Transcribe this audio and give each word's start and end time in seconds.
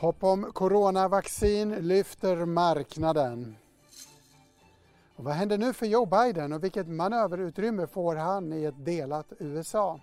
Hopp 0.00 0.24
om 0.24 0.52
coronavaccin 0.52 1.74
lyfter 1.74 2.44
marknaden. 2.44 3.56
Och 5.16 5.24
vad 5.24 5.34
händer 5.34 5.58
nu 5.58 5.72
för 5.72 5.86
Joe 5.86 6.06
Biden 6.06 6.52
och 6.52 6.64
vilket 6.64 6.88
manöverutrymme 6.88 7.86
får 7.86 8.16
han 8.16 8.52
i 8.52 8.64
ett 8.64 8.84
delat 8.84 9.32
USA? 9.38 10.00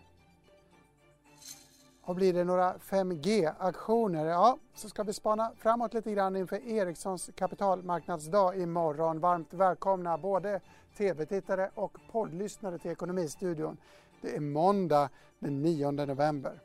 Och 2.04 2.15
blir 2.15 2.33
det 2.33 2.44
några 2.44 2.73
5G-aktioner? 2.78 4.25
Ja, 4.25 4.57
så 4.75 4.89
ska 4.89 5.04
vi 5.04 5.14
spana 5.14 5.52
framåt 5.57 5.93
lite 5.93 6.11
grann 6.11 6.36
inför 6.36 6.68
Ericssons 6.68 7.29
kapitalmarknadsdag 7.36 8.57
imorgon. 8.57 9.20
Varmt 9.20 9.54
välkomna 9.54 10.18
både 10.18 10.61
tv-tittare 10.98 11.70
och 11.75 11.98
poddlyssnare 12.11 12.79
till 12.79 12.91
Ekonomistudion. 12.91 13.77
Det 14.21 14.36
är 14.36 14.39
måndag 14.39 15.09
den 15.39 15.61
9 15.61 15.91
november. 15.91 16.59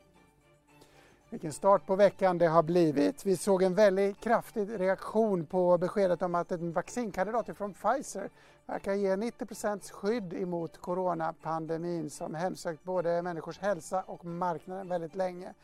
Vilken 1.32 1.52
start 1.52 1.86
på 1.86 1.96
veckan 1.96 2.38
det 2.38 2.46
har 2.46 2.62
blivit. 2.62 3.26
Vi 3.26 3.36
såg 3.36 3.62
en 3.62 3.74
väldigt 3.74 4.20
kraftig 4.20 4.80
reaktion 4.80 5.46
på 5.46 5.78
beskedet 5.78 6.22
om 6.22 6.34
att 6.34 6.52
en 6.52 6.72
vaccinkandidat 6.72 7.56
från 7.56 7.74
Pfizer 7.74 8.30
verkar 8.66 8.94
ge 8.94 9.16
90% 9.16 9.92
skydd 9.92 10.34
emot 10.34 10.78
coronapandemin 10.78 12.10
som 12.10 12.34
hemsökt 12.34 12.84
både 12.84 13.22
människors 13.22 13.58
hälsa 13.58 14.02
och 14.06 14.24
marknaden 14.24 14.88
väldigt 14.88 15.14
länge. 15.14 15.54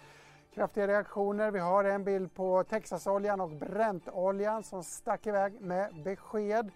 Kraftiga 0.55 0.87
reaktioner. 0.87 1.51
Vi 1.51 1.59
har 1.59 1.85
en 1.85 2.05
bild 2.05 2.35
på 2.35 2.65
Texasoljan 2.65 3.41
och 3.41 3.51
Brentoljan 3.51 4.63
som 4.63 4.85
stack 4.85 5.27
iväg 5.27 5.61
med 5.61 6.03
besked. 6.05 6.71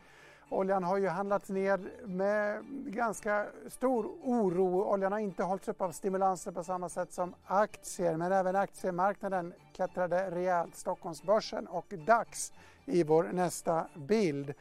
Oljan 0.53 0.85
har 0.85 0.99
ju 0.99 1.09
handlats 1.09 1.49
ner 1.49 1.81
med 2.07 2.65
ganska 2.87 3.47
stor 3.69 4.07
oro. 4.23 4.83
Oljan 4.83 5.13
har 5.13 5.19
inte 5.19 5.43
hållits 5.43 5.69
upp 5.69 5.81
av 5.81 5.93
stimulanser 5.93 6.53
på 6.53 6.65
samma 6.65 6.89
sätt 6.89 7.13
som 7.13 7.35
aktier 7.47 8.17
men 8.17 8.33
även 8.33 8.57
aktiemarknaden 8.57 9.55
klättrade 9.75 10.31
rejält. 10.31 10.77
Stockholmsbörsen 10.77 11.67
och 11.67 11.95
DAX 12.07 12.53
i 12.85 13.05
vår 13.05 13.25
nästa 13.25 13.87
bild. 13.95 14.55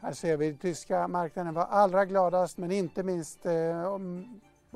Här 0.00 0.12
ser 0.12 0.36
vi 0.36 0.54
tyska 0.54 1.08
marknaden 1.08 1.54
var 1.54 1.64
allra 1.64 2.04
gladast 2.04 2.58
men 2.58 2.70
inte 2.72 3.02
minst 3.02 3.46
eh, 3.46 3.98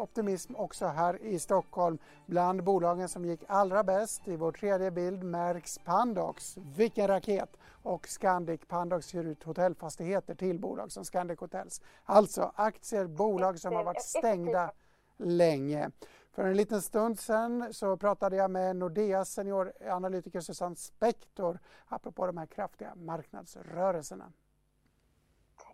optimism 0.01 0.55
också 0.57 0.87
här 0.87 1.23
i 1.23 1.39
Stockholm. 1.39 1.99
Bland 2.27 2.65
bolagen 2.65 3.09
som 3.09 3.25
gick 3.25 3.45
allra 3.49 3.85
bäst 3.85 4.29
i 4.29 4.37
vår 4.37 4.53
tredje 4.53 4.91
bild 4.91 5.25
märks 5.25 5.79
Pandox. 5.79 6.57
Vilken 6.57 7.09
raket! 7.09 7.57
Och 7.83 8.09
Scandic 8.09 8.61
Pandox 8.69 9.15
hyr 9.15 9.25
ut 9.25 9.43
hotellfastigheter 9.43 10.35
till 10.35 10.59
bolag 10.59 10.93
som 10.93 11.05
Scandic 11.05 11.41
Hotels. 11.41 11.83
Alltså 12.05 12.53
aktier, 12.55 13.07
bolag 13.07 13.59
som 13.59 13.75
har 13.75 13.85
varit 13.85 14.03
stängda 14.03 14.73
länge. 15.17 15.91
För 16.33 16.45
en 16.45 16.57
liten 16.57 16.83
stund 16.83 17.19
sen 17.19 17.75
så 17.75 17.97
pratade 17.97 18.37
jag 18.37 18.51
med 18.51 18.77
Nordeas 18.77 19.33
senioranalytiker 19.33 20.41
Susanne 20.41 20.77
Spektor 20.77 21.59
apropå 21.89 22.27
de 22.27 22.37
här 22.37 22.47
kraftiga 22.47 22.95
marknadsrörelserna. 22.95 24.33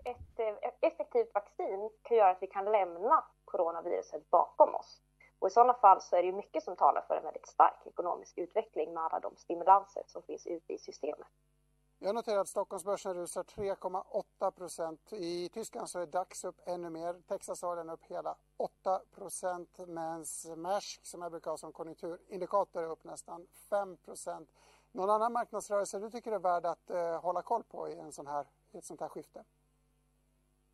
Ett 0.05 0.39
eh, 0.39 0.89
effektivt 0.89 1.35
vaccin 1.35 1.91
kan 2.03 2.17
göra 2.17 2.31
att 2.31 2.43
vi 2.43 2.47
kan 2.47 2.65
lämna 2.65 3.25
coronaviruset 3.57 4.31
bakom 4.31 4.75
oss. 4.75 5.01
Och 5.39 5.49
I 5.49 5.51
sådana 5.51 5.75
fall 5.75 6.01
så 6.01 6.17
är 6.17 6.23
det 6.23 6.33
mycket 6.33 6.65
som 6.65 6.77
talar 6.77 7.03
för 7.09 7.17
en 7.17 7.23
väldigt 7.23 7.49
stark 7.49 7.87
ekonomisk 7.87 8.39
utveckling 8.39 8.95
med 8.95 9.03
alla 9.03 9.21
de 9.21 9.37
stimulanser 9.37 10.03
som 10.07 10.23
finns 10.23 10.47
ute 10.47 10.73
i 10.73 10.79
systemet. 10.79 11.27
Jag 11.98 12.15
noterar 12.15 12.41
att 12.41 12.48
Stockholmsbörsen 12.48 13.15
rusar 13.15 13.43
3,8 13.43 14.51
procent. 14.51 15.13
I 15.13 15.48
Tyskland 15.48 15.89
så 15.89 15.98
är 15.98 16.07
DAX 16.07 16.45
upp 16.45 16.61
ännu 16.65 16.91
mer. 16.91 17.23
Texas 17.29 17.63
har 17.63 17.77
den 17.77 17.91
upp 17.91 18.05
hela 18.05 18.37
8 18.57 19.01
procent 19.15 19.79
medan 19.79 20.25
Maersk, 20.57 21.07
som 21.07 21.23
jag 21.23 21.31
brukar 21.31 21.51
ha 21.51 21.59
som 21.59 21.73
konjunkturindikator, 21.73 22.83
är 22.83 22.91
upp 22.91 23.05
nästan 23.05 23.47
5 23.70 23.97
procent. 23.97 24.48
Någon 24.93 25.11
annan 25.11 25.33
marknadsrörelse 25.33 25.98
du 25.98 26.11
tycker 26.11 26.33
är 26.33 26.39
värd 26.39 26.67
att 26.67 26.91
eh, 26.91 27.20
hålla 27.20 27.43
koll 27.43 27.63
på 27.63 27.89
i, 27.89 27.98
en 27.98 28.13
sån 28.13 28.27
här, 28.27 28.47
i 28.73 28.79
ett 28.79 28.85
sånt 28.85 29.01
här 29.01 29.09
skifte? 29.09 29.45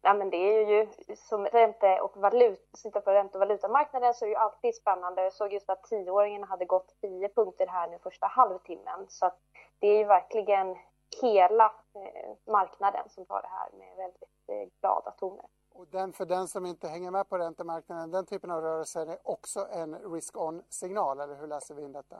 Ja, 0.05 0.15
men 0.15 0.31
det 0.31 0.37
är 0.37 0.67
ju 0.67 0.89
som 1.17 1.47
ränte 1.47 2.01
och 2.01 2.17
valut, 2.17 2.71
sitta 2.75 3.01
på 3.01 3.11
ränte 3.11 3.39
och 3.39 3.41
valutamarknaden 3.41 4.15
så 4.15 4.25
är 4.25 4.27
det 4.27 4.33
ju 4.33 4.37
alltid 4.37 4.75
spännande. 4.75 5.23
Jag 5.23 5.33
såg 5.33 5.53
just 5.53 5.71
att 5.71 5.83
tioåringen 5.83 6.45
hade 6.45 6.65
gått 6.65 7.01
10 7.01 7.29
punkter 7.29 7.67
här 7.67 7.89
nu 7.89 7.99
första 7.99 8.27
halvtimmen. 8.27 9.07
Så 9.09 9.27
att 9.27 9.39
det 9.79 9.87
är 9.87 9.99
ju 9.99 10.05
verkligen 10.05 10.77
hela 11.23 11.65
eh, 11.95 12.53
marknaden 12.53 13.09
som 13.09 13.27
tar 13.27 13.43
det 13.43 13.49
här 13.49 13.71
med 13.79 13.97
väldigt 13.97 14.49
eh, 14.49 14.81
glada 14.81 15.11
toner. 15.11 15.45
Och 15.75 15.87
den, 15.87 16.12
för 16.12 16.25
den 16.25 16.49
som 16.49 16.67
inte 16.67 16.89
hänger 16.89 17.11
med 17.11 17.29
på 17.29 17.39
räntemarknaden, 17.39 18.11
den 18.11 18.27
typen 18.27 18.51
av 18.51 18.61
rörelser 18.62 19.07
är 19.07 19.19
också 19.23 19.67
en 19.73 19.95
risk-on-signal, 20.15 21.21
eller 21.21 21.35
hur 21.35 21.47
läser 21.47 21.75
vi 21.75 21.83
in 21.83 21.93
detta? 21.93 22.17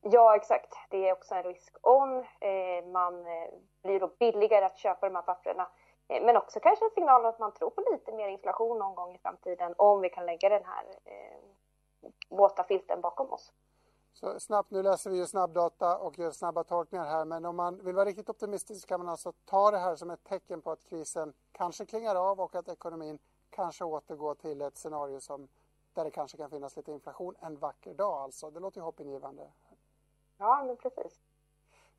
Ja, 0.00 0.36
exakt. 0.36 0.74
Det 0.90 1.08
är 1.08 1.12
också 1.12 1.34
en 1.34 1.42
risk-on. 1.42 2.18
Eh, 2.40 2.84
man 2.92 3.24
blir 3.82 4.00
då 4.00 4.06
billigare 4.18 4.64
att 4.64 4.78
köpa 4.78 5.08
de 5.08 5.14
här 5.14 5.22
papperna 5.22 5.68
men 6.10 6.36
också 6.36 6.60
kanske 6.60 6.84
en 6.84 6.90
signal 6.90 7.26
att 7.26 7.38
man 7.38 7.52
tror 7.52 7.70
på 7.70 7.80
lite 7.92 8.12
mer 8.12 8.28
inflation 8.28 8.78
någon 8.78 8.94
gång 8.94 9.14
i 9.14 9.18
framtiden 9.18 9.74
om 9.78 10.00
vi 10.00 10.10
kan 10.10 10.26
lägga 10.26 10.48
den 10.48 10.64
här 10.64 10.84
eh, 11.04 11.38
våta 12.28 12.64
filten 12.64 13.00
bakom 13.00 13.32
oss. 13.32 13.52
Så 14.12 14.40
snabbt, 14.40 14.70
nu 14.70 14.82
läser 14.82 15.10
vi 15.10 15.16
ju 15.16 15.26
snabbdata 15.26 15.98
och 15.98 16.18
gör 16.18 16.30
snabba 16.30 16.64
tolkningar 16.64 17.04
här 17.04 17.24
men 17.24 17.44
om 17.44 17.56
man 17.56 17.84
vill 17.84 17.94
vara 17.94 18.04
riktigt 18.04 18.28
optimistisk 18.28 18.88
kan 18.88 19.00
man 19.00 19.08
alltså 19.08 19.32
ta 19.44 19.70
det 19.70 19.78
här 19.78 19.96
som 19.96 20.10
ett 20.10 20.24
tecken 20.24 20.62
på 20.62 20.70
att 20.70 20.84
krisen 20.84 21.32
kanske 21.52 21.86
klingar 21.86 22.14
av 22.16 22.40
och 22.40 22.54
att 22.54 22.68
ekonomin 22.68 23.18
kanske 23.50 23.84
återgår 23.84 24.34
till 24.34 24.60
ett 24.62 24.76
scenario 24.76 25.20
som 25.20 25.48
där 25.94 26.04
det 26.04 26.10
kanske 26.10 26.36
kan 26.36 26.50
finnas 26.50 26.76
lite 26.76 26.92
inflation 26.92 27.34
en 27.40 27.56
vacker 27.56 27.94
dag 27.94 28.18
alltså. 28.18 28.50
Det 28.50 28.60
låter 28.60 28.78
ju 28.78 28.84
hoppingivande. 28.84 29.50
Ja, 30.38 30.64
men 30.66 30.76
precis. 30.76 31.20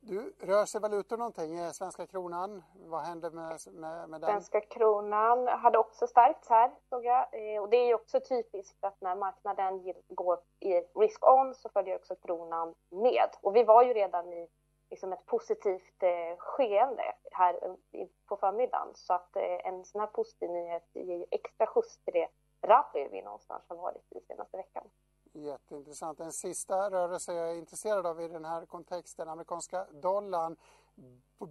Du, 0.04 0.34
rör 0.40 0.64
sig 0.64 0.80
valutor 0.80 1.16
någonting? 1.16 1.58
Svenska 1.72 2.06
kronan, 2.06 2.62
vad 2.74 3.00
händer 3.00 3.30
med, 3.30 3.58
med, 3.72 4.08
med 4.08 4.20
den? 4.20 4.30
Svenska 4.30 4.60
kronan 4.60 5.48
hade 5.48 5.78
också 5.78 6.06
stärkts 6.06 6.48
här, 6.48 6.70
såg 6.88 7.04
jag. 7.04 7.26
Eh, 7.32 7.62
och 7.62 7.68
det 7.68 7.76
är 7.76 7.86
ju 7.86 7.94
också 7.94 8.20
typiskt 8.20 8.84
att 8.84 9.00
när 9.00 9.16
marknaden 9.16 9.94
går 10.08 10.38
i 10.60 10.72
risk-on 10.94 11.54
så 11.54 11.68
följer 11.68 11.96
också 11.96 12.16
kronan 12.16 12.74
med. 12.90 13.28
Och 13.40 13.56
vi 13.56 13.64
var 13.64 13.82
ju 13.82 13.92
redan 13.92 14.32
i 14.32 14.48
liksom 14.90 15.12
ett 15.12 15.26
positivt 15.26 16.02
eh, 16.02 16.36
skeende 16.38 17.14
här 17.32 17.54
eh, 17.92 18.06
på 18.26 18.36
förmiddagen. 18.36 18.88
Så 18.94 19.14
att 19.14 19.36
eh, 19.36 19.66
en 19.66 19.84
sån 19.84 20.00
här 20.00 20.08
positiv 20.08 20.50
nyhet 20.50 20.88
ger 20.92 21.16
ju 21.16 21.26
extra 21.30 21.66
skjuts 21.66 21.98
till 22.04 22.14
det 22.14 22.28
rally 22.68 23.08
vi 23.08 23.22
någonstans 23.22 23.62
har 23.68 23.76
varit 23.76 24.12
i 24.12 24.20
senaste 24.20 24.56
veckan. 24.56 24.84
Jätteintressant. 25.32 26.20
En 26.20 26.32
sista 26.32 26.90
rörelse 26.90 27.34
jag 27.34 27.50
är 27.50 27.54
intresserad 27.54 28.06
av 28.06 28.20
i 28.20 28.28
den 28.28 28.44
här 28.44 28.66
kontexten, 28.66 29.28
amerikanska 29.28 29.86
dollarn 29.90 30.56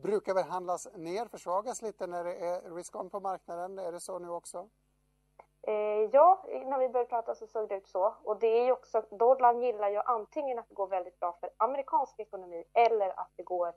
brukar 0.01 0.33
väl 0.33 0.43
handlas 0.43 0.87
ner, 0.93 1.25
försvagas 1.25 1.81
lite 1.81 2.07
när 2.07 2.23
det 2.23 2.35
är 2.35 2.75
risk-on 2.75 3.09
på 3.09 3.19
marknaden. 3.19 3.79
Är 3.79 3.91
det 3.91 3.99
så 3.99 4.19
nu 4.19 4.29
också? 4.29 4.69
Eh, 5.67 6.09
ja, 6.11 6.45
när 6.65 6.79
vi 6.79 6.89
började 6.89 7.09
prata 7.09 7.35
så 7.35 7.47
såg 7.47 7.69
det 7.69 7.75
ut 7.75 7.87
så. 7.87 8.15
Och 8.23 8.39
det 8.39 8.47
är 8.47 8.65
ju 8.65 8.71
också, 8.71 9.01
dollarn 9.09 9.61
gillar 9.61 9.89
ju 9.89 9.97
antingen 9.97 10.59
att 10.59 10.69
det 10.69 10.75
går 10.75 10.87
väldigt 10.87 11.19
bra 11.19 11.37
för 11.39 11.49
amerikansk 11.57 12.19
ekonomi 12.19 12.63
eller 12.73 13.19
att 13.19 13.31
det 13.35 13.43
går 13.43 13.67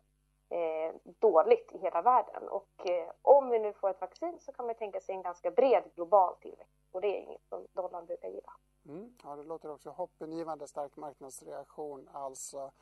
eh, 0.50 0.94
dåligt 1.04 1.72
i 1.72 1.78
hela 1.78 2.02
världen. 2.02 2.48
Och 2.48 2.90
eh, 2.90 3.10
om 3.22 3.50
vi 3.50 3.58
nu 3.58 3.72
får 3.72 3.90
ett 3.90 4.00
vaccin 4.00 4.38
så 4.40 4.52
kan 4.52 4.66
man 4.66 4.74
tänka 4.74 5.00
sig 5.00 5.14
en 5.14 5.22
ganska 5.22 5.50
bred 5.50 5.84
global 5.94 6.36
tillväxt. 6.36 6.88
Och 6.92 7.00
det 7.00 7.08
är 7.08 7.20
inget 7.20 7.44
som 7.48 7.66
dollarn 7.72 8.06
brukar 8.06 8.28
gilla. 8.28 8.52
Mm, 8.86 9.14
ja, 9.22 9.36
det 9.36 9.42
låter 9.42 9.70
också 9.70 9.90
hoppingivande 9.90 10.68
stark 10.68 10.96
marknadsreaktion 10.96 12.08
alltså. 12.12 12.72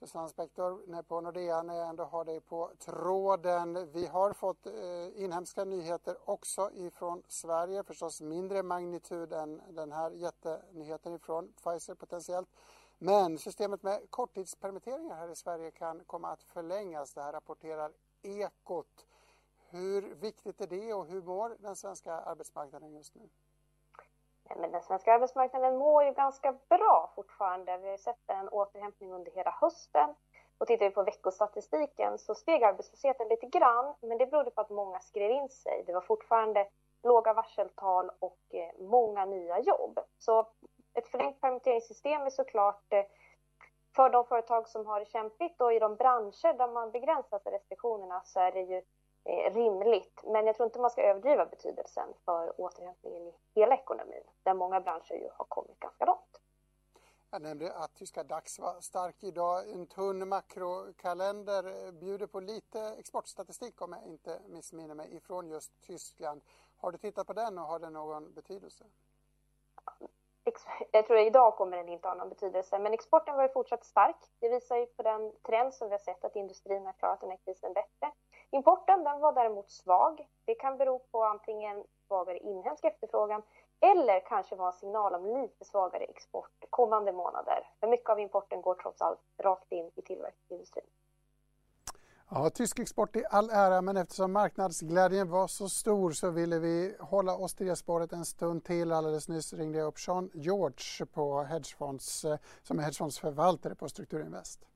Susanne 0.00 0.28
Spektor 0.28 1.02
på 1.02 1.20
Nordea, 1.20 1.62
när 1.62 1.74
jag 1.74 1.88
ändå 1.88 2.04
har 2.04 2.24
dig 2.24 2.40
på 2.40 2.70
tråden. 2.78 3.92
Vi 3.92 4.06
har 4.06 4.32
fått 4.32 4.66
eh, 4.66 5.22
inhemska 5.22 5.64
nyheter 5.64 6.16
också 6.24 6.70
ifrån 6.74 7.22
Sverige, 7.28 7.82
förstås 7.82 8.20
mindre 8.20 8.62
magnitud 8.62 9.32
än 9.32 9.62
den 9.68 9.92
här 9.92 10.10
jättenyheten 10.10 11.14
ifrån 11.14 11.52
Pfizer 11.52 11.94
potentiellt. 11.94 12.48
Men 12.98 13.38
systemet 13.38 13.82
med 13.82 14.10
korttidspermitteringar 14.10 15.16
här 15.16 15.28
i 15.28 15.36
Sverige 15.36 15.70
kan 15.70 16.04
komma 16.04 16.28
att 16.28 16.42
förlängas. 16.42 17.14
Det 17.14 17.22
här 17.22 17.32
rapporterar 17.32 17.92
Ekot. 18.22 19.06
Hur 19.68 20.14
viktigt 20.14 20.60
är 20.60 20.66
det 20.66 20.94
och 20.94 21.06
hur 21.06 21.22
mår 21.22 21.56
den 21.58 21.76
svenska 21.76 22.12
arbetsmarknaden 22.12 22.92
just 22.92 23.14
nu? 23.14 23.28
Men 24.56 24.72
den 24.72 24.82
svenska 24.82 25.14
arbetsmarknaden 25.14 25.76
mår 25.76 26.04
ju 26.04 26.12
ganska 26.12 26.54
bra 26.68 27.12
fortfarande. 27.14 27.78
Vi 27.78 27.90
har 27.90 27.96
sett 27.96 28.30
en 28.30 28.48
återhämtning 28.48 29.12
under 29.12 29.32
hela 29.32 29.50
hösten. 29.50 30.14
Och 30.58 30.66
tittar 30.66 30.86
vi 30.86 30.90
på 30.90 31.02
veckostatistiken 31.02 32.18
så 32.18 32.34
steg 32.34 32.64
arbetslösheten 32.64 33.28
lite 33.28 33.46
grann, 33.46 33.94
men 34.00 34.18
det 34.18 34.26
berodde 34.26 34.50
på 34.50 34.60
att 34.60 34.70
många 34.70 35.00
skrev 35.00 35.30
in 35.30 35.48
sig. 35.48 35.82
Det 35.86 35.92
var 35.92 36.00
fortfarande 36.00 36.68
låga 37.02 37.32
varseltal 37.32 38.10
och 38.18 38.38
eh, 38.50 38.84
många 38.84 39.24
nya 39.24 39.60
jobb. 39.60 39.98
Så 40.18 40.48
ett 40.94 41.08
förlängt 41.08 41.40
permitteringssystem 41.40 42.22
är 42.22 42.30
såklart 42.30 42.92
eh, 42.92 43.04
för 43.96 44.10
de 44.10 44.24
företag 44.24 44.68
som 44.68 44.86
har 44.86 45.00
det 45.00 45.06
kämpigt 45.06 45.60
och 45.60 45.72
i 45.72 45.78
de 45.78 45.96
branscher 45.96 46.58
där 46.58 46.68
man 46.68 46.90
begränsat 46.90 47.42
restriktionerna 47.46 48.22
så 48.24 48.40
är 48.40 48.52
det 48.52 48.60
ju 48.60 48.82
rimligt. 49.50 50.22
Men 50.24 50.46
jag 50.46 50.56
tror 50.56 50.66
inte 50.66 50.78
man 50.78 50.90
ska 50.90 51.02
överdriva 51.02 51.46
betydelsen 51.46 52.08
för 52.24 52.60
återhämtningen 52.60 53.26
i 53.26 53.34
hela 53.54 53.74
ekonomin, 53.74 54.22
där 54.42 54.54
många 54.54 54.80
branscher 54.80 55.14
ju 55.14 55.28
har 55.32 55.44
kommit 55.44 55.80
ganska 55.80 56.04
långt. 56.04 56.40
Jag 57.30 57.42
nämnde 57.42 57.72
att 57.72 57.94
tyska 57.94 58.24
DAX 58.24 58.58
var 58.58 58.80
stark 58.80 59.24
idag. 59.24 59.70
En 59.70 59.86
tunn 59.86 60.28
makrokalender 60.28 61.92
bjuder 61.92 62.26
på 62.26 62.40
lite 62.40 62.80
exportstatistik 62.98 63.82
om 63.82 63.92
jag 63.92 64.02
inte 64.02 64.40
missminner 64.46 64.94
mig 64.94 65.16
ifrån 65.16 65.48
just 65.48 65.80
Tyskland. 65.80 66.42
Har 66.76 66.92
du 66.92 66.98
tittat 66.98 67.26
på 67.26 67.32
den 67.32 67.58
och 67.58 67.64
har 67.64 67.78
den 67.78 67.92
någon 67.92 68.34
betydelse? 68.34 68.84
Jag 70.90 71.06
tror 71.06 71.18
att 71.18 71.26
idag 71.26 71.56
kommer 71.56 71.76
den 71.76 71.88
inte 71.88 72.08
ha 72.08 72.14
någon 72.14 72.28
betydelse, 72.28 72.78
men 72.78 72.94
exporten 72.94 73.36
var 73.36 73.42
ju 73.42 73.48
fortsatt 73.48 73.84
stark. 73.84 74.16
Det 74.38 74.48
visar 74.48 74.76
ju 74.76 74.86
på 74.86 75.02
den 75.02 75.32
trend 75.42 75.74
som 75.74 75.88
vi 75.88 75.94
har 75.94 75.98
sett 75.98 76.24
att 76.24 76.36
industrin 76.36 76.86
har 76.86 76.92
klarat 76.92 77.20
den 77.20 77.30
här 77.30 77.38
krisen 77.44 77.72
bättre. 77.72 78.12
Importen 78.56 79.04
den 79.04 79.20
var 79.20 79.32
däremot 79.32 79.70
svag. 79.70 80.28
Det 80.44 80.54
kan 80.54 80.76
bero 80.78 80.98
på 80.98 81.24
antingen 81.24 81.84
svagare 82.06 82.38
inhemsk 82.38 82.84
efterfrågan 82.84 83.42
eller 83.80 84.20
kanske 84.20 84.56
vara 84.56 84.72
en 84.72 84.78
signal 84.78 85.14
om 85.14 85.42
lite 85.42 85.64
svagare 85.64 86.04
export 86.04 86.64
kommande 86.70 87.12
månader. 87.12 87.70
För 87.80 87.88
mycket 87.88 88.10
av 88.10 88.20
importen 88.20 88.62
går 88.62 88.74
trots 88.74 89.00
allt 89.02 89.20
rakt 89.38 89.72
in 89.72 89.90
i 89.94 90.02
tillverkningsindustrin. 90.02 90.84
Ja, 92.30 92.50
tysk 92.50 92.78
export 92.78 93.16
i 93.16 93.24
all 93.30 93.50
ära, 93.50 93.82
men 93.82 93.96
eftersom 93.96 94.32
marknadsglädjen 94.32 95.30
var 95.30 95.46
så 95.46 95.68
stor 95.68 96.10
så 96.10 96.30
ville 96.30 96.58
vi 96.58 96.96
hålla 97.00 97.36
oss 97.36 97.54
till 97.54 97.66
det 97.66 97.76
spåret 97.76 98.12
en 98.12 98.24
stund 98.24 98.64
till. 98.64 98.92
Alldeles 98.92 99.28
nyss 99.28 99.52
ringde 99.52 99.78
jag 99.78 99.86
upp 99.86 99.98
Sean 99.98 100.30
George 100.34 101.06
på 101.14 101.42
hedgefonds, 101.42 102.24
eh, 102.24 102.38
som 102.62 102.78
är 102.78 102.82
hedgefondsförvaltare 102.82 103.74
på 103.74 103.88
Strukturinvest. 103.88 104.66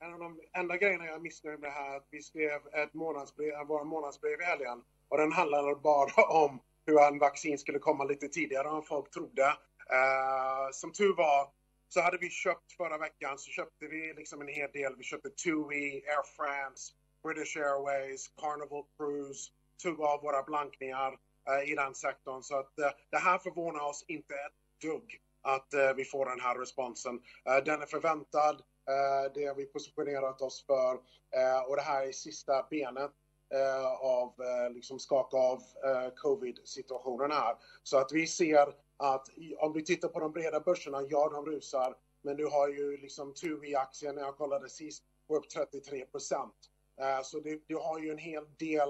En 0.00 0.12
av 0.12 0.18
de 0.18 0.40
enda 0.52 0.76
grejerna 0.76 1.06
jag 1.06 1.14
är 1.14 1.20
missnöjd 1.20 1.60
med 1.60 1.72
här 1.72 1.92
är 1.92 1.96
att 1.96 2.06
vi 2.10 2.22
skrev 2.22 2.66
ett 2.72 2.94
månadsbrev, 2.94 3.54
eh, 3.54 3.64
vår 3.64 3.84
månadsbrev 3.84 4.40
i 4.40 4.44
helgen 4.44 4.82
och 5.08 5.18
den 5.18 5.32
handlade 5.32 5.74
bara 5.74 6.22
om 6.44 6.60
hur 6.86 7.00
en 7.00 7.18
vaccin 7.18 7.58
skulle 7.58 7.78
komma 7.78 8.04
lite 8.04 8.28
tidigare 8.28 8.68
än 8.68 8.82
folk 8.82 9.10
trodde. 9.10 9.42
Uh, 9.42 10.70
som 10.72 10.92
tur 10.92 11.14
var 11.14 11.50
så 11.88 12.00
hade 12.00 12.18
vi 12.18 12.30
köpt 12.30 12.72
förra 12.72 12.98
veckan 12.98 13.38
så 13.38 13.50
köpte 13.50 13.86
vi 13.86 14.14
liksom 14.14 14.40
en 14.40 14.48
hel 14.48 14.70
del. 14.72 14.96
Vi 14.96 15.04
köpte 15.04 15.30
TUI, 15.30 16.02
Air 16.06 16.36
France, 16.36 16.92
British 17.22 17.56
Airways, 17.56 18.28
Carnival 18.28 18.84
Cruise, 18.96 19.50
tog 19.82 20.00
av 20.00 20.22
våra 20.22 20.42
blankningar 20.42 21.12
uh, 21.50 21.70
i 21.70 21.74
den 21.74 21.94
sektorn. 21.94 22.42
Så 22.42 22.58
att 22.58 22.72
uh, 22.78 22.90
det 23.10 23.18
här 23.18 23.38
förvånar 23.38 23.84
oss 23.84 24.04
inte 24.08 24.34
ett 24.34 24.82
dugg 24.82 25.20
att 25.42 25.96
vi 25.96 26.04
får 26.04 26.26
den 26.26 26.40
här 26.40 26.58
responsen. 26.58 27.20
den 27.64 27.82
är 27.82 27.86
förväntad. 27.86 28.62
Eh, 28.88 29.32
det 29.34 29.46
har 29.46 29.54
vi 29.54 29.66
positionerat 29.66 30.42
oss 30.42 30.64
för 30.66 30.92
eh, 31.30 31.60
och 31.68 31.76
det 31.76 31.82
här 31.82 32.06
är 32.06 32.12
sista 32.12 32.66
benet 32.70 33.10
eh, 33.54 33.86
av 34.00 34.34
eh, 34.40 34.74
liksom 34.74 34.98
skaka 34.98 35.36
av 35.36 35.62
eh, 35.84 36.14
covid-situationen 36.14 37.30
här. 37.30 37.56
Så 37.82 37.98
att 37.98 38.12
vi 38.12 38.26
ser 38.26 38.74
att 38.96 39.28
om 39.58 39.72
vi 39.72 39.84
tittar 39.84 40.08
på 40.08 40.20
de 40.20 40.32
breda 40.32 40.60
börserna, 40.60 41.02
ja 41.08 41.28
de 41.28 41.46
rusar, 41.46 41.96
men 42.22 42.36
du 42.36 42.46
har 42.46 42.68
ju 42.68 42.96
liksom 42.96 43.34
TUI-aktien 43.34 44.14
när 44.14 44.22
jag 44.22 44.36
kollade 44.36 44.68
sist, 44.68 45.04
på 45.28 45.36
upp 45.36 45.48
33 45.50 46.04
procent. 46.04 46.54
Eh, 47.00 47.22
så 47.22 47.40
du, 47.40 47.64
du 47.66 47.76
har 47.76 47.98
ju 47.98 48.10
en 48.10 48.18
hel 48.18 48.44
del 48.58 48.88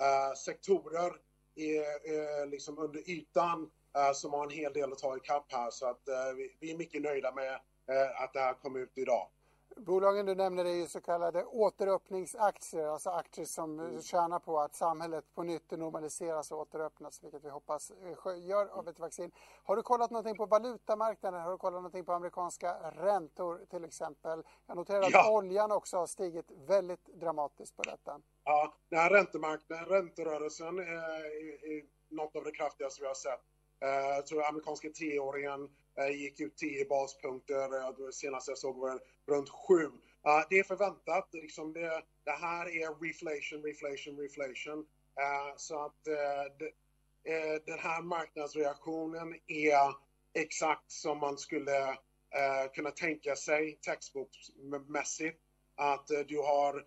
eh, 0.00 0.34
sektorer 0.36 1.12
i, 1.54 1.76
eh, 1.76 2.46
liksom 2.50 2.78
under 2.78 3.10
ytan 3.10 3.70
eh, 3.96 4.12
som 4.12 4.32
har 4.32 4.44
en 4.44 4.50
hel 4.50 4.72
del 4.72 4.92
att 4.92 4.98
ta 4.98 5.16
i 5.16 5.20
kapp 5.20 5.52
här. 5.52 5.70
Så 5.70 5.86
att 5.86 6.02
vi, 6.36 6.56
vi 6.60 6.72
är 6.72 6.76
mycket 6.76 7.02
nöjda 7.02 7.32
med 7.32 7.60
att 8.14 8.32
det 8.32 8.40
här 8.40 8.54
kom 8.54 8.76
ut 8.76 8.98
idag. 8.98 9.28
Bolagen 9.86 10.26
du 10.26 10.34
nämner 10.34 10.64
är 10.64 10.74
ju 10.74 10.86
så 10.86 11.00
kallade 11.00 11.44
återöppningsaktier, 11.44 12.86
alltså 12.86 13.10
aktier 13.10 13.44
som 13.44 13.80
mm. 13.80 14.02
tjänar 14.02 14.38
på 14.38 14.60
att 14.60 14.74
samhället 14.74 15.24
på 15.34 15.42
nytt 15.42 15.70
normaliseras 15.70 16.52
och 16.52 16.58
återöppnas, 16.58 17.22
vilket 17.22 17.44
vi 17.44 17.48
hoppas 17.48 17.90
eh, 17.90 18.48
gör 18.48 18.66
av 18.66 18.88
ett 18.88 18.98
vaccin. 18.98 19.30
Har 19.64 19.76
du 19.76 19.82
kollat 19.82 20.10
någonting 20.10 20.36
på 20.36 20.46
valutamarknaden? 20.46 21.42
Har 21.42 21.50
du 21.50 21.58
kollat 21.58 21.78
någonting 21.78 22.04
på 22.04 22.12
amerikanska 22.12 22.76
räntor 22.90 23.60
till 23.70 23.84
exempel? 23.84 24.42
Jag 24.66 24.76
noterar 24.76 25.02
att 25.02 25.10
ja. 25.12 25.32
oljan 25.32 25.72
också 25.72 25.96
har 25.96 26.06
stigit 26.06 26.50
väldigt 26.50 27.06
dramatiskt 27.06 27.76
på 27.76 27.82
detta. 27.82 28.20
Ja, 28.44 28.74
den 28.88 28.98
här 28.98 29.10
räntemarknaden, 29.10 29.84
ränterörelsen 29.86 30.78
är, 30.78 31.24
är 31.72 31.84
något 32.08 32.36
av 32.36 32.44
det 32.44 32.52
kraftigaste 32.52 33.02
vi 33.02 33.06
har 33.06 33.14
sett. 33.14 33.40
Eh, 33.80 33.88
jag 33.88 34.26
tror 34.26 34.44
amerikanska 34.44 34.88
tioåringen 34.88 35.68
Eh, 35.89 35.89
Eh, 36.00 36.10
gick 36.10 36.40
ut 36.40 36.56
10 36.56 36.84
baspunkter. 36.84 37.76
Eh, 37.76 38.10
Senast 38.12 38.48
jag 38.48 38.58
såg 38.58 38.76
var 38.78 39.00
runt 39.26 39.48
7. 39.48 39.90
Det 40.50 40.58
är 40.58 40.64
förväntat. 40.64 41.28
Liksom 41.32 41.72
det, 41.72 42.02
det 42.24 42.30
här 42.30 42.66
är 42.66 43.04
reflation, 43.04 43.62
reflation, 43.62 44.18
reflation. 44.18 44.86
Eh, 45.20 45.54
så 45.56 45.84
att 45.84 46.04
det, 46.58 46.70
den 47.66 47.78
här 47.78 48.02
marknadsreaktionen 48.02 49.34
är 49.46 49.94
exakt 50.34 50.92
som 50.92 51.18
man 51.18 51.38
skulle 51.38 51.98
kunna 52.74 52.90
tänka 52.90 53.36
sig 53.36 53.78
textboksmässigt. 53.82 55.40
Att 55.74 56.06
du 56.28 56.38
har 56.38 56.86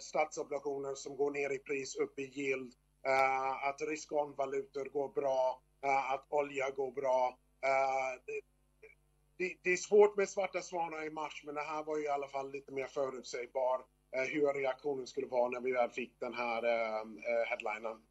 statsobligationer 0.00 0.94
som 0.94 1.16
går 1.16 1.30
ner 1.30 1.50
i 1.50 1.58
pris, 1.58 1.96
upp 1.96 2.18
i 2.18 2.22
yield. 2.22 2.72
Att 3.62 3.80
riskonvalutor 3.80 4.84
går 4.84 5.08
bra. 5.08 5.62
Att 5.80 6.26
olja 6.28 6.70
går 6.70 6.92
bra. 6.92 7.38
Uh, 7.64 8.22
det, 8.26 8.40
det, 9.36 9.56
det, 9.62 9.72
är 9.72 9.76
svårt 9.76 10.16
med 10.16 10.28
svarta 10.28 10.62
svanar 10.62 11.06
i 11.06 11.10
mars, 11.10 11.42
men 11.44 11.54
det 11.54 11.60
här 11.60 11.84
var 11.84 11.96
ju 11.96 12.04
i 12.04 12.08
alla 12.08 12.28
fall 12.28 12.50
lite 12.50 12.72
mer 12.72 12.86
förutsägbar 12.86 13.78
uh, 13.78 14.22
hur 14.22 14.52
reaktionen 14.52 15.06
skulle 15.06 15.26
vara 15.26 15.48
när 15.48 15.60
vi 15.60 15.72
väl 15.72 15.90
fick 15.90 16.20
den 16.20 16.34
här 16.34 16.64
uh, 16.64 17.46
headlinen. 17.48 18.02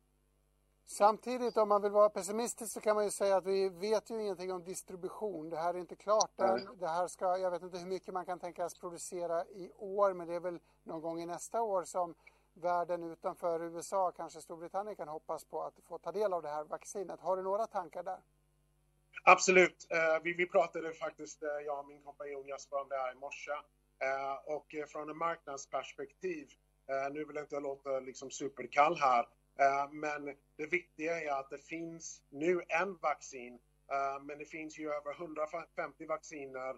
Samtidigt 0.90 1.58
om 1.58 1.70
man 1.70 1.82
vill 1.82 1.92
vara 1.92 2.10
pessimistisk 2.10 2.74
så 2.74 2.82
kan 2.82 2.96
man 2.96 3.06
ju 3.06 3.12
säga 3.12 3.38
att 3.38 3.46
vi 3.46 3.70
vet 3.70 4.10
ju 4.10 4.22
ingenting 4.22 4.54
om 4.54 4.64
distribution. 4.64 5.50
Det 5.50 5.58
här 5.58 5.74
är 5.74 5.80
inte 5.80 5.96
klart 5.96 6.40
än. 6.40 6.68
Det 6.80 6.88
här 6.88 7.08
ska, 7.08 7.38
jag 7.38 7.52
vet 7.52 7.64
inte 7.64 7.78
hur 7.78 7.88
mycket 7.88 8.14
man 8.14 8.26
kan 8.26 8.40
tänkas 8.40 8.74
producera 8.74 9.46
i 9.46 9.72
år 9.78 10.14
men 10.14 10.28
det 10.28 10.36
är 10.36 10.40
väl 10.40 10.60
någon 10.84 11.02
gång 11.02 11.22
i 11.22 11.26
nästa 11.26 11.62
år 11.62 11.84
som 11.84 12.16
världen 12.54 13.04
utanför 13.04 13.64
USA, 13.64 14.12
kanske 14.12 14.42
Storbritannien 14.42 14.96
kan 14.96 15.08
hoppas 15.08 15.46
på 15.46 15.64
att 15.64 15.74
få 15.84 15.98
ta 15.98 16.12
del 16.12 16.34
av 16.34 16.42
det 16.42 16.50
här 16.50 16.64
vaccinet. 16.64 17.20
Har 17.22 17.38
du 17.38 17.44
några 17.44 17.68
tankar 17.68 18.04
där? 18.04 18.20
Absolut. 19.24 19.88
Eh, 19.90 20.24
vi, 20.24 20.34
vi 20.34 20.46
pratade 20.46 20.94
faktiskt, 20.94 21.44
eh, 21.44 21.50
jag 21.66 21.80
och 21.80 21.88
min 21.88 22.02
kompanjon 22.02 22.48
Jasper, 22.48 22.82
om 22.82 22.90
det 22.90 22.98
här 22.98 23.12
i 23.12 23.16
morse. 23.16 23.52
Eh, 24.00 24.56
och 24.56 24.76
från 24.92 25.10
en 25.10 25.18
marknadsperspektiv, 25.18 26.48
nu 27.12 27.26
vill 27.26 27.36
jag 27.36 27.44
inte 27.44 27.60
låta 27.60 28.00
liksom 28.00 28.32
superkall 28.32 28.98
här, 28.98 29.26
men 29.92 30.26
det 30.58 30.66
viktiga 30.66 31.22
är 31.22 31.40
att 31.40 31.50
det 31.50 31.58
finns 31.58 32.22
nu 32.30 32.62
en 32.68 32.98
vaccin, 33.02 33.60
men 34.22 34.38
det 34.38 34.46
finns 34.46 34.80
ju 34.80 34.90
över 34.94 35.14
150 35.14 36.06
vacciner 36.06 36.76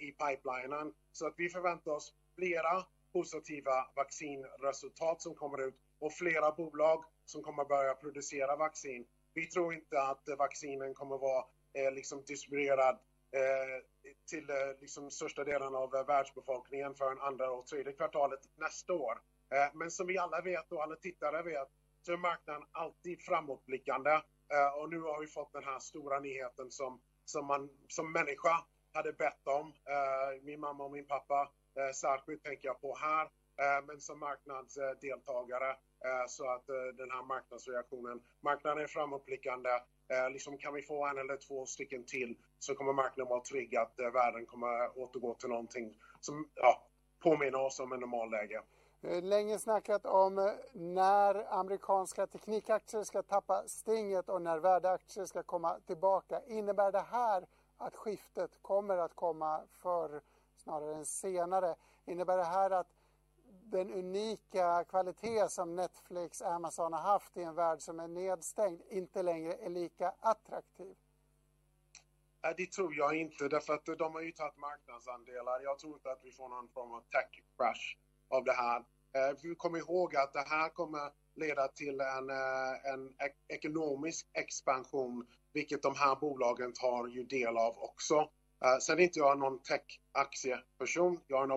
i 0.00 0.12
pipelinen. 0.12 0.94
Så 1.12 1.26
att 1.26 1.34
vi 1.36 1.48
förväntar 1.48 1.92
oss 1.92 2.14
flera 2.34 2.84
positiva 3.12 3.90
vaccinresultat 3.96 5.22
som 5.22 5.34
kommer 5.34 5.68
ut 5.68 5.74
och 5.98 6.12
flera 6.12 6.52
bolag 6.52 7.04
som 7.24 7.42
kommer 7.42 7.64
börja 7.64 7.94
producera 7.94 8.56
vaccin. 8.56 9.06
Vi 9.34 9.46
tror 9.46 9.74
inte 9.74 10.02
att 10.02 10.28
vaccinen 10.38 10.94
kommer 10.94 11.18
vara 11.18 11.44
är 11.86 11.90
liksom 11.90 12.24
distribuerad 12.26 12.98
eh, 13.32 13.82
till 14.30 14.50
eh, 14.50 14.80
liksom 14.80 15.10
största 15.10 15.44
delen 15.44 15.74
av 15.74 15.94
eh, 15.94 16.06
världsbefolkningen 16.06 16.94
för 16.94 17.12
en 17.12 17.20
andra 17.20 17.50
och 17.50 17.66
tredje 17.66 17.92
kvartalet 17.92 18.40
nästa 18.56 18.92
år. 18.92 19.20
Eh, 19.50 19.74
men 19.74 19.90
som 19.90 20.06
vi 20.06 20.18
alla 20.18 20.40
vet 20.40 20.72
och 20.72 20.82
alla 20.82 20.96
tittare 20.96 21.42
vet 21.42 21.68
så 22.02 22.12
är 22.12 22.16
marknaden 22.16 22.62
alltid 22.72 23.22
framåtblickande 23.22 24.10
eh, 24.52 24.78
och 24.78 24.90
nu 24.90 25.00
har 25.00 25.20
vi 25.20 25.26
fått 25.26 25.52
den 25.52 25.64
här 25.64 25.78
stora 25.78 26.20
nyheten 26.20 26.70
som, 26.70 27.00
som 27.24 27.46
man 27.46 27.70
som 27.88 28.12
människa 28.12 28.64
hade 28.92 29.12
bett 29.12 29.46
om. 29.46 29.66
Eh, 29.68 30.42
min 30.42 30.60
mamma 30.60 30.84
och 30.84 30.90
min 30.90 31.06
pappa 31.06 31.50
eh, 31.78 31.92
särskilt 31.94 32.42
tänker 32.44 32.68
jag 32.68 32.80
på 32.80 32.96
här, 32.96 33.24
eh, 33.24 33.84
men 33.86 34.00
som 34.00 34.18
marknadsdeltagare 34.18 35.76
Eh, 36.04 36.26
så 36.28 36.50
att 36.50 36.68
eh, 36.68 36.74
den 36.96 37.10
här 37.10 37.22
marknadsreaktionen, 37.22 38.22
marknaden 38.40 38.82
är 38.82 38.86
framåtblickande 38.86 39.70
eh, 40.08 40.30
liksom 40.30 40.58
kan 40.58 40.74
vi 40.74 40.82
få 40.82 41.06
en 41.06 41.18
eller 41.18 41.36
två 41.36 41.66
stycken 41.66 42.04
till 42.04 42.36
så 42.58 42.74
kommer 42.74 42.92
marknaden 42.92 43.30
vara 43.30 43.40
trygg 43.40 43.76
att 43.76 43.94
världen 43.98 44.46
kommer 44.46 44.98
återgå 44.98 45.34
till 45.34 45.48
någonting 45.48 45.94
som 46.20 46.48
ja, 46.54 46.82
påminner 47.18 47.60
oss 47.60 47.80
om 47.80 47.92
en 47.92 48.00
normalläge. 48.00 48.62
Länge 49.22 49.58
snackat 49.58 50.06
om 50.06 50.54
när 50.72 51.52
amerikanska 51.54 52.26
teknikaktier 52.26 53.02
ska 53.02 53.22
tappa 53.22 53.62
stinget 53.68 54.28
och 54.28 54.42
när 54.42 54.58
värdeaktier 54.58 55.24
ska 55.24 55.42
komma 55.42 55.80
tillbaka. 55.86 56.40
Innebär 56.46 56.92
det 56.92 57.06
här 57.10 57.46
att 57.76 57.96
skiftet 57.96 58.50
kommer 58.62 58.96
att 58.96 59.14
komma 59.14 59.60
förr 59.72 60.20
snarare 60.56 60.94
än 60.94 61.06
senare? 61.06 61.74
Innebär 62.06 62.36
det 62.36 62.44
här 62.44 62.70
att 62.70 62.86
den 63.70 63.92
unika 63.92 64.84
kvalitet 64.84 65.48
som 65.48 65.76
Netflix, 65.76 66.42
Amazon 66.42 66.92
har 66.92 67.00
haft 67.00 67.36
i 67.36 67.42
en 67.42 67.54
värld 67.54 67.80
som 67.80 68.00
är 68.00 68.08
nedstängd 68.08 68.82
inte 68.90 69.22
längre 69.22 69.52
är 69.52 69.70
lika 69.70 70.14
attraktiv? 70.20 70.96
Det 72.56 72.72
tror 72.72 72.94
jag 72.94 73.16
inte, 73.16 73.48
därför 73.48 73.74
att 73.74 73.86
de 73.98 74.14
har 74.14 74.20
ju 74.20 74.32
tagit 74.32 74.56
marknadsandelar. 74.56 75.60
Jag 75.60 75.78
tror 75.78 75.94
inte 75.94 76.10
att 76.10 76.20
vi 76.24 76.32
får 76.32 76.48
någon 76.48 76.68
form 76.68 76.92
av 76.92 77.00
tech-crash 77.00 77.96
av 78.28 78.44
det 78.44 78.52
här. 78.52 78.84
Eh, 79.12 79.36
vi 79.42 79.54
kommer 79.54 79.78
ihåg 79.78 80.16
att 80.16 80.32
det 80.32 80.44
här 80.48 80.68
kommer 80.68 81.12
leda 81.34 81.68
till 81.68 82.00
en, 82.00 82.30
eh, 82.30 82.92
en 82.92 83.14
ekonomisk 83.48 84.28
expansion, 84.32 85.26
vilket 85.52 85.82
de 85.82 85.94
här 85.94 86.16
bolagen 86.16 86.72
tar 86.72 87.06
ju 87.06 87.24
del 87.24 87.56
av 87.56 87.78
också. 87.78 88.14
Eh, 88.64 88.78
sen 88.80 88.98
är 88.98 89.02
inte 89.02 89.18
jag 89.18 89.38
någon 89.38 89.58
tech-aktieperson, 89.58 91.20
jag 91.26 91.40
är 91.40 91.44
en 91.44 91.50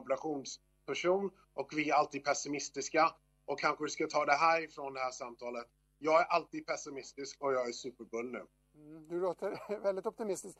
person 0.91 1.31
och 1.53 1.69
vi 1.75 1.89
är 1.89 1.93
alltid 1.93 2.23
pessimistiska. 2.23 3.11
Och 3.45 3.59
kanske 3.59 3.83
vi 3.83 3.89
ska 3.89 4.07
ta 4.07 4.25
det 4.25 4.33
här 4.45 4.61
ifrån 4.61 4.93
det 4.93 4.99
här 4.99 5.11
samtalet. 5.11 5.67
Jag 5.97 6.21
är 6.21 6.25
alltid 6.25 6.65
pessimistisk 6.65 7.41
och 7.41 7.53
jag 7.53 7.67
är 7.67 7.71
superbull 7.71 8.31
nu. 8.31 8.45
Mm, 8.75 9.07
du 9.07 9.19
låter 9.19 9.79
väldigt 9.83 10.05
optimistisk. 10.05 10.57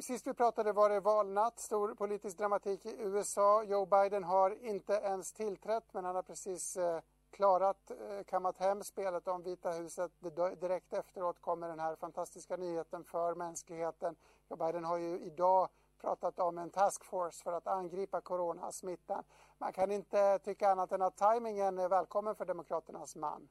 Sist 0.00 0.26
vi 0.26 0.34
pratade 0.34 0.72
var 0.72 0.90
det 0.90 1.00
valnatt, 1.00 1.60
stor 1.60 1.94
politisk 1.94 2.38
dramatik 2.38 2.86
i 2.86 2.96
USA. 2.98 3.64
Joe 3.64 3.86
Biden 3.86 4.24
har 4.24 4.64
inte 4.64 4.92
ens 4.92 5.32
tillträtt 5.32 5.84
men 5.92 6.04
han 6.04 6.14
har 6.14 6.22
precis 6.22 6.76
eh, 6.76 7.00
klarat, 7.30 7.90
eh, 7.90 8.24
kammat 8.26 8.58
hem 8.58 8.84
spelet 8.84 9.28
om 9.28 9.42
Vita 9.42 9.70
huset. 9.70 10.12
Direkt 10.60 10.92
efteråt 10.92 11.40
kommer 11.40 11.68
den 11.68 11.80
här 11.80 11.96
fantastiska 11.96 12.56
nyheten 12.56 13.04
för 13.04 13.34
mänskligheten. 13.34 14.16
Joe 14.50 14.56
Biden 14.56 14.84
har 14.84 14.98
ju 14.98 15.18
idag 15.18 15.68
pratat 16.00 16.38
om 16.38 16.58
en 16.58 16.70
taskforce 16.70 17.42
för 17.44 17.52
att 17.52 17.66
angripa 17.66 18.20
coronasmittan. 18.20 19.24
Man 19.58 19.72
kan 19.72 19.90
inte 19.90 20.38
tycka 20.38 20.70
annat 20.70 20.92
än 20.92 21.02
att 21.02 21.16
tajmingen 21.16 21.78
är 21.78 21.88
välkommen 21.88 22.34
för 22.34 22.44
Demokraternas 22.44 23.16
man. 23.16 23.48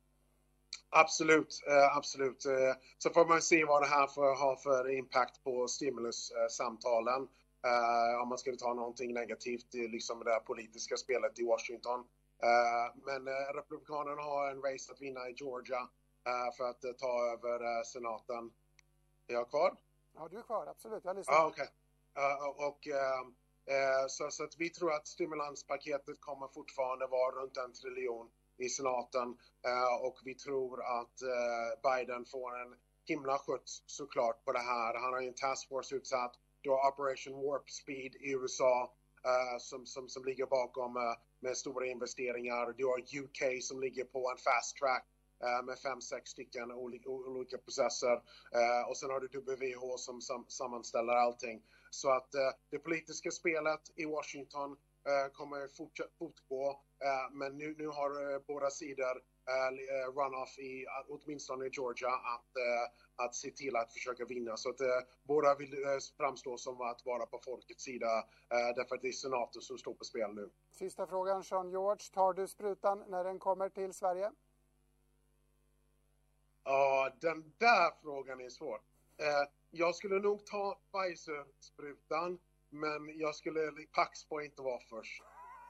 Absolut, 0.90 1.64
eh, 1.68 1.98
absolut. 1.98 2.46
Eh, 2.46 2.76
så 2.98 3.10
får 3.10 3.26
man 3.26 3.42
se 3.42 3.66
vad 3.66 3.82
det 3.82 3.88
här 3.88 4.08
får 4.08 4.40
ha 4.40 4.56
för 4.56 4.90
impact 4.90 5.44
på 5.44 5.68
stimulussamtalen. 5.68 7.28
Eh, 7.66 8.22
om 8.22 8.30
man 8.30 8.38
skulle 8.38 8.58
ta 8.58 8.74
någonting 8.74 9.14
negativt 9.14 9.76
i 9.76 9.88
liksom 9.88 10.24
det 10.24 10.40
politiska 10.46 10.98
spelet 10.98 11.40
i 11.40 11.44
Washington. 11.46 12.08
Men 13.06 13.28
Republikanerna 13.56 14.22
har 14.22 14.52
en 14.52 14.62
race 14.62 14.92
att 14.92 15.02
vinna 15.02 15.30
i 15.30 15.34
Georgia 15.34 15.88
för 16.58 16.70
att 16.70 16.82
ta 16.98 17.34
över 17.34 17.84
senaten. 17.84 18.52
Är 19.28 19.34
jag 19.34 19.50
kvar? 19.50 19.76
Ja, 20.16 20.28
du 20.32 20.38
är 20.38 20.42
kvar, 20.42 20.68
absolut. 20.68 21.06
Jag 21.06 21.16
lyssnar. 21.16 21.36
Ah, 21.36 21.48
okay. 21.48 21.68
Eh, 22.18 22.68
och, 22.68 22.88
eh, 22.88 23.20
eh, 23.76 24.08
så, 24.08 24.32
så 24.32 24.44
att 24.44 24.56
vi 24.58 24.70
tror 24.70 24.94
att 24.94 25.08
stimulanspaketet 25.08 26.22
kommer 26.22 26.48
fortfarande 26.48 27.08
vara 27.08 27.36
runt 27.36 27.58
en 27.58 27.74
triljon 27.74 28.30
i 28.58 28.70
senaten 28.70 29.38
och 30.02 30.20
vi 30.26 30.36
tror 30.36 30.84
att 31.00 31.20
Biden 31.84 32.26
får 32.26 32.62
en 32.62 32.76
himla 33.06 33.38
skjuts 33.38 33.84
såklart 33.86 34.46
på 34.46 34.52
det 34.52 34.60
här. 34.60 34.94
Han 34.94 35.14
har 35.14 35.22
ju 35.22 35.28
en 35.28 35.34
taskforce 35.34 35.96
utsatt. 35.96 36.34
Du 36.62 36.70
har 36.70 36.92
Operation 36.92 37.34
Warp 37.34 37.70
Speed 37.70 38.16
i 38.16 38.32
USA 38.32 38.94
som, 39.60 39.86
som, 39.86 40.10
som 40.10 40.26
ligger 40.26 40.46
bakom 40.46 41.16
med 41.40 41.58
stora 41.58 41.86
investeringar. 41.86 42.74
Du 42.78 42.86
har 42.86 43.00
UK 43.00 43.64
som 43.64 43.82
ligger 43.82 44.04
på 44.04 44.32
en 44.32 44.38
fast 44.38 44.78
track 44.78 45.06
med 45.64 45.80
fem, 45.80 46.02
sex 46.02 46.30
stycken 46.30 46.72
olika, 46.72 47.58
processer. 47.58 48.16
och 48.88 48.98
sen 48.98 49.10
har 49.10 49.20
du 49.20 49.40
WHO 49.40 49.98
som 49.98 50.46
sammanställer 50.48 51.14
allting. 51.14 51.62
Så 51.90 52.12
att 52.12 52.32
det 52.70 52.80
politiska 52.80 53.32
spelet 53.32 53.82
i 53.96 54.06
Washington 54.06 54.78
Eh, 55.08 55.32
kommer 55.32 55.68
fortgå. 56.18 56.70
Eh, 57.00 57.32
men 57.32 57.58
nu, 57.58 57.76
nu 57.78 57.88
har 57.88 58.34
eh, 58.34 58.40
båda 58.48 58.70
sidor 58.70 59.38
runoff 60.16 60.60
i 60.60 60.86
åtminstone 61.08 61.66
i 61.66 61.70
Georgia 61.74 62.10
att, 62.10 62.52
att 63.16 63.36
se 63.36 63.52
till 63.52 63.76
att 63.76 63.94
försöka 63.94 64.26
vinna. 64.26 64.58
Så 64.58 64.70
att 64.70 64.80
båda 65.24 65.56
vill 65.56 65.76
framstå 66.18 66.58
som 66.58 66.82
att 66.82 67.06
vara 67.06 67.26
på 67.26 67.40
folkets 67.40 67.84
sida 67.84 68.26
därför 68.50 68.96
att 68.96 69.02
det 69.02 69.08
är 69.08 69.12
senaten 69.12 69.62
som 69.62 69.78
står 69.78 69.94
på 69.94 70.04
spel 70.04 70.34
nu. 70.34 70.50
Sista 70.72 71.08
frågan 71.08 71.44
Sean 71.44 71.70
George, 71.70 72.04
tar 72.14 72.34
du 72.34 72.48
sprutan 72.48 73.04
när 73.08 73.24
den 73.24 73.40
kommer 73.40 73.70
till 73.70 73.94
Sverige? 73.94 74.32
Ja, 76.64 77.12
den 77.22 77.54
där 77.58 78.02
frågan 78.02 78.42
är 78.42 78.50
svår. 78.50 78.82
Jag 79.72 79.96
skulle 79.96 80.20
nog 80.20 80.46
ta 80.46 80.80
Pfizer-sprutan 80.92 82.40
men 82.70 83.20
jag 83.20 83.36
skulle 83.36 83.72
pax 83.96 84.26
på 84.26 84.42
inte 84.42 84.62
vara 84.62 84.80
först. 84.80 85.24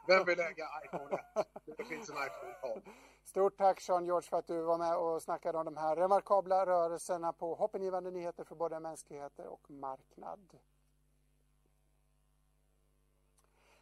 Vem 0.08 0.26
vill 0.26 0.40
äga 0.40 0.68
iPhone 0.86 1.16
1? 1.16 1.48
Det 1.78 1.86
finns 1.86 2.10
en 2.10 2.16
iPhone 2.16 2.54
12. 2.62 2.82
Stort 3.24 3.58
tack 3.58 3.82
Sean 3.82 4.06
George 4.06 4.30
för 4.30 4.38
att 4.38 4.48
du 4.48 4.62
var 4.62 4.78
med 4.78 4.98
och 4.98 5.22
snackade 5.22 5.58
om 5.58 5.66
de 5.66 5.78
här 5.78 5.96
remarkabla 5.96 6.66
rörelserna 6.66 7.34
på 7.34 7.56
hoppingivande 7.56 8.12
nyheter 8.12 8.44
för 8.44 8.56
både 8.56 8.80
mänskligheter 8.80 9.48
och 9.48 9.72
marknad. 9.72 10.58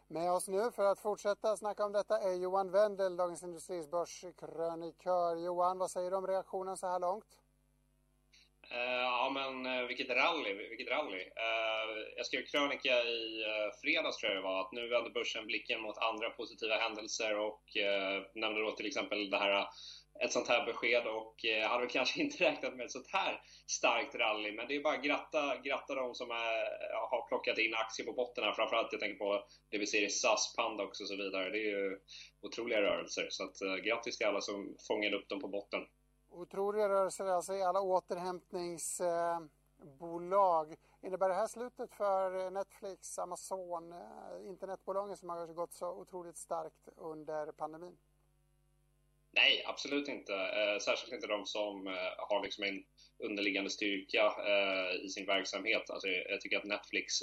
Med 0.07 0.31
oss 0.31 0.47
nu 0.47 0.71
för 0.71 0.85
att 0.85 0.99
fortsätta 0.99 1.57
snacka 1.57 1.85
om 1.85 1.91
detta 1.91 2.19
är 2.19 2.33
Johan 2.33 2.71
Wendel, 2.71 3.17
Dagens 3.17 3.43
Industris 3.43 3.87
börskrönikör. 3.87 5.35
Johan, 5.35 5.77
vad 5.77 5.91
säger 5.91 6.11
du 6.11 6.17
om 6.17 6.27
reaktionen 6.27 6.77
så 6.77 6.87
här 6.87 6.99
långt? 6.99 7.25
Uh, 8.71 9.05
ja 9.21 9.29
men 9.33 9.65
uh, 9.65 9.87
vilket 9.87 10.09
rally, 10.09 10.53
vilket 10.53 10.89
rally. 10.89 11.21
Uh, 11.21 11.91
jag 12.17 12.25
skrev 12.25 12.45
krönika 12.45 13.03
i 13.03 13.43
fredags 13.81 14.17
tror 14.17 14.31
jag 14.31 14.41
det 14.41 14.47
var, 14.47 14.61
att 14.61 14.71
nu 14.71 14.87
vänder 14.87 15.11
börsen 15.11 15.45
blicken 15.45 15.81
mot 15.81 15.97
andra 15.97 16.29
positiva 16.29 16.75
händelser 16.75 17.37
och 17.37 17.63
nämnde 18.35 18.61
då 18.61 18.71
till 18.71 18.85
exempel 18.85 19.29
det 19.29 19.37
här 19.37 19.67
ett 20.23 20.31
sånt 20.31 20.47
här 20.47 20.65
besked 20.65 21.07
och 21.07 21.35
jag 21.41 21.69
hade 21.69 21.81
väl 21.81 21.89
kanske 21.89 22.21
inte 22.23 22.43
räknat 22.43 22.75
med 22.75 22.85
ett 22.85 22.91
sånt 22.91 23.11
här 23.13 23.41
starkt 23.67 24.15
rally 24.15 24.51
men 24.51 24.67
det 24.67 24.75
är 24.75 24.81
bara 24.83 24.97
gratta, 24.97 25.57
gratta 25.57 25.95
de 25.95 26.15
som 26.15 26.31
är, 26.31 26.61
har 27.09 27.27
plockat 27.27 27.57
in 27.57 27.73
aktier 27.73 28.05
på 28.05 28.13
botten 28.13 28.43
här. 28.43 28.53
Framförallt 28.53 28.91
jag 28.91 29.01
tänker 29.01 29.17
på 29.17 29.45
det 29.71 29.77
vi 29.77 29.87
ser 29.87 30.01
i 30.01 30.09
SAS, 30.09 30.53
Panda 30.57 30.83
och 30.83 30.95
så 30.97 31.15
vidare. 31.15 31.49
Det 31.49 31.57
är 31.57 31.69
ju 31.77 31.97
otroliga 32.41 32.81
rörelser 32.81 33.27
så 33.29 33.43
att 33.43 33.83
grattis 33.83 34.17
till 34.17 34.27
alla 34.27 34.41
som 34.41 34.77
fångade 34.87 35.17
upp 35.17 35.29
dem 35.29 35.39
på 35.39 35.47
botten 35.47 35.81
otroliga 36.35 36.89
rörelser 36.89 37.25
alltså 37.25 37.53
i 37.53 37.63
alla 37.63 37.81
återhämtningsbolag. 37.81 40.75
Innebär 41.01 41.29
det 41.29 41.35
här 41.35 41.47
slutet 41.47 41.93
för 41.93 42.51
Netflix, 42.51 43.19
Amazon, 43.19 43.91
eh, 43.91 44.47
internetbolagen 44.47 45.17
som 45.17 45.29
har 45.29 45.47
gått 45.47 45.73
så 45.73 45.89
otroligt 45.89 46.37
starkt 46.37 46.89
under 46.95 47.51
pandemin? 47.51 47.97
Nej, 49.31 49.63
absolut 49.67 50.07
inte. 50.07 50.33
Eh, 50.33 50.79
särskilt 50.79 51.13
inte 51.13 51.27
de 51.27 51.45
som 51.45 51.87
eh, 51.87 51.93
har 52.17 52.43
liksom 52.43 52.63
en 52.63 52.83
underliggande 53.19 53.69
styrka 53.69 54.33
i 55.03 55.09
sin 55.09 55.25
verksamhet. 55.25 55.89
Alltså, 55.89 56.07
jag 56.07 56.41
tycker 56.41 56.57
att 56.57 56.63
Netflix, 56.63 57.13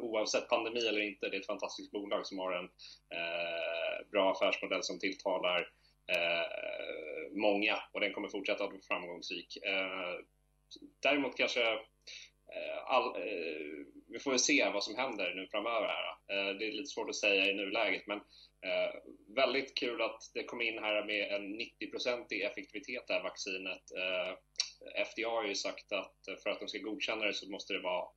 oavsett 0.00 0.48
pandemi 0.48 0.88
eller 0.88 1.00
inte, 1.00 1.28
det 1.28 1.36
är 1.36 1.40
ett 1.40 1.46
fantastiskt 1.46 1.90
bolag 1.90 2.26
som 2.26 2.38
har 2.38 2.52
en 2.52 2.68
bra 4.10 4.32
affärsmodell 4.32 4.82
som 4.82 4.98
tilltalar 4.98 5.68
Eh, 6.06 7.32
många 7.32 7.82
och 7.92 8.00
den 8.00 8.12
kommer 8.12 8.28
fortsätta 8.28 8.64
att 8.64 8.70
vara 8.70 8.82
framgångsrik. 8.88 9.56
Eh, 9.56 10.24
däremot 11.02 11.36
kanske 11.36 11.62
eh, 12.54 12.78
all, 12.86 13.16
eh, 13.16 13.86
vi 14.08 14.18
får 14.18 14.30
väl 14.30 14.40
se 14.40 14.70
vad 14.72 14.84
som 14.84 14.96
händer 14.96 15.34
nu 15.34 15.46
framöver 15.46 15.86
här. 15.86 16.08
Eh, 16.10 16.54
det 16.58 16.66
är 16.66 16.72
lite 16.72 16.90
svårt 16.90 17.08
att 17.08 17.16
säga 17.16 17.46
i 17.46 17.54
nuläget 17.54 18.06
men 18.06 18.18
eh, 18.66 18.94
väldigt 19.36 19.74
kul 19.74 20.02
att 20.02 20.30
det 20.34 20.44
kom 20.44 20.60
in 20.60 20.78
här 20.78 21.04
med 21.04 21.32
en 21.32 21.60
90-procentig 21.60 22.46
effektivitet 22.46 23.04
det 23.06 23.14
här 23.14 23.22
vaccinet. 23.22 23.82
FDA 25.06 25.28
har 25.28 25.44
ju 25.44 25.54
sagt 25.54 25.92
att 25.92 26.42
för 26.42 26.50
att 26.50 26.60
de 26.60 26.68
ska 26.68 26.78
godkänna 26.78 27.24
det 27.24 27.34
så 27.34 27.50
måste 27.50 27.72
det 27.72 27.80
vara 27.80 28.08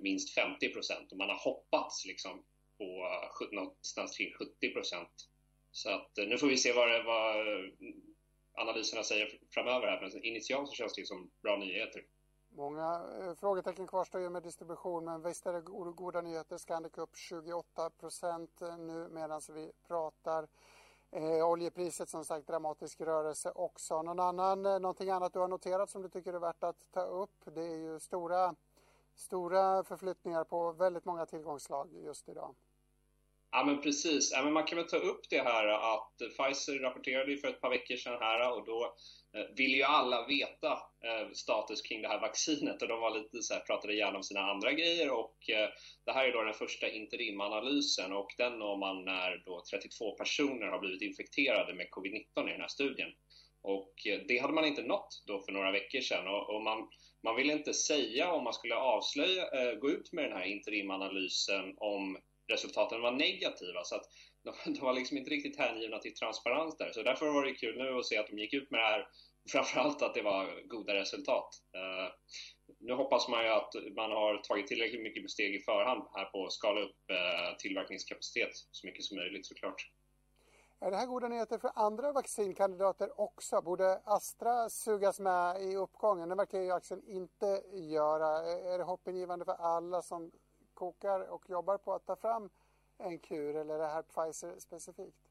minst 0.00 0.34
50 0.34 0.68
procent 0.68 1.12
och 1.12 1.18
man 1.18 1.28
har 1.28 1.38
hoppats 1.38 2.04
liksom 2.06 2.44
på 2.78 3.08
någonstans 3.52 4.16
kring 4.16 4.32
70 4.32 4.72
procent. 4.72 5.28
Så 5.72 5.90
att 5.90 6.18
eh, 6.18 6.26
nu 6.26 6.38
får 6.38 6.46
vi 6.46 6.56
se 6.56 6.72
vad, 6.72 7.04
vad 7.04 7.36
eh, 7.36 7.70
analyserna 8.54 9.02
säger 9.02 9.38
framöver 9.50 9.86
här, 9.86 10.00
men 10.00 10.24
initialt 10.24 10.68
så 10.68 10.74
känns 10.74 10.94
det 10.94 11.06
som 11.06 11.30
bra 11.42 11.56
nyheter. 11.56 12.02
Många 12.48 13.04
eh, 13.20 13.34
frågetecken 13.34 13.86
kvarstår 13.86 14.20
ju 14.20 14.30
med 14.30 14.42
distribution, 14.42 15.04
men 15.04 15.22
visst 15.22 15.46
är 15.46 15.52
det 15.52 15.60
goda 15.92 16.20
nyheter. 16.20 16.58
Scandic 16.58 16.98
upp 16.98 17.16
28 17.16 17.90
procent 17.90 18.60
nu 18.78 19.08
medan 19.08 19.40
vi 19.54 19.72
pratar. 19.88 20.48
Eh, 21.10 21.48
oljepriset 21.48 22.08
som 22.08 22.24
sagt 22.24 22.46
dramatisk 22.46 23.00
rörelse 23.00 23.52
också. 23.54 24.02
Någon 24.02 24.20
annan, 24.20 24.62
någonting 24.62 25.10
annat 25.10 25.32
du 25.32 25.38
har 25.38 25.48
noterat 25.48 25.90
som 25.90 26.02
du 26.02 26.08
tycker 26.08 26.32
är 26.32 26.38
värt 26.38 26.64
att 26.64 26.92
ta 26.92 27.02
upp? 27.02 27.44
Det 27.44 27.62
är 27.62 27.76
ju 27.76 28.00
stora, 28.00 28.54
stora 29.14 29.84
förflyttningar 29.84 30.44
på 30.44 30.72
väldigt 30.72 31.04
många 31.04 31.26
tillgångsslag 31.26 31.92
just 31.92 32.28
idag. 32.28 32.54
Ja 33.54 33.64
men 33.64 33.80
precis. 33.80 34.32
Ja, 34.32 34.42
men 34.44 34.52
man 34.52 34.64
kan 34.64 34.78
väl 34.78 34.88
ta 34.88 34.96
upp 34.96 35.20
det 35.30 35.42
här 35.42 35.66
att 35.66 36.18
Pfizer 36.18 36.78
rapporterade 36.78 37.30
ju 37.30 37.38
för 37.38 37.48
ett 37.48 37.60
par 37.60 37.70
veckor 37.70 37.96
sedan 37.96 38.18
här 38.20 38.52
och 38.52 38.66
då 38.66 38.94
vill 39.32 39.46
ville 39.56 39.76
ju 39.76 39.82
alla 39.82 40.26
veta 40.26 40.72
eh, 41.04 41.32
status 41.32 41.82
kring 41.82 42.02
det 42.02 42.08
här 42.08 42.20
vaccinet 42.20 42.82
och 42.82 42.88
de 42.88 43.00
var 43.00 43.18
lite 43.18 43.42
så 43.42 43.54
här, 43.54 43.60
pratade 43.60 43.94
gärna 43.94 44.16
om 44.16 44.22
sina 44.22 44.40
andra 44.40 44.72
grejer 44.72 45.10
och 45.10 45.50
eh, 45.50 45.68
det 46.04 46.12
här 46.12 46.28
är 46.28 46.32
då 46.32 46.42
den 46.42 46.54
första 46.54 46.88
interimanalysen 46.88 48.12
och 48.12 48.34
den 48.38 48.58
når 48.58 48.76
man 48.76 49.04
när 49.04 49.42
då 49.46 49.62
32 49.70 50.14
personer 50.14 50.66
har 50.66 50.78
blivit 50.78 51.02
infekterade 51.02 51.74
med 51.74 51.86
covid-19 51.90 52.48
i 52.48 52.52
den 52.52 52.60
här 52.60 52.68
studien. 52.68 53.10
Och 53.64 53.94
det 54.28 54.38
hade 54.38 54.52
man 54.52 54.64
inte 54.64 54.82
nått 54.82 55.22
då 55.26 55.40
för 55.40 55.52
några 55.52 55.72
veckor 55.72 56.00
sedan 56.00 56.28
och, 56.28 56.54
och 56.54 56.62
man, 56.62 56.88
man 57.22 57.36
ville 57.36 57.52
inte 57.52 57.74
säga 57.74 58.32
om 58.32 58.44
man 58.44 58.52
skulle 58.52 58.74
avslöja, 58.74 59.74
gå 59.74 59.90
ut 59.90 60.12
med 60.12 60.24
den 60.24 60.32
här 60.32 60.44
interimanalysen 60.44 61.74
om 61.76 62.18
resultaten 62.48 63.02
var 63.02 63.12
negativa. 63.12 63.84
Så 63.84 63.94
att 63.94 64.04
de, 64.44 64.54
de 64.74 64.80
var 64.80 64.92
liksom 64.92 65.16
inte 65.16 65.30
riktigt 65.30 65.58
hängivna 65.58 65.98
till 65.98 66.14
transparens 66.14 66.76
där. 66.76 66.90
Så 66.92 67.02
därför 67.02 67.26
var 67.26 67.44
det 67.44 67.54
kul 67.54 67.78
nu 67.78 67.98
att 67.98 68.06
se 68.06 68.18
att 68.18 68.26
de 68.26 68.38
gick 68.38 68.54
ut 68.54 68.70
med 68.70 68.80
det 68.80 68.86
här. 68.86 69.06
Framförallt 69.52 70.02
att 70.02 70.14
det 70.14 70.22
var 70.22 70.68
goda 70.68 70.94
resultat. 70.94 71.48
Uh, 71.76 72.14
nu 72.80 72.92
hoppas 72.94 73.28
man 73.28 73.44
ju 73.44 73.48
att 73.48 73.74
man 73.96 74.10
har 74.10 74.38
tagit 74.38 74.66
tillräckligt 74.66 75.02
mycket 75.02 75.30
steg 75.30 75.54
i 75.54 75.58
förhand 75.58 76.02
här 76.14 76.24
på 76.24 76.44
att 76.44 76.52
skala 76.52 76.80
upp 76.80 77.10
eh, 77.10 77.56
tillverkningskapacitet 77.58 78.50
så 78.70 78.86
mycket 78.86 79.04
som 79.04 79.16
möjligt 79.16 79.46
såklart. 79.46 79.90
Är 80.80 80.90
det 80.90 80.96
här 80.96 81.06
goda 81.06 81.28
nyheter 81.28 81.58
för 81.58 81.70
andra 81.74 82.12
vaccinkandidater 82.12 83.20
också? 83.20 83.62
Borde 83.62 84.00
Astra 84.04 84.68
sugas 84.68 85.20
med 85.20 85.62
i 85.62 85.76
uppgången? 85.76 86.28
Det 86.28 86.34
verkar 86.34 86.60
ju 86.60 86.70
aktien 86.70 87.02
inte 87.06 87.62
göra. 87.72 88.28
Är 88.72 88.78
det 88.78 88.84
hoppingivande 88.84 89.44
för 89.44 89.52
alla 89.52 90.02
som 90.02 90.32
kokar 90.82 91.20
och 91.20 91.50
jobbar 91.50 91.78
på 91.78 91.94
att 91.94 92.06
ta 92.06 92.16
fram 92.16 92.50
en 92.98 93.18
kur 93.18 93.56
eller 93.56 93.74
är 93.74 93.78
det 93.78 93.86
här 93.86 94.02
Pfizer 94.02 94.58
specifikt? 94.58 95.22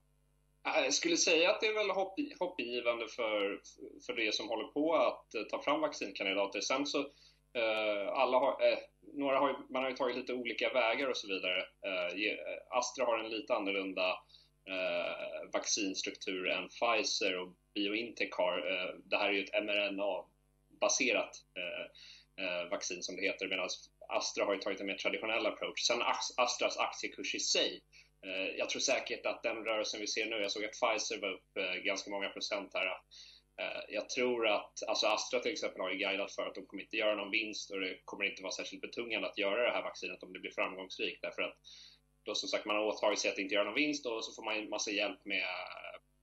Jag 0.63 0.93
skulle 0.93 1.17
säga 1.17 1.51
att 1.51 1.62
det 1.62 1.67
är 1.67 1.74
väl 1.74 1.89
hopp, 1.89 2.15
hoppingivande 2.39 3.08
för, 3.08 3.62
för 4.05 4.13
det 4.13 4.36
som 4.36 4.50
håller 4.50 4.67
på 4.67 4.96
att 4.96 5.36
eh, 5.36 5.43
ta 5.43 5.62
fram 5.62 5.81
vaccinkandidater. 5.81 6.62
Sen 6.62 6.86
så, 6.86 7.00
eh, 7.53 8.08
alla 8.13 8.38
har, 8.38 8.72
eh, 8.72 8.77
några 9.13 9.39
har, 9.39 9.65
man 9.70 9.84
har 9.84 9.89
ju 9.89 9.96
tagit 9.96 10.17
lite 10.17 10.34
olika 10.34 10.74
vägar 10.74 11.08
och 11.08 11.17
så 11.17 11.27
vidare. 11.27 11.60
Eh, 11.60 12.05
eh 12.05 12.38
Astra 12.70 13.05
har 13.05 13.17
en 13.17 13.31
lite 13.31 13.55
annorlunda 13.55 14.10
eh, 14.65 15.51
vaccinstruktur 15.53 16.50
än 16.50 16.67
Pfizer 16.67 17.39
och 17.39 17.50
Biointech 17.74 18.31
har. 18.38 18.58
Det 19.10 19.17
här 19.17 19.29
är 19.29 19.34
ju 19.34 19.43
ett 19.43 19.63
mRNA-baserat 19.63 21.43
vaccin 22.72 23.03
som 23.03 23.15
det 23.15 23.22
heter 23.22 23.48
medan 23.48 23.70
Astra 24.12 24.46
har 24.46 24.53
ju 24.53 24.60
tagit 24.60 24.80
en 24.80 24.88
mer 24.88 24.98
traditionell 24.98 25.46
approach. 25.46 25.82
Sen 25.88 26.01
Astras 26.38 26.77
aktiekurs 26.77 27.36
i 27.36 27.39
sig 27.39 27.82
eh, 28.25 28.56
jag 28.58 28.70
tror 28.70 28.80
säkert 28.80 29.25
att 29.25 29.44
den 29.44 29.65
rörelsen 29.65 30.00
vi 30.00 30.08
ser 30.08 30.25
nu, 30.25 30.36
jag 30.36 30.51
såg 30.51 30.65
att 30.65 30.72
Pfizer 30.72 31.22
var 31.22 31.32
upp 31.34 31.58
eh, 31.58 31.74
ganska 31.84 32.12
många 32.12 32.30
procent 32.30 32.72
här. 32.74 32.86
Eh, 33.62 33.82
jag 33.89 34.10
tror 34.10 34.48
att, 34.48 34.84
alltså 34.88 35.08
Astra 35.08 35.39
till 35.39 35.51
exempel 35.51 35.82
har 35.82 35.91
ju 35.91 35.98
guidat 35.98 36.32
för 36.32 36.48
att 36.48 36.56
de 36.56 36.65
kommer 36.65 36.84
inte 36.84 36.98
göra 36.98 37.15
någon 37.15 37.32
vinst 37.32 37.72
och 37.72 37.80
det 37.80 38.00
kommer 38.06 38.25
inte 38.25 38.44
vara 38.44 38.51
särskilt 38.51 38.82
betungande 38.82 39.27
att 39.27 39.38
göra 39.38 39.63
det 39.63 39.72
här 39.72 39.84
vaccinet 39.84 40.24
om 40.24 40.34
det 40.34 40.39
blir 40.39 40.51
framgångsrikt 40.51 41.22
därför 41.22 41.41
att 41.41 41.58
då 42.24 42.36
som 42.36 42.50
sagt 42.50 42.65
man 42.65 42.75
har 42.75 42.84
åtagit 42.84 43.20
sig 43.20 43.32
att 43.32 43.38
inte 43.38 43.56
göra 43.56 43.63
någon 43.63 43.84
vinst 43.84 44.06
och 44.06 44.25
så 44.25 44.34
får 44.34 44.44
man 44.44 44.58
en 44.58 44.70
massa 44.70 44.91
hjälp 44.91 45.25
med 45.25 45.46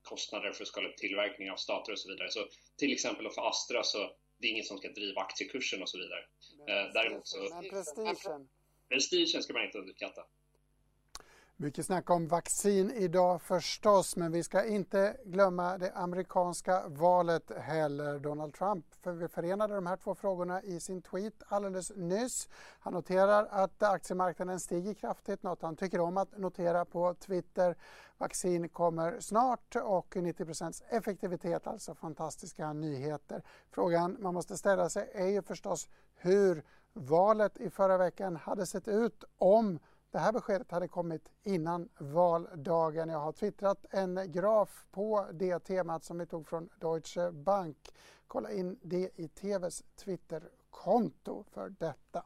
kostnader 0.03 0.53
för 0.53 0.63
att 0.63 0.69
skala 0.69 0.89
upp 0.89 0.97
tillverkning 0.97 1.51
av 1.51 1.57
stater 1.57 1.93
och 1.93 1.99
så 1.99 2.09
vidare. 2.09 2.31
Så 2.31 2.49
till 2.79 2.93
exempel 2.93 3.31
för 3.31 3.49
Astra 3.49 3.83
så 3.83 4.11
det 4.39 4.47
är 4.47 4.51
inget 4.51 4.67
som 4.67 4.79
ska 4.79 4.89
driva 4.89 5.21
aktiekursen 5.21 5.83
och 5.83 5.89
så 5.89 5.99
vidare. 5.99 6.25
Men, 6.67 6.93
Däremot 6.93 7.29
så... 7.29 7.55
Men 7.55 7.71
prestigen? 7.71 8.49
Prestigen 8.89 9.43
ska 9.43 9.53
man 9.53 9.65
inte 9.65 9.79
underskatta. 9.79 10.23
Mycket 11.61 11.87
snack 11.87 12.11
om 12.11 12.29
vaccin 12.29 12.91
idag 12.91 13.43
förstås, 13.43 14.17
men 14.17 14.33
vi 14.33 14.43
ska 14.43 14.65
inte 14.65 15.17
glömma 15.25 15.79
det 15.79 15.93
amerikanska 15.93 16.89
valet 16.89 17.51
heller. 17.57 18.19
Donald 18.19 18.55
Trump 18.55 18.87
förenade 19.31 19.75
de 19.75 19.87
här 19.87 19.97
två 19.97 20.15
frågorna 20.15 20.63
i 20.63 20.81
sin 20.81 21.03
tweet 21.03 21.43
alldeles 21.49 21.93
nyss. 21.97 22.49
Han 22.81 22.93
noterar 22.93 23.47
att 23.51 23.83
aktiemarknaden 23.83 24.61
stiger 24.61 24.95
kraftigt, 24.95 25.43
något 25.43 25.63
han 25.63 25.77
tycker 25.77 26.01
om 26.01 26.17
att 26.17 26.39
notera 26.39 26.85
på 26.85 27.15
Twitter. 27.15 27.77
Vaccin 28.19 28.69
kommer 28.69 29.21
snart 29.21 29.77
och 29.77 30.17
90% 30.17 30.83
effektivitet, 30.89 31.67
alltså 31.67 31.95
fantastiska 31.95 32.73
nyheter. 32.73 33.43
Frågan 33.71 34.17
man 34.21 34.35
måste 34.35 34.57
ställa 34.57 34.89
sig 34.89 35.11
är 35.15 35.27
ju 35.27 35.43
förstås 35.43 35.89
hur 36.15 36.63
valet 36.93 37.61
i 37.61 37.71
förra 37.71 37.99
veckan 37.99 38.37
hade 38.37 38.67
sett 38.67 38.89
ut 38.89 39.25
om 39.39 39.79
det 40.11 40.19
här 40.19 40.33
beskedet 40.33 40.71
hade 40.71 40.89
kommit 40.89 41.29
innan 41.43 41.89
valdagen. 41.99 43.09
Jag 43.09 43.19
har 43.19 43.33
twittrat 43.33 43.87
en 43.91 44.33
graf 44.33 44.87
på 44.91 45.27
det 45.33 45.59
temat 45.59 46.05
som 46.05 46.19
vi 46.19 46.27
tog 46.27 46.47
från 46.47 46.69
Deutsche 46.81 47.33
Bank. 47.33 47.95
Kolla 48.27 48.51
in 48.51 48.79
det 48.83 49.11
i 49.17 49.29
TVs 49.29 49.83
Twitterkonto 49.97 51.45
för 51.51 51.69
detta. 51.69 52.25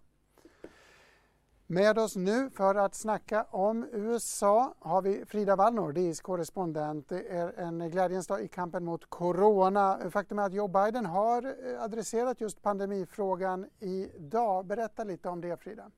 Med 1.67 1.99
oss 1.99 2.17
nu 2.17 2.51
för 2.51 2.75
att 2.75 2.95
snacka 2.95 3.47
om 3.51 3.87
USA 3.93 4.75
har 4.79 5.03
vi 5.03 5.25
Frida 5.25 5.57
Wallnor, 5.57 5.93
DIs 5.93 6.21
korrespondent. 6.21 7.09
Det 7.09 7.29
är 7.29 7.53
en 7.53 7.91
glädjens 7.91 8.27
dag 8.27 8.43
i 8.43 8.49
kampen 8.49 8.85
mot 8.85 9.11
corona. 9.11 10.11
Faktum 10.11 10.39
är 10.39 10.43
att 10.43 10.53
Joe 10.53 10.69
Biden 10.69 11.07
har 11.07 11.73
eh, 11.73 11.83
adresserat 11.83 12.41
just 12.41 12.63
pandemifrågan 12.63 13.67
idag. 13.79 14.67
Berätta 14.67 15.05
lite 15.05 15.29
om 15.29 15.41
det 15.41 15.57
Frida. 15.57 15.91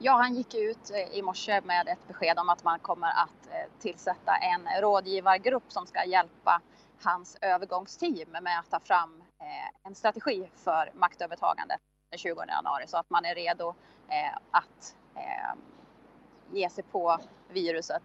Ja, 0.00 0.12
han 0.12 0.34
gick 0.34 0.54
ut 0.54 0.90
eh, 0.90 1.18
i 1.18 1.22
morse 1.22 1.60
med 1.60 1.88
ett 1.88 2.08
besked 2.08 2.38
om 2.38 2.48
att 2.48 2.64
man 2.64 2.78
kommer 2.78 3.08
att 3.08 3.46
eh, 3.50 3.80
tillsätta 3.80 4.36
en 4.36 4.80
rådgivargrupp 4.80 5.72
som 5.72 5.86
ska 5.86 6.04
hjälpa 6.04 6.60
hans 7.02 7.36
övergångsteam 7.40 8.30
med 8.30 8.58
att 8.58 8.70
ta 8.70 8.80
fram 8.80 9.22
eh, 9.40 9.86
en 9.88 9.94
strategi 9.94 10.48
för 10.54 10.90
maktövertagandet 10.94 11.80
den 12.10 12.18
20 12.18 12.44
januari 12.48 12.86
så 12.86 12.96
att 12.96 13.10
man 13.10 13.24
är 13.24 13.34
redo 13.34 13.74
att 14.50 14.96
ge 16.52 16.70
sig 16.70 16.84
på 16.84 17.18
viruset 17.48 18.02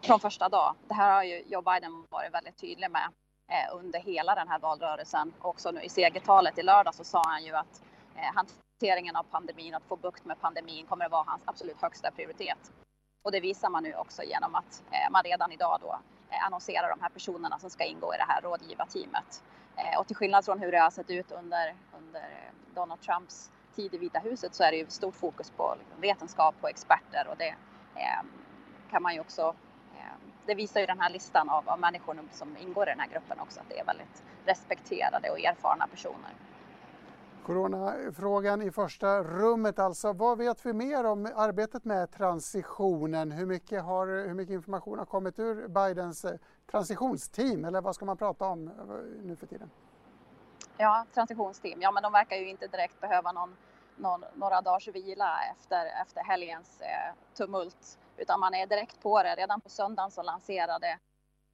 från 0.00 0.20
första 0.20 0.48
dag. 0.48 0.74
Det 0.88 0.94
här 0.94 1.14
har 1.14 1.22
ju 1.22 1.42
Joe 1.46 1.62
Biden 1.62 2.04
varit 2.10 2.34
väldigt 2.34 2.56
tydlig 2.56 2.90
med 2.90 3.08
under 3.72 4.00
hela 4.00 4.34
den 4.34 4.48
här 4.48 4.58
valrörelsen. 4.58 5.32
Också 5.38 5.70
nu 5.70 5.82
i 5.82 5.88
segertalet 5.88 6.58
i 6.58 6.62
lördag 6.62 6.94
så 6.94 7.04
sa 7.04 7.22
han 7.26 7.44
ju 7.44 7.54
att 7.54 7.82
han 8.34 8.46
hanteringen 8.78 9.16
av 9.16 9.22
pandemin, 9.22 9.74
att 9.74 9.84
få 9.84 9.96
bukt 9.96 10.24
med 10.24 10.40
pandemin 10.40 10.86
kommer 10.86 11.04
att 11.04 11.10
vara 11.10 11.24
hans 11.26 11.42
absolut 11.44 11.82
högsta 11.82 12.10
prioritet. 12.10 12.72
Och 13.22 13.32
det 13.32 13.40
visar 13.40 13.70
man 13.70 13.82
nu 13.82 13.94
också 13.94 14.22
genom 14.22 14.54
att 14.54 14.82
eh, 14.90 15.10
man 15.10 15.22
redan 15.22 15.52
idag 15.52 15.78
då 15.80 15.98
eh, 16.30 16.46
annonserar 16.46 16.88
de 16.88 17.00
här 17.00 17.08
personerna 17.08 17.58
som 17.58 17.70
ska 17.70 17.84
ingå 17.84 18.14
i 18.14 18.16
det 18.16 18.24
här 18.28 18.40
rådgivarteamet. 18.40 19.42
Eh, 19.76 20.00
och 20.00 20.06
till 20.06 20.16
skillnad 20.16 20.44
från 20.44 20.58
hur 20.58 20.72
det 20.72 20.78
har 20.78 20.90
sett 20.90 21.10
ut 21.10 21.32
under, 21.32 21.74
under 21.98 22.50
Donald 22.74 23.00
Trumps 23.00 23.50
tid 23.74 23.94
i 23.94 23.98
Vita 23.98 24.18
huset 24.18 24.54
så 24.54 24.64
är 24.64 24.70
det 24.70 24.76
ju 24.76 24.86
stort 24.88 25.16
fokus 25.16 25.50
på 25.50 25.74
liksom 25.78 26.00
vetenskap 26.00 26.54
och 26.60 26.70
experter 26.70 27.26
och 27.30 27.36
det 27.36 27.54
kan 28.90 29.02
man 29.02 29.14
ju 29.14 29.20
också 29.20 29.54
det 30.46 30.54
visar 30.54 30.80
ju 30.80 30.86
den 30.86 31.00
här 31.00 31.10
listan 31.10 31.48
av, 31.48 31.68
av 31.68 31.78
människor 31.78 32.28
som 32.32 32.56
ingår 32.56 32.88
i 32.88 32.90
den 32.90 33.00
här 33.00 33.08
gruppen 33.08 33.40
också 33.40 33.60
att 33.60 33.68
det 33.68 33.78
är 33.78 33.84
väldigt 33.84 34.22
respekterade 34.44 35.30
och 35.30 35.40
erfarna 35.40 35.86
personer. 35.86 36.32
Coronafrågan 37.48 38.62
i 38.62 38.70
första 38.70 39.22
rummet 39.22 39.78
alltså. 39.78 40.12
Vad 40.12 40.38
vet 40.38 40.66
vi 40.66 40.72
mer 40.72 41.04
om 41.04 41.32
arbetet 41.36 41.84
med 41.84 42.10
transitionen? 42.10 43.32
Hur 43.32 43.46
mycket, 43.46 43.84
har, 43.84 44.06
hur 44.06 44.34
mycket 44.34 44.52
information 44.52 44.98
har 44.98 45.06
kommit 45.06 45.38
ur 45.38 45.68
Bidens 45.68 46.24
eh, 46.24 46.36
transitionsteam 46.70 47.64
eller 47.64 47.80
vad 47.80 47.94
ska 47.94 48.04
man 48.04 48.16
prata 48.16 48.46
om 48.46 48.68
eh, 48.68 48.74
nu 49.22 49.36
för 49.36 49.46
tiden? 49.46 49.70
Ja, 50.76 51.04
transitionsteam. 51.14 51.82
Ja, 51.82 51.92
men 51.92 52.02
de 52.02 52.12
verkar 52.12 52.36
ju 52.36 52.48
inte 52.48 52.66
direkt 52.66 53.00
behöva 53.00 53.32
någon, 53.32 53.56
någon 53.96 54.24
några 54.34 54.60
dagars 54.60 54.88
vila 54.88 55.38
efter, 55.52 55.86
efter 56.02 56.22
helgens 56.24 56.80
eh, 56.80 57.14
tumult 57.34 57.98
utan 58.16 58.40
man 58.40 58.54
är 58.54 58.66
direkt 58.66 59.02
på 59.02 59.22
det. 59.22 59.34
Redan 59.34 59.60
på 59.60 59.68
söndagen 59.68 60.10
så 60.10 60.22
lanserade 60.22 60.98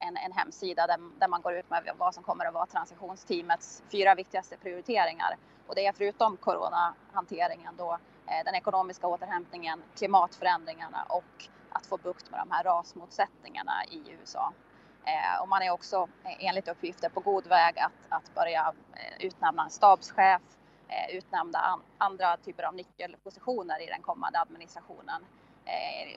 en, 0.07 0.17
en 0.17 0.31
hemsida 0.31 0.87
där, 0.87 0.99
där 1.19 1.27
man 1.27 1.41
går 1.41 1.53
ut 1.53 1.69
med 1.69 1.91
vad 1.97 2.13
som 2.13 2.23
kommer 2.23 2.45
att 2.45 2.53
vara 2.53 2.65
transitionsteamets 2.65 3.83
fyra 3.91 4.15
viktigaste 4.15 4.57
prioriteringar 4.57 5.37
och 5.67 5.75
det 5.75 5.85
är 5.85 5.93
förutom 5.93 6.37
coronahanteringen 6.37 7.75
då 7.77 7.93
eh, 8.27 8.43
den 8.45 8.55
ekonomiska 8.55 9.07
återhämtningen, 9.07 9.83
klimatförändringarna 9.95 11.03
och 11.09 11.47
att 11.69 11.85
få 11.85 11.97
bukt 11.97 12.31
med 12.31 12.39
de 12.39 12.51
här 12.51 12.63
rasmotsättningarna 12.63 13.85
i 13.85 14.11
USA. 14.11 14.53
Eh, 15.05 15.41
och 15.41 15.49
man 15.49 15.61
är 15.61 15.71
också 15.71 16.07
eh, 16.23 16.45
enligt 16.47 16.67
uppgifter 16.67 17.09
på 17.09 17.19
god 17.19 17.47
väg 17.47 17.79
att, 17.79 17.91
att 18.09 18.35
börja 18.35 18.73
utnämna 19.19 19.63
en 19.63 19.69
stabschef, 19.69 20.41
utnämna 21.13 21.79
andra 21.97 22.37
typer 22.37 22.63
av 22.63 22.75
nyckelpositioner 22.75 23.83
i 23.83 23.85
den 23.85 24.01
kommande 24.01 24.39
administrationen. 24.39 25.25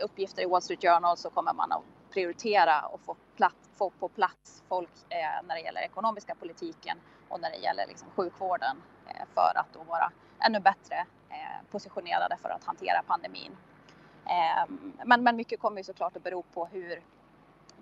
Uppgifter 0.03 0.43
i 0.43 0.47
Wall 0.47 0.63
Street 0.63 0.83
Journal 0.83 1.17
så 1.17 1.31
kommer 1.31 1.53
man 1.53 1.73
att 1.73 1.83
prioritera 2.11 2.87
och 2.87 3.01
få, 3.01 3.17
plats, 3.37 3.71
få 3.75 3.91
på 3.91 4.09
plats 4.09 4.65
folk 4.69 4.91
eh, 5.09 5.47
när 5.47 5.55
det 5.55 5.61
gäller 5.61 5.81
ekonomiska 5.81 6.35
politiken 6.35 6.99
och 7.29 7.41
när 7.41 7.51
det 7.51 7.57
gäller 7.57 7.87
liksom 7.87 8.09
sjukvården 8.17 8.83
Eh, 9.09 9.27
för 9.35 9.53
att 9.55 9.73
då 9.73 9.83
vara 9.83 10.13
ännu 10.39 10.61
bättre 10.61 10.97
eh, 11.31 11.71
positionerade 11.71 12.37
för 12.43 12.49
att 12.49 12.65
hantera 12.65 13.03
pandemin. 13.07 13.57
Ehm, 14.27 14.93
men, 15.05 15.23
men 15.23 15.37
mycket 15.37 15.61
kommer 15.61 15.79
ju 15.79 15.85
såklart 15.85 16.17
att 16.17 16.23
bero 16.23 16.43
på 16.43 16.67
hur 16.67 17.03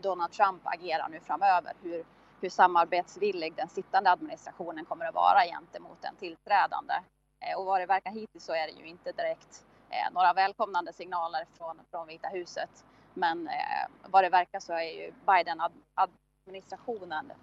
Donald 0.00 0.32
Trump 0.32 0.62
agerar 0.64 1.08
nu 1.08 1.20
framöver, 1.20 1.72
hur, 1.82 2.04
hur 2.40 2.48
samarbetsvillig 2.48 3.54
den 3.54 3.68
sittande 3.68 4.10
administrationen 4.10 4.84
kommer 4.84 5.04
att 5.06 5.14
vara 5.14 5.44
gentemot 5.44 6.02
den 6.02 6.16
tillträdande. 6.16 6.94
Eh, 7.40 7.58
och 7.58 7.66
vad 7.66 7.80
det 7.80 7.86
verkar 7.86 8.10
hittills 8.10 8.44
så 8.44 8.52
är 8.52 8.66
det 8.66 8.72
ju 8.72 8.86
inte 8.86 9.12
direkt 9.12 9.64
eh, 9.90 10.12
några 10.12 10.32
välkomnande 10.32 10.92
signaler 10.92 11.44
från, 11.58 11.80
från 11.90 12.06
Vita 12.06 12.28
huset. 12.28 12.84
Men 13.16 13.48
eh, 13.48 14.10
vad 14.10 14.24
det 14.24 14.28
verkar 14.28 14.60
så 14.60 14.72
är 14.72 15.04
ju 15.04 15.12
Biden-administrationen 15.26 17.30
eh, 17.30 17.36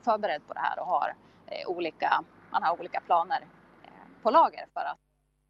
förberedd 0.00 0.46
på 0.46 0.52
det 0.52 0.60
här 0.60 0.78
och 0.78 0.86
har 0.86 1.14
eh, 1.46 1.68
olika 1.68 2.24
man 2.52 2.62
har 2.62 2.80
olika 2.80 3.00
planer 3.00 3.46
eh, 3.82 4.22
på 4.22 4.30
lager 4.30 4.66
för 4.72 4.80
att, 4.80 4.98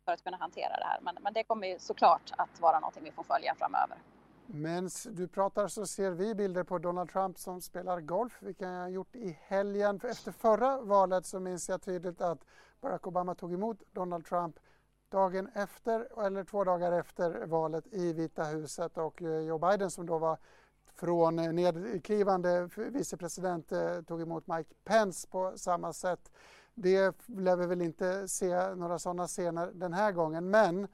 för 0.04 0.12
att 0.12 0.24
kunna 0.24 0.36
hantera 0.36 0.76
det 0.76 0.84
här. 0.84 1.00
Men, 1.00 1.16
men 1.20 1.32
det 1.32 1.44
kommer 1.44 1.78
såklart 1.78 2.32
att 2.36 2.60
vara 2.60 2.80
någonting 2.80 3.04
vi 3.04 3.12
får 3.12 3.22
följa 3.22 3.54
framöver. 3.54 3.98
Men 4.46 4.88
du 5.10 5.28
pratar 5.28 5.68
så 5.68 5.86
ser 5.86 6.10
vi 6.10 6.34
bilder 6.34 6.64
på 6.64 6.78
Donald 6.78 7.10
Trump 7.10 7.38
som 7.38 7.60
spelar 7.60 8.00
golf, 8.00 8.38
vilket 8.40 8.66
han 8.66 8.76
har 8.76 8.88
gjort 8.88 9.16
i 9.16 9.38
helgen. 9.42 10.00
Efter 10.04 10.32
förra 10.32 10.80
valet 10.80 11.26
så 11.26 11.40
minns 11.40 11.68
jag 11.68 11.82
tydligt 11.82 12.20
att 12.20 12.44
Barack 12.80 13.06
Obama 13.06 13.34
tog 13.34 13.52
emot 13.52 13.82
Donald 13.92 14.26
Trump 14.26 14.58
dagen 15.12 15.48
efter 15.54 16.24
eller 16.26 16.44
två 16.44 16.64
dagar 16.64 16.92
efter 16.92 17.46
valet 17.46 17.86
i 17.90 18.12
Vita 18.12 18.44
huset 18.44 18.98
och 18.98 19.22
eh, 19.22 19.40
Joe 19.40 19.58
Biden 19.58 19.90
som 19.90 20.06
då 20.06 20.18
var 20.18 20.38
från 20.94 21.38
eh, 21.38 21.52
nedklivande 21.52 22.68
vicepresident 22.76 23.72
eh, 23.72 24.00
tog 24.00 24.22
emot 24.22 24.46
Mike 24.46 24.74
Pence 24.84 25.28
på 25.28 25.52
samma 25.56 25.92
sätt. 25.92 26.32
Det 26.74 27.14
lär 27.26 27.56
vi 27.56 27.66
väl 27.66 27.82
inte 27.82 28.28
se 28.28 28.74
några 28.74 28.98
sådana 28.98 29.26
scener 29.26 29.70
den 29.74 29.92
här 29.92 30.12
gången 30.12 30.50
men 30.50 30.88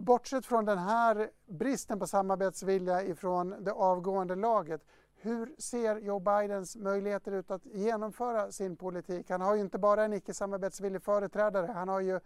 bortsett 0.00 0.46
från 0.46 0.64
den 0.64 0.78
här 0.78 1.30
bristen 1.46 1.98
på 1.98 2.06
samarbetsvilja 2.06 3.02
ifrån 3.02 3.54
det 3.60 3.72
avgående 3.72 4.34
laget 4.34 4.82
hur 5.20 5.54
ser 5.58 5.96
Joe 5.96 6.20
Bidens 6.20 6.76
möjligheter 6.76 7.32
ut 7.32 7.50
att 7.50 7.66
genomföra 7.66 8.52
sin 8.52 8.76
politik? 8.76 9.30
Han 9.30 9.40
har 9.40 9.54
ju 9.54 9.60
inte 9.60 9.78
bara 9.78 10.04
en 10.04 10.12
icke-samarbetsvillig 10.12 11.02
företrädare, 11.02 11.72
han 11.72 11.88
har 11.88 12.00
ju 12.00 12.20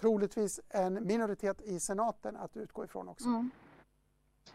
troligtvis 0.00 0.60
en 0.68 1.06
minoritet 1.06 1.60
i 1.60 1.80
senaten 1.80 2.36
att 2.36 2.56
utgå 2.56 2.84
ifrån 2.84 3.08
också. 3.08 3.28
Mm. 3.28 3.50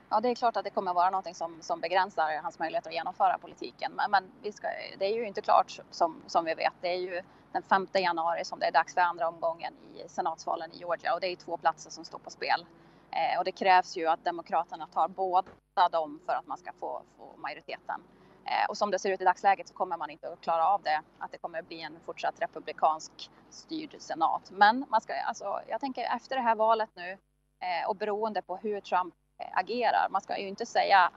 Ja, 0.10 0.20
det 0.20 0.30
är 0.30 0.36
klart 0.36 0.58
att 0.58 0.64
det 0.64 0.70
kommer 0.70 0.94
vara 0.94 1.10
något 1.10 1.36
som, 1.36 1.62
som 1.62 1.82
begränsar 1.82 2.42
hans 2.44 2.60
möjligheter 2.60 2.90
att 2.90 2.96
genomföra 2.96 3.38
politiken. 3.38 3.92
Men, 3.96 4.12
men 4.12 4.24
vi 4.42 4.52
ska, 4.52 4.68
det 5.00 5.06
är 5.06 5.16
ju 5.16 5.28
inte 5.28 5.42
klart 5.42 5.80
som, 5.92 6.22
som 6.28 6.46
vi 6.46 6.54
vet. 6.54 6.74
Det 6.82 6.88
är 6.88 6.98
ju 6.98 7.22
den 7.52 7.64
5 7.64 7.88
januari 7.94 8.46
som 8.46 8.60
det 8.60 8.66
är 8.66 8.72
dags 8.72 8.94
för 8.94 9.02
andra 9.02 9.28
omgången 9.28 9.74
i 9.96 10.10
senatsvalen 10.10 10.72
i 10.72 10.78
Georgia 10.78 11.14
och 11.14 11.22
det 11.22 11.28
är 11.28 11.36
två 11.36 11.58
platser 11.58 11.90
som 11.90 12.06
står 12.06 12.20
på 12.20 12.30
spel. 12.30 12.66
Eh, 13.12 13.40
och 13.40 13.46
det 13.46 13.52
krävs 13.52 13.98
ju 13.98 14.08
att 14.08 14.24
Demokraterna 14.24 14.88
tar 14.88 15.08
båda 15.08 15.90
dem 15.92 16.20
för 16.26 16.34
att 16.34 16.48
man 16.48 16.58
ska 16.58 16.72
få, 16.80 17.02
få 17.18 17.38
majoriteten. 17.38 18.02
Eh, 18.50 18.70
och 18.70 18.78
som 18.78 18.92
det 18.92 19.00
ser 19.00 19.12
ut 19.12 19.22
i 19.22 19.24
dagsläget 19.24 19.68
så 19.68 19.74
kommer 19.74 19.98
man 19.98 20.10
inte 20.10 20.34
att 20.34 20.42
klara 20.42 20.68
av 20.68 20.82
det, 20.82 21.02
att 21.20 21.32
det 21.32 21.38
kommer 21.38 21.60
att 21.60 21.68
bli 21.68 21.82
en 21.82 22.00
fortsatt 22.06 22.42
republikansk 22.42 23.30
styrd 23.50 23.96
senat. 24.00 24.52
Men 24.52 24.86
man 24.90 25.02
ska, 25.02 25.14
alltså, 25.14 25.62
jag 25.68 25.82
tänker 25.82 26.16
efter 26.16 26.36
det 26.36 26.42
här 26.42 26.56
valet 26.56 26.90
nu 26.94 27.12
eh, 27.12 27.90
och 27.90 27.96
beroende 27.96 28.42
på 28.42 28.58
hur 28.58 28.82
Trump 28.82 29.14
eh, 29.40 29.58
agerar, 29.58 30.08
man 30.10 30.22
ska 30.22 30.38
ju 30.38 30.48
inte 30.48 30.66
säga 30.66 31.12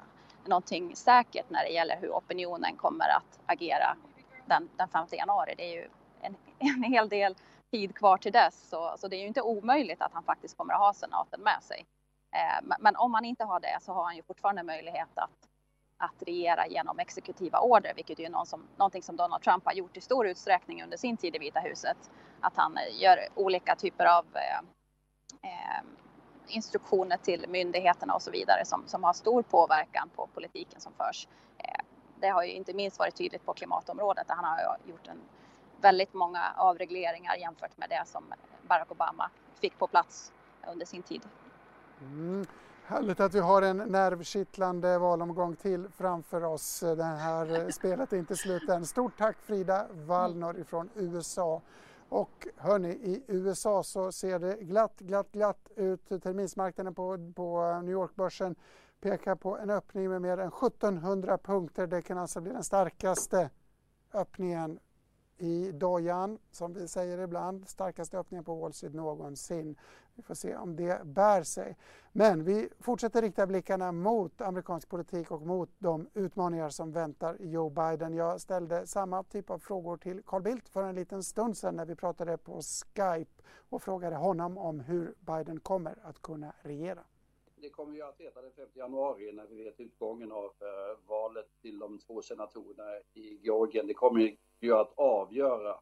någonting 0.45 0.97
säkert 0.97 1.51
när 1.51 1.64
det 1.64 1.71
gäller 1.71 1.97
hur 2.01 2.11
opinionen 2.11 2.77
kommer 2.77 3.09
att 3.09 3.40
agera 3.47 3.97
den, 4.47 4.68
den 4.77 4.88
5 4.88 5.07
januari. 5.12 5.55
Det 5.57 5.64
är 5.64 5.75
ju 5.75 5.88
en, 6.21 6.37
en 6.59 6.83
hel 6.83 7.09
del 7.09 7.37
tid 7.71 7.95
kvar 7.95 8.16
till 8.16 8.33
dess. 8.33 8.68
Så, 8.68 8.95
så 8.99 9.09
det 9.09 9.16
är 9.16 9.21
ju 9.21 9.27
inte 9.27 9.42
omöjligt 9.42 10.03
att 10.03 10.12
han 10.12 10.23
faktiskt 10.23 10.57
kommer 10.57 10.75
att 10.75 10.81
ha 10.81 10.95
senaten 10.95 11.40
med 11.40 11.62
sig. 11.62 11.87
Eh, 12.33 12.77
men 12.79 12.97
om 12.97 13.14
han 13.14 13.25
inte 13.25 13.45
har 13.45 13.61
det 13.61 13.79
så 13.81 13.92
har 13.92 14.05
han 14.05 14.16
ju 14.16 14.23
fortfarande 14.23 14.62
möjlighet 14.62 15.09
att, 15.14 15.49
att 16.03 16.23
regera 16.27 16.67
genom 16.67 16.99
exekutiva 16.99 17.59
order, 17.61 17.93
vilket 17.97 18.19
är 18.19 18.23
ju 18.23 18.29
någon 18.29 18.47
som, 18.47 18.62
någonting 18.77 19.03
som 19.03 19.17
Donald 19.17 19.43
Trump 19.43 19.65
har 19.65 19.73
gjort 19.73 19.97
i 19.97 20.01
stor 20.01 20.27
utsträckning 20.27 20.83
under 20.83 20.97
sin 20.97 21.17
tid 21.17 21.37
i 21.37 21.38
Vita 21.38 21.61
huset. 21.61 21.97
Att 22.41 22.57
han 22.57 22.77
eh, 22.77 23.03
gör 23.03 23.19
olika 23.35 23.77
typer 23.77 24.07
av 24.07 24.25
eh, 24.35 24.59
eh, 25.51 25.85
instruktioner 26.47 27.17
till 27.17 27.47
myndigheterna 27.49 28.15
och 28.15 28.23
så 28.23 28.31
vidare 28.31 28.65
som, 28.65 28.83
som 28.87 29.05
har 29.05 29.12
stor 29.12 29.43
påverkan 29.43 30.11
på 30.17 30.29
politiken 30.35 30.81
som 30.81 30.93
förs. 30.93 31.29
Eh, 31.59 31.85
det 32.21 32.29
har 32.29 32.43
ju 32.43 32.53
inte 32.53 32.75
minst 32.75 32.99
varit 32.99 33.17
tydligt 33.17 33.47
på 33.47 33.53
klimatområdet 33.53 34.29
där 34.29 34.35
han 34.35 34.45
har 34.45 34.77
gjort 34.87 35.07
en 35.07 35.21
väldigt 35.81 36.15
många 36.15 36.53
avregleringar 36.57 37.37
jämfört 37.37 37.79
med 37.79 37.88
det 37.88 38.03
som 38.07 38.25
Barack 38.69 38.91
Obama 38.91 39.31
fick 39.61 39.79
på 39.79 39.87
plats 39.87 40.33
under 40.73 40.87
sin 40.87 41.03
tid. 41.03 41.23
Mm. 42.01 42.47
Härligt 42.87 43.21
att 43.21 43.35
vi 43.35 43.40
har 43.40 43.62
en 43.62 43.77
nervkittlande 43.77 44.99
valomgång 44.99 45.57
till 45.57 45.88
framför 45.88 46.45
oss. 46.45 46.81
Det 46.81 47.05
här 47.05 47.71
spelet 47.71 48.12
är 48.12 48.16
inte 48.16 48.37
slut 48.37 48.68
än. 48.68 48.87
Stort 48.87 49.18
tack 49.18 49.37
Frida 49.37 49.87
Wallner 49.92 50.64
från 50.64 50.90
USA. 50.95 51.62
Och 52.09 52.47
hörni, 52.57 52.88
i 52.88 53.25
USA 53.29 53.83
så 53.83 54.12
ser 54.12 54.38
det 54.38 54.57
glatt, 54.61 54.99
glatt, 54.99 55.33
glatt 55.33 55.68
ut. 55.77 56.09
Terminsmarknaden 56.09 56.95
på, 56.95 57.33
på 57.37 57.81
New 57.83 57.92
York-börsen 57.92 58.55
pekar 59.01 59.35
på 59.35 59.59
en 59.59 59.71
öppning 59.71 60.11
med 60.11 60.23
mer 60.23 60.38
än 60.38 60.49
1700 60.49 61.38
punkter. 61.38 61.87
Det 61.87 62.03
kan 62.03 62.18
alltså 62.18 62.40
bli 62.40 62.53
den 62.53 62.64
starkaste 62.64 63.51
öppningen 64.12 64.79
i 65.38 65.73
dojan, 65.73 66.38
som 66.51 66.73
vi 66.73 66.88
säger 66.88 67.18
ibland, 67.18 67.68
starkaste 67.68 68.18
öppningen 68.18 68.45
på 68.45 68.55
Wall 68.55 68.73
Street 68.73 68.95
någonsin. 68.95 69.77
Vi 70.14 70.22
får 70.22 70.35
se 70.35 70.57
om 70.57 70.77
det 70.77 71.05
bär 71.05 71.42
sig. 71.42 71.77
Men 72.12 72.44
vi 72.44 72.68
fortsätter 72.81 73.22
rikta 73.22 73.46
blickarna 73.46 73.92
mot 73.92 74.40
amerikansk 74.40 74.88
politik 74.88 75.31
och 75.31 75.42
mot 75.42 75.70
de 75.79 76.09
utmaningar 76.14 76.70
som 76.70 76.92
väntar 76.92 77.37
Joe 77.40 77.70
Biden. 77.70 78.14
Jag 78.14 78.40
ställde 78.40 78.87
samma 78.87 79.22
typ 79.22 79.51
av 79.51 79.59
frågor 79.59 79.96
till 79.96 80.22
Carl 80.22 80.42
Bildt 80.42 80.68
för 80.68 80.83
en 80.83 80.94
liten 80.94 81.22
stund 81.22 81.57
sedan 81.57 81.77
när 81.77 81.87
vi 81.87 81.94
pratade 81.94 82.38
på 82.38 82.61
Skype 82.62 83.42
och 83.68 83.83
frågade 83.83 84.16
honom 84.16 84.59
om 84.59 84.81
hur 84.81 85.14
Biden 85.20 85.61
kommer 85.61 85.98
att 86.03 86.22
kunna 86.22 86.53
regera. 86.62 87.05
Det 87.57 87.70
kommer 87.70 87.94
ju 87.94 88.03
att 88.03 88.20
veta 88.20 88.42
den 88.42 88.53
5 88.53 88.66
januari 88.75 89.33
när 89.33 89.46
vi 89.46 89.64
vet 89.64 89.81
utgången 89.81 90.33
av 90.33 90.44
eh, 90.44 91.09
valet 91.09 91.46
till 91.61 91.79
de 91.79 91.98
två 91.98 92.22
senatorerna 92.22 92.98
i 93.14 93.38
Georgien. 93.42 93.87
Det 93.87 93.94
kommer 93.94 94.37
ju 94.61 94.75
att 94.75 94.92
avgöra 94.98 95.81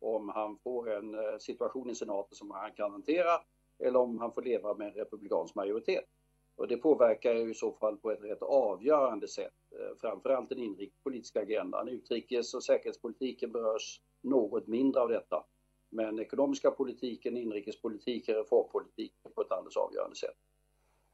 om 0.00 0.28
han 0.28 0.56
får 0.56 0.90
en 0.90 1.14
eh, 1.14 1.38
situation 1.38 1.90
i 1.90 1.94
senaten 1.94 2.36
som 2.36 2.50
han 2.50 2.72
kan 2.72 2.90
hantera 2.92 3.40
eller 3.78 3.98
om 3.98 4.18
han 4.18 4.32
får 4.32 4.42
leva 4.42 4.74
med 4.74 4.86
en 4.86 4.94
republikansk 4.94 5.54
majoritet. 5.54 6.04
Och 6.56 6.68
det 6.68 6.76
påverkar 6.76 7.34
ju 7.34 7.50
i 7.50 7.54
så 7.54 7.72
fall 7.72 7.96
på 7.96 8.10
ett 8.10 8.22
rätt 8.22 8.42
avgörande 8.42 9.28
sätt, 9.28 9.54
eh, 9.70 9.96
framförallt 10.00 10.48
den 10.48 10.58
inrikespolitiska 10.58 11.40
agendan. 11.40 11.88
Utrikes 11.88 12.54
och 12.54 12.64
säkerhetspolitiken 12.64 13.52
berörs 13.52 14.00
något 14.20 14.66
mindre 14.66 15.00
av 15.00 15.08
detta. 15.08 15.44
Men 15.90 16.18
ekonomiska 16.18 16.70
politiken, 16.70 17.36
inrikespolitiken, 17.36 18.34
reformpolitiken 18.34 19.32
på 19.34 19.40
ett 19.40 19.52
alldeles 19.52 19.76
avgörande 19.76 20.16
sätt. 20.16 20.36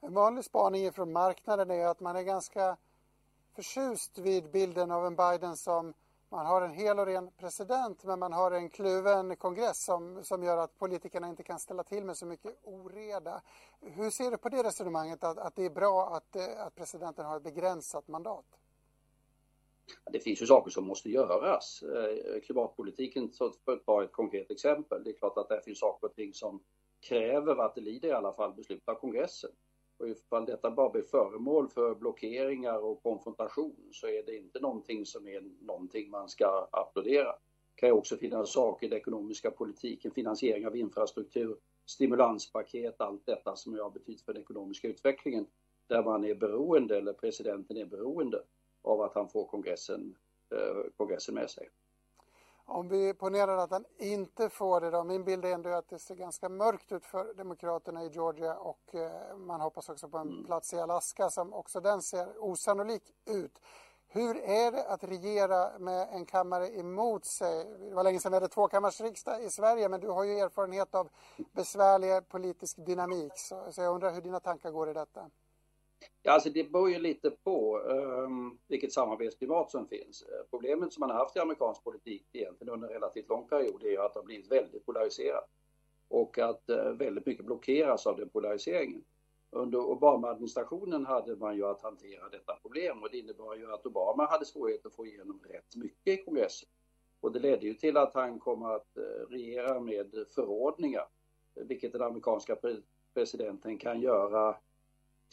En 0.01 0.15
vanlig 0.15 0.45
spaning 0.45 0.93
från 0.93 1.13
marknaden 1.13 1.71
är 1.71 1.87
att 1.87 2.01
man 2.01 2.17
är 2.17 2.23
ganska 2.23 2.77
förtjust 3.55 4.19
vid 4.19 4.51
bilden 4.51 4.91
av 4.91 5.07
en 5.07 5.17
Biden 5.17 5.57
som 5.57 5.95
man 6.35 6.47
har 6.47 6.63
en 6.63 6.73
hel 6.73 6.99
och 6.99 7.07
ren 7.07 7.31
president 7.37 8.05
men 8.05 8.19
man 8.19 8.33
har 8.33 8.51
en 8.51 8.71
kluven 8.71 9.37
kongress 9.37 9.85
som, 9.85 10.25
som 10.25 10.43
gör 10.43 10.59
att 10.59 10.79
politikerna 10.79 11.29
inte 11.29 11.43
kan 11.43 11.59
ställa 11.59 11.83
till 11.83 12.05
med 12.05 12.17
så 12.17 12.27
mycket 12.27 12.57
oreda. 12.63 13.43
Hur 13.81 14.11
ser 14.11 14.31
du 14.31 14.37
på 14.37 14.49
det 14.49 14.63
resonemanget 14.63 15.25
att, 15.25 15.39
att 15.39 15.57
det 15.57 15.65
är 15.65 15.71
bra 15.71 16.07
att, 16.17 16.37
eh, 16.37 16.67
att 16.67 16.75
presidenten 16.75 17.27
har 17.27 17.37
ett 17.37 17.43
begränsat 17.43 18.09
mandat? 18.09 18.45
Det 20.13 20.21
finns 20.21 20.43
ju 20.43 20.47
saker 20.47 20.71
som 20.71 20.87
måste 20.87 21.11
göras. 21.11 21.83
Eh, 21.83 22.41
klimatpolitiken, 22.41 23.31
för 23.65 23.73
att 23.73 23.85
ta 23.87 24.05
ett 24.05 24.13
konkret 24.13 24.51
exempel, 24.51 25.05
det 25.05 25.11
är 25.11 25.19
klart 25.19 25.39
att 25.39 25.49
det 25.49 25.61
finns 25.65 25.79
saker 25.79 26.07
och 26.07 26.15
ting 26.15 26.35
som 26.35 26.63
kräver 27.01 27.57
att 27.57 27.75
det 27.75 27.81
lider 27.81 28.09
i 28.09 28.13
alla 28.13 28.33
fall 28.33 28.55
beslut 28.55 28.89
av 28.89 28.95
kongressen. 28.95 29.51
Och 29.99 30.09
ifall 30.09 30.45
detta 30.45 30.71
bara 30.71 30.91
blir 30.91 31.03
föremål 31.03 31.69
för 31.69 31.95
blockeringar 31.95 32.79
och 32.79 33.03
konfrontation 33.03 33.89
så 33.93 34.07
är 34.07 34.23
det 34.23 34.37
inte 34.37 34.61
någonting 34.61 35.07
som 35.07 35.29
är 35.29 35.43
någonting 35.61 36.11
man 36.11 36.29
ska 36.29 36.69
applådera. 36.73 37.33
Det 37.75 37.81
kan 37.81 37.89
ju 37.89 37.93
också 37.93 38.17
finnas 38.17 38.53
saker 38.53 38.87
i 38.87 38.91
den 38.91 38.99
ekonomiska 38.99 39.51
politiken, 39.51 40.11
finansiering 40.11 40.67
av 40.67 40.77
infrastruktur, 40.77 41.57
stimulanspaket, 41.87 43.01
allt 43.01 43.27
detta 43.27 43.57
som 43.57 43.79
har 43.79 43.91
betydelse 43.91 44.25
för 44.25 44.33
den 44.33 44.43
ekonomiska 44.43 44.89
utvecklingen 44.89 45.47
där 45.87 46.03
man 46.03 46.25
är 46.25 46.35
beroende, 46.35 46.99
eller 46.99 47.13
presidenten 47.13 47.77
är 47.77 47.87
beroende 47.87 48.43
av 48.83 49.01
att 49.01 49.15
han 49.15 49.29
får 49.29 49.47
kongressen, 49.47 50.17
eh, 50.51 50.91
kongressen 50.97 51.35
med 51.35 51.51
sig. 51.51 51.69
Om 52.67 52.89
vi 52.89 53.15
ponerar 53.15 53.57
att 53.57 53.71
han 53.71 53.85
inte 53.99 54.49
får 54.49 54.81
det 54.81 54.91
då. 54.91 55.05
Min 55.05 55.25
bild 55.25 55.45
är 55.45 55.53
ändå 55.53 55.71
att 55.71 55.89
det 55.89 55.99
ser 55.99 56.15
ganska 56.15 56.49
mörkt 56.49 56.93
ut 56.93 57.07
för 57.07 57.35
Demokraterna 57.35 58.05
i 58.05 58.09
Georgia 58.09 58.55
och 58.55 58.95
eh, 58.95 59.37
man 59.37 59.61
hoppas 59.61 59.89
också 59.89 60.09
på 60.09 60.19
en 60.19 60.29
mm. 60.29 60.45
plats 60.45 60.73
i 60.73 60.81
Alaska 60.81 61.31
som 61.31 61.53
också 61.53 61.81
den 61.81 62.03
ser 62.03 62.45
osannolik 62.45 63.03
ut. 63.25 63.61
Hur 64.09 64.37
är 64.37 64.73
det 64.73 64.89
att 64.89 65.05
regera 65.05 65.79
med 65.79 66.09
en 66.13 66.27
kammare 66.27 66.69
emot 66.69 67.25
sig? 67.25 67.65
Det 67.65 67.95
var 67.95 68.05
länge 68.05 68.21
sedan 68.21 68.33
vi 68.33 68.37
hade 68.37 68.49
tvåkammarsriksdag 68.49 69.45
i 69.45 69.51
Sverige 69.51 69.89
men 69.89 70.01
du 70.01 70.09
har 70.09 70.25
ju 70.25 70.39
erfarenhet 70.39 70.95
av 70.95 71.09
besvärlig 71.53 72.29
politisk 72.29 72.77
dynamik 72.87 73.33
så, 73.37 73.73
så 73.73 73.83
jag 73.83 73.95
undrar 73.95 74.11
hur 74.11 74.23
dina 74.23 74.41
tankar 74.41 74.71
går 74.71 74.91
i 74.91 74.93
detta? 74.93 75.31
Ja, 76.23 76.33
alltså 76.33 76.51
det 76.51 76.73
beror 76.73 76.91
ju 76.91 76.99
lite 76.99 77.31
på 77.31 77.79
um, 77.79 78.59
vilket 78.69 78.93
samarbetsklimat 78.93 79.71
som 79.71 79.89
finns. 79.89 80.23
Eh, 80.23 80.47
problemet 80.51 80.93
som 80.93 81.01
man 81.01 81.11
har 81.11 81.17
haft 81.17 81.37
i 81.37 81.39
amerikansk 81.39 81.85
politik 81.85 82.27
egentligen 82.33 82.73
under 82.73 82.89
en 82.89 82.95
relativt 82.95 83.29
lång 83.29 83.49
period 83.49 83.83
är 83.83 83.91
ju 83.91 83.99
att 83.99 84.15
det 84.15 84.21
har 84.21 84.25
blivit 84.25 84.53
väldigt 84.53 84.87
polariserat 84.87 85.49
och 86.09 86.39
att 86.39 86.71
uh, 86.71 86.91
väldigt 86.91 87.27
mycket 87.27 87.47
blockeras 87.47 88.07
av 88.07 88.17
den 88.17 88.29
polariseringen. 88.29 89.05
Under 89.51 89.79
Obama-administrationen 89.79 91.07
hade 91.07 91.37
man 91.37 91.57
ju 91.57 91.65
att 91.65 91.83
hantera 91.83 92.29
detta 92.29 92.57
problem 92.63 93.03
och 93.03 93.09
det 93.11 93.19
innebar 93.19 93.55
ju 93.57 93.73
att 93.73 93.87
Obama 93.87 94.27
hade 94.27 94.45
svårigheter 94.45 94.89
att 94.89 94.95
få 94.95 95.07
igenom 95.07 95.41
rätt 95.49 95.77
mycket 95.77 96.21
i 96.21 96.25
kongressen. 96.25 96.69
Och 97.21 97.33
det 97.33 97.39
ledde 97.39 97.67
ju 97.67 97.75
till 97.75 97.97
att 97.97 98.15
han 98.15 98.39
kom 98.39 98.63
att 98.63 98.97
eh, 98.97 99.03
regera 99.31 99.81
med 99.81 100.27
förordningar, 100.35 101.07
vilket 101.55 101.93
den 101.93 102.03
amerikanska 102.03 102.57
presidenten 103.15 103.79
kan 103.79 104.01
göra 104.01 104.57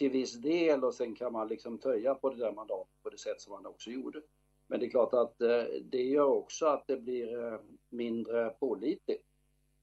till 0.01 0.11
viss 0.11 0.33
del 0.33 0.83
och 0.83 0.93
sen 0.93 1.15
kan 1.15 1.33
man 1.33 1.47
liksom 1.47 1.77
töja 1.77 2.15
på 2.15 2.29
det 2.29 2.35
där 2.35 2.51
mandatet 2.51 3.03
på 3.03 3.09
det 3.09 3.17
sätt 3.17 3.41
som 3.41 3.53
man 3.53 3.65
också 3.65 3.89
gjorde. 3.89 4.21
Men 4.67 4.79
det 4.79 4.85
är 4.85 4.89
klart 4.89 5.13
att 5.13 5.41
eh, 5.41 5.63
det 5.83 6.03
gör 6.03 6.27
också 6.27 6.65
att 6.65 6.87
det 6.87 6.97
blir 6.97 7.45
eh, 7.45 7.59
mindre 7.89 8.49
pålitligt. 8.49 9.25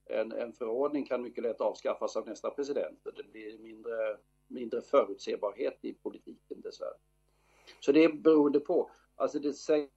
En, 0.04 0.33
en 0.33 0.52
förordning 0.52 1.07
kan 1.07 1.22
mycket 1.22 1.44
lätt 1.44 1.61
avskaffas 1.61 2.16
av 2.16 2.26
nästa 2.26 2.50
president. 2.50 2.98
Det 3.16 3.33
blir 3.33 3.59
mindre, 3.59 4.18
mindre 4.46 4.81
förutsebarhet 4.81 5.78
i 5.81 5.94
politiken 5.94 6.61
dessvärre. 6.61 6.98
Så 7.81 7.92
det 7.92 8.04
är 8.04 8.12
beroende 8.12 8.61
på. 8.61 8.90
Alltså 9.16 9.38
det 9.38 9.52
sägs 9.52 9.90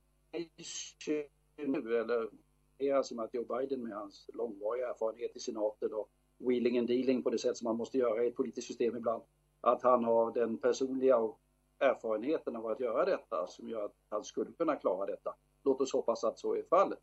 ju 1.08 1.28
nu, 1.56 1.98
eller 1.98 2.30
Det 2.78 2.90
är 2.90 2.96
alltså 2.96 3.22
att 3.22 3.34
Joe 3.34 3.58
Biden 3.58 3.84
med 3.84 3.98
hans 3.98 4.30
långvariga 4.34 4.90
erfarenhet 4.90 5.36
i 5.36 5.40
senaten 5.40 5.94
och 5.94 6.10
wheeling 6.38 6.78
and 6.78 6.88
dealing 6.88 7.24
på 7.24 7.30
det 7.30 7.38
sätt 7.38 7.58
som 7.58 7.66
man 7.66 7.78
måste 7.78 7.98
göra 7.98 8.24
i 8.24 8.28
ett 8.28 8.36
politiskt 8.36 8.68
system 8.68 8.96
ibland, 8.96 9.24
att 9.62 9.84
han 9.84 10.04
har 10.04 10.32
den 10.32 10.58
personliga 10.58 11.30
erfarenheten 11.80 12.56
av 12.56 12.68
att 12.68 12.80
göra 12.80 13.06
detta 13.06 13.48
som 13.48 13.70
gör 13.70 13.86
att 13.86 13.96
han 14.10 14.24
skulle 14.24 14.52
kunna 14.52 14.76
klara 14.76 15.06
detta. 15.06 15.36
Låt 15.64 15.82
oss 15.82 15.94
hoppas 15.94 16.24
att 16.24 16.40
så 16.40 16.56
är 16.56 16.64
fallet. 16.64 17.00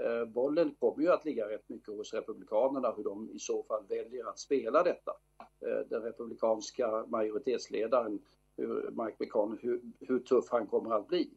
Eh, 0.00 0.24
bollen 0.24 0.74
kommer 0.80 1.02
ju 1.02 1.12
att 1.12 1.24
ligga 1.24 1.48
rätt 1.48 1.68
mycket 1.68 1.96
hos 1.96 2.14
Republikanerna 2.14 2.92
hur 2.96 3.04
de 3.04 3.30
i 3.30 3.38
så 3.38 3.62
fall 3.62 3.84
väljer 3.88 4.28
att 4.28 4.38
spela 4.38 4.82
detta. 4.82 5.12
Eh, 5.60 5.86
den 5.88 6.02
republikanska 6.02 7.04
majoritetsledaren, 7.08 8.22
hur, 8.56 8.90
Mike 8.90 9.16
McConnell, 9.18 9.58
hur, 9.62 9.80
hur 10.00 10.18
tuff 10.18 10.44
han 10.50 10.66
kommer 10.66 10.94
att 10.94 11.08
bli, 11.08 11.30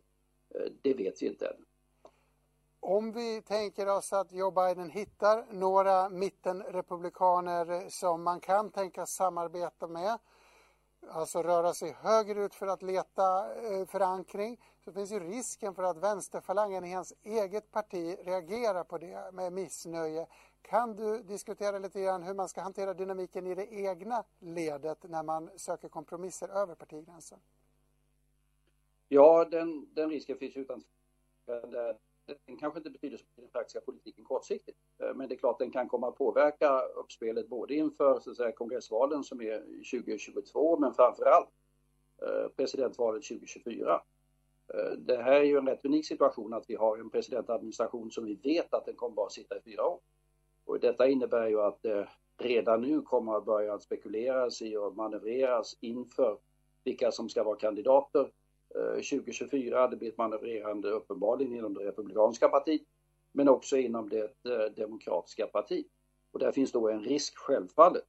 eh, 0.49 0.71
det 0.81 0.93
vet 0.93 1.21
vi 1.21 1.27
inte 1.27 1.47
än. 1.47 1.65
Om 2.79 3.11
vi 3.11 3.41
tänker 3.41 3.97
oss 3.97 4.13
att 4.13 4.31
Joe 4.31 4.51
Biden 4.51 4.89
hittar 4.89 5.45
några 5.51 6.09
mittenrepublikaner 6.09 7.89
som 7.89 8.23
man 8.23 8.39
kan 8.39 8.69
tänka 8.69 9.05
samarbeta 9.05 9.87
med, 9.87 10.17
alltså 11.09 11.41
röra 11.43 11.73
sig 11.73 11.91
högerut 11.91 12.55
för 12.55 12.67
att 12.67 12.81
leta 12.81 13.55
eh, 13.55 13.85
förankring, 13.85 14.59
så 14.85 14.91
finns 14.91 15.11
ju 15.11 15.19
risken 15.19 15.75
för 15.75 15.83
att 15.83 15.97
vänsterfalangen 15.97 16.85
i 16.85 16.93
hans 16.93 17.13
eget 17.23 17.71
parti 17.71 18.17
reagerar 18.23 18.83
på 18.83 18.97
det 18.97 19.31
med 19.33 19.53
missnöje. 19.53 20.27
Kan 20.61 20.95
du 20.95 21.23
diskutera 21.23 21.79
lite 21.79 22.01
grann 22.01 22.23
hur 22.23 22.33
man 22.33 22.49
ska 22.49 22.61
hantera 22.61 22.93
dynamiken 22.93 23.47
i 23.47 23.55
det 23.55 23.73
egna 23.73 24.23
ledet 24.39 25.03
när 25.09 25.23
man 25.23 25.49
söker 25.55 25.89
kompromisser 25.89 26.49
över 26.49 26.75
partigränsen? 26.75 27.39
Ja, 29.07 29.45
den, 29.45 29.93
den 29.93 30.09
risken 30.09 30.37
finns 30.37 30.55
utan 30.57 30.83
den 32.45 32.57
kanske 32.57 32.79
inte 32.79 32.89
betyder 32.89 33.17
så 33.17 33.23
mycket 33.23 33.37
i 33.37 33.41
den 33.41 33.51
praktiska 33.51 33.81
politiken 33.81 34.25
kortsiktigt. 34.25 34.77
Eh, 34.99 35.13
men 35.15 35.29
det 35.29 35.35
är 35.35 35.39
klart 35.39 35.59
den 35.59 35.71
kan 35.71 35.89
komma 35.89 36.07
att 36.07 36.17
påverka 36.17 36.79
uppspelet 36.79 37.47
både 37.47 37.75
inför 37.75 38.19
så 38.19 38.31
att 38.31 38.37
säga, 38.37 38.51
kongressvalen 38.51 39.23
som 39.23 39.41
är 39.41 39.59
2022 39.59 40.79
men 40.79 40.93
framförallt 40.93 41.49
eh, 42.21 42.47
presidentvalet 42.55 43.23
2024. 43.23 44.01
Eh, 44.73 44.91
det 44.97 45.17
här 45.17 45.31
är 45.31 45.43
ju 45.43 45.57
en 45.57 45.67
rätt 45.67 45.85
unik 45.85 46.07
situation 46.07 46.53
att 46.53 46.69
vi 46.69 46.75
har 46.75 46.97
en 46.97 47.09
presidentadministration 47.09 48.11
som 48.11 48.25
vi 48.25 48.35
vet 48.35 48.73
att 48.73 48.85
den 48.85 48.95
kommer 48.95 49.15
bara 49.15 49.29
sitta 49.29 49.57
i 49.57 49.61
fyra 49.61 49.85
år. 49.85 49.99
Och 50.65 50.79
detta 50.79 51.07
innebär 51.07 51.47
ju 51.47 51.61
att 51.61 51.81
det 51.81 52.09
redan 52.37 52.81
nu 52.81 53.01
kommer 53.01 53.37
att 53.37 53.45
börja 53.45 53.79
spekuleras 53.79 54.61
i 54.61 54.77
och 54.77 54.95
manövreras 54.95 55.77
inför 55.79 56.37
vilka 56.83 57.11
som 57.11 57.29
ska 57.29 57.43
vara 57.43 57.57
kandidater 57.57 58.31
2024. 58.73 59.87
Det 59.87 59.97
blir 59.97 60.09
ett 60.09 60.17
manövrerande 60.17 60.89
uppenbarligen 60.89 61.55
inom 61.55 61.73
det 61.73 61.85
republikanska 61.85 62.49
partiet 62.49 62.81
men 63.31 63.49
också 63.49 63.77
inom 63.77 64.09
det 64.09 64.45
eh, 64.45 64.73
demokratiska 64.75 65.47
partiet. 65.47 65.85
Och 66.31 66.39
där 66.39 66.51
finns 66.51 66.71
då 66.71 66.89
en 66.89 67.03
risk 67.03 67.37
självfallet 67.37 68.05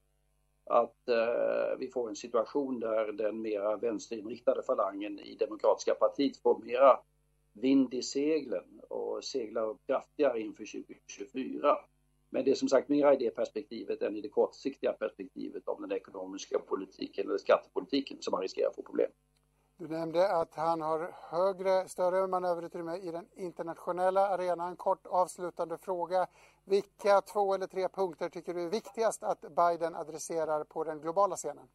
att 0.65 1.09
eh, 1.09 1.79
vi 1.79 1.89
får 1.89 2.09
en 2.09 2.17
situation 2.17 2.81
där 2.81 3.13
den 3.13 3.43
mera 3.43 3.77
vänsterinriktade 3.77 4.63
falangen 4.63 5.19
i 5.19 5.35
demokratiska 5.35 5.95
partiet 5.95 6.37
får 6.37 6.59
mera 6.59 7.01
vind 7.53 7.95
i 7.95 8.03
seglen 8.03 8.81
och 8.89 9.25
seglar 9.25 9.67
upp 9.67 9.87
kraftigare 9.87 10.41
inför 10.41 10.65
2024. 10.65 11.79
Men 12.31 12.45
det 12.45 12.51
är 12.51 12.55
som 12.55 12.69
sagt 12.69 12.89
mera 12.89 13.15
i 13.15 13.17
det 13.17 13.31
perspektivet 13.31 14.03
än 14.03 14.17
i 14.17 14.21
det 14.21 14.29
kortsiktiga 14.29 14.93
perspektivet 14.93 15.69
om 15.69 15.83
den 15.83 15.93
ekonomiska 15.93 16.59
politiken 16.59 17.29
eller 17.29 17.39
skattepolitiken 17.39 18.17
som 18.21 18.33
man 18.33 18.43
riskerar 18.43 18.69
att 18.69 18.77
få 18.77 18.83
problem. 18.83 19.11
Du 19.81 19.89
nämnde 19.89 20.29
att 20.29 20.55
han 20.55 20.81
har 20.81 21.11
högre, 21.31 21.89
större 21.89 22.27
manöverutrymme 22.27 22.97
i 22.97 23.11
den 23.11 23.27
internationella 23.37 24.29
arenan. 24.29 24.77
Kort 24.77 25.07
avslutande 25.07 25.79
fråga. 25.79 26.27
Vilka 26.65 27.21
två 27.21 27.55
eller 27.55 27.67
tre 27.67 27.89
punkter 27.89 28.29
tycker 28.29 28.55
du 28.55 28.63
är 28.63 28.69
viktigast 28.69 29.23
att 29.23 29.41
Biden 29.41 29.95
adresserar 29.95 30.65
på 30.65 30.85
den 30.85 31.01
globala 31.01 31.37
scenen? 31.37 31.69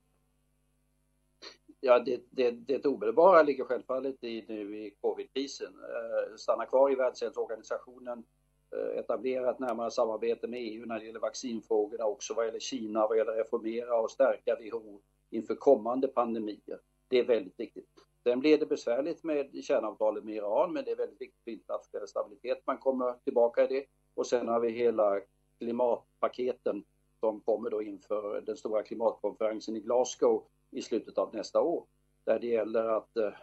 Ja, 1.79 1.99
det, 1.99 2.21
det, 2.29 2.51
det 2.51 2.85
omedelbara 2.85 3.43
ligger 3.43 3.63
självfallet 3.63 4.23
i 4.23 4.45
nu 4.47 4.77
i 4.77 4.95
covidkrisen. 5.01 5.73
Eh, 5.73 6.35
stanna 6.35 6.65
kvar 6.65 6.91
i 6.91 6.95
Världshälsoorganisationen, 6.95 8.23
eh, 8.71 8.99
etablera 8.99 9.51
ett 9.51 9.59
närmare 9.59 9.91
samarbete 9.91 10.47
med 10.47 10.59
EU 10.59 10.85
när 10.85 10.99
det 10.99 11.05
gäller 11.05 11.19
vaccinfrågorna, 11.19 12.05
också 12.05 12.33
vad 12.33 12.45
gäller 12.45 12.59
Kina, 12.59 13.07
vad 13.07 13.17
gäller 13.17 13.33
reformera 13.33 13.99
och 13.99 14.11
stärka 14.11 14.55
WHO 14.55 15.01
inför 15.29 15.55
kommande 15.55 16.07
pandemier. 16.07 16.79
Det 17.07 17.19
är 17.19 17.23
väldigt 17.23 17.59
viktigt. 17.59 17.89
Sen 18.23 18.39
blir 18.39 18.57
det 18.57 18.65
besvärligt 18.65 19.23
med 19.23 19.63
kärnavtalet 19.63 20.23
med 20.23 20.35
Iran, 20.35 20.73
men 20.73 20.85
det 20.85 20.91
är 20.91 20.95
väldigt 20.95 21.21
viktigt 21.21 21.43
för 21.43 21.51
internationell 21.51 22.07
stabilitet. 22.07 22.61
Man 22.65 22.77
kommer 22.77 23.13
tillbaka 23.23 23.63
i 23.63 23.67
det. 23.67 23.85
Och 24.15 24.27
sen 24.27 24.47
har 24.47 24.59
vi 24.59 24.69
hela 24.69 25.21
klimatpaketen 25.57 26.83
som 27.19 27.39
kommer 27.39 27.69
då 27.69 27.81
inför 27.81 28.41
den 28.41 28.57
stora 28.57 28.83
klimatkonferensen 28.83 29.75
i 29.75 29.79
Glasgow 29.79 30.43
i 30.71 30.81
slutet 30.81 31.17
av 31.17 31.35
nästa 31.35 31.61
år. 31.61 31.85
Där 32.23 32.39
det 32.39 32.47
gäller 32.47 32.83
att 32.83 33.17
eh, 33.17 33.33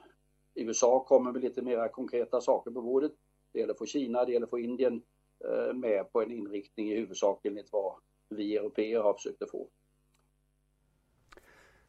USA 0.55 1.05
kommer 1.05 1.33
med 1.33 1.43
lite 1.43 1.63
mera 1.63 1.89
konkreta 1.89 2.41
saker 2.41 2.71
på 2.71 2.83
bordet. 2.83 3.13
Det 3.53 3.59
gäller 3.59 3.73
att 3.73 3.79
få 3.79 3.87
Kina, 3.87 4.25
det 4.25 4.33
gäller 4.33 4.47
att 4.47 4.51
få 4.51 4.59
Indien 4.59 5.03
eh, 5.45 5.75
med 5.75 6.13
på 6.13 6.23
en 6.23 6.33
inriktning 6.33 6.91
i 6.91 6.97
huvudsak 6.97 7.47
enligt 7.47 7.73
vad 7.73 7.95
vi 8.29 8.57
europeer 8.57 9.01
har 9.01 9.15
försökt 9.15 9.43
att 9.43 9.51
få. 9.51 9.69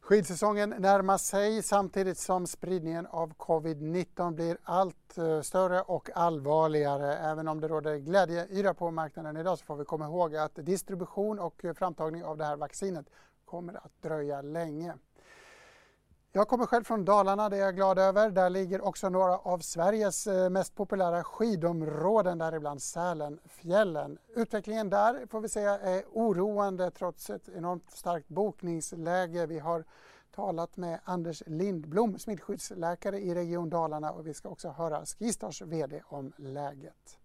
Skidsäsongen 0.04 0.70
närmar 0.70 1.18
sig 1.18 1.64
samtidigt 1.64 2.18
som 2.18 2.48
spridningen 2.48 3.08
av 3.08 3.34
covid-19 3.34 4.34
blir 4.34 4.58
allt 4.64 5.18
eh, 5.18 5.42
större 5.42 5.82
och 5.82 6.10
allvarligare. 6.16 7.18
Även 7.18 7.48
om 7.48 7.62
det 7.62 7.68
råder 7.68 7.98
glädjeyra 7.98 8.74
på 8.74 8.92
marknaden 8.92 9.38
idag 9.38 9.60
så 9.60 9.66
får 9.66 9.76
vi 9.76 9.86
komma 9.86 10.06
ihåg 10.06 10.36
att 10.36 10.56
distribution 10.56 11.40
och 11.40 11.66
eh, 11.66 11.74
framtagning 11.74 12.24
av 12.24 12.38
det 12.38 12.46
här 12.46 12.56
vaccinet 12.56 13.06
kommer 13.46 13.74
att 13.74 14.02
dröja 14.02 14.42
länge. 14.42 14.94
Jag 16.34 16.48
kommer 16.48 16.66
själv 16.66 16.84
från 16.84 17.06
Dalarna, 17.06 17.50
det 17.50 17.58
är 17.58 17.62
jag 17.62 17.76
glad 17.76 18.00
över. 18.00 18.30
Där 18.30 18.50
ligger 18.50 18.82
också 18.82 19.10
några 19.10 19.38
av 19.38 19.60
Sveriges 19.60 20.28
eh, 20.28 20.50
mest 20.50 20.76
populära 20.76 21.24
skidområden, 21.24 22.38
däribland 22.38 22.82
Sälenfjällen. 22.82 24.18
Utvecklingen 24.36 24.90
där 24.90 25.28
får 25.28 25.42
vi 25.42 25.50
säga 25.50 25.80
är 25.80 26.04
oroande 26.12 26.92
trots 26.92 27.30
ett 27.30 27.50
enormt 27.50 27.92
starkt 27.92 28.28
bokningsläge. 28.28 29.46
Vi 29.46 29.60
har 29.60 29.84
talat 30.36 30.78
med 30.78 31.00
Anders 31.04 31.44
Lindblom, 31.46 32.20
smittskyddsläkare 32.20 33.20
i 33.20 33.36
Region 33.36 33.70
Dalarna 33.70 34.12
och 34.12 34.28
vi 34.28 34.34
ska 34.34 34.50
också 34.50 34.70
höra 34.70 35.06
Skistars 35.06 35.62
VD 35.62 36.02
om 36.06 36.34
läget. 36.38 37.21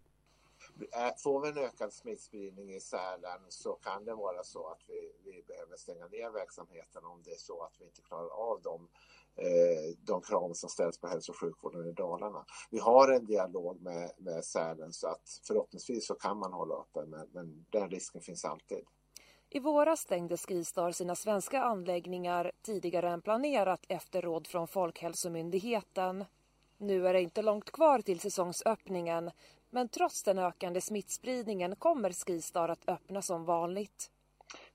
Äh, 0.81 1.13
får 1.17 1.41
vi 1.41 1.49
en 1.49 1.59
ökad 1.59 1.93
smittspridning 1.93 2.75
i 2.75 2.81
Sälen 2.81 3.41
så 3.49 3.73
kan 3.73 4.05
det 4.05 4.15
vara 4.15 4.43
så 4.43 4.67
att 4.67 4.81
vi, 4.87 5.13
vi 5.25 5.43
behöver 5.43 5.77
stänga 5.77 6.07
ner 6.07 6.31
verksamheten 6.31 7.05
om 7.05 7.23
det 7.25 7.31
är 7.31 7.39
så 7.39 7.63
att 7.63 7.81
vi 7.81 7.85
inte 7.85 8.03
klarar 8.03 8.29
av 8.29 8.63
de, 8.63 8.89
eh, 9.37 9.97
de 9.99 10.23
krav 10.23 10.53
som 10.53 10.69
ställs 10.71 10.99
på 10.99 11.09
hälso 11.09 11.33
och 11.33 11.39
sjukvården 11.39 11.87
i 11.87 11.93
Dalarna. 11.93 12.45
Vi 12.71 12.79
har 12.79 13.13
en 13.13 13.25
dialog 13.25 13.81
med, 13.81 14.11
med 14.19 14.45
Sälen 14.45 14.93
så 14.93 15.09
att 15.09 15.41
förhoppningsvis 15.47 16.07
så 16.07 16.15
kan 16.15 16.39
man 16.39 16.53
hålla 16.53 16.75
öppen 16.75 17.11
men, 17.11 17.29
men 17.33 17.67
den 17.71 17.91
risken 17.91 18.21
finns 18.21 18.45
alltid. 18.45 18.85
I 19.49 19.61
våras 19.61 20.01
stängde 20.01 20.37
Skistar 20.37 20.93
sina 20.93 21.15
svenska 21.15 21.63
anläggningar 21.63 22.53
tidigare 22.63 23.11
än 23.11 23.23
planerat 23.23 23.87
efter 23.89 24.23
råd 24.23 24.47
från 24.47 24.69
Folkhälsomyndigheten. 24.69 26.25
Nu 26.79 27.09
är 27.09 27.13
det 27.13 27.23
inte 27.23 27.43
långt 27.43 27.71
kvar 27.71 28.01
till 28.01 28.21
säsongsöppningen 28.21 29.31
men 29.71 29.89
trots 29.89 30.23
den 30.23 30.39
ökande 30.39 30.81
smittspridningen 30.81 31.77
kommer 31.77 32.13
Skistar 32.13 32.69
att 32.69 32.89
öppna 32.89 33.23
som 33.23 33.45
vanligt. 33.45 34.11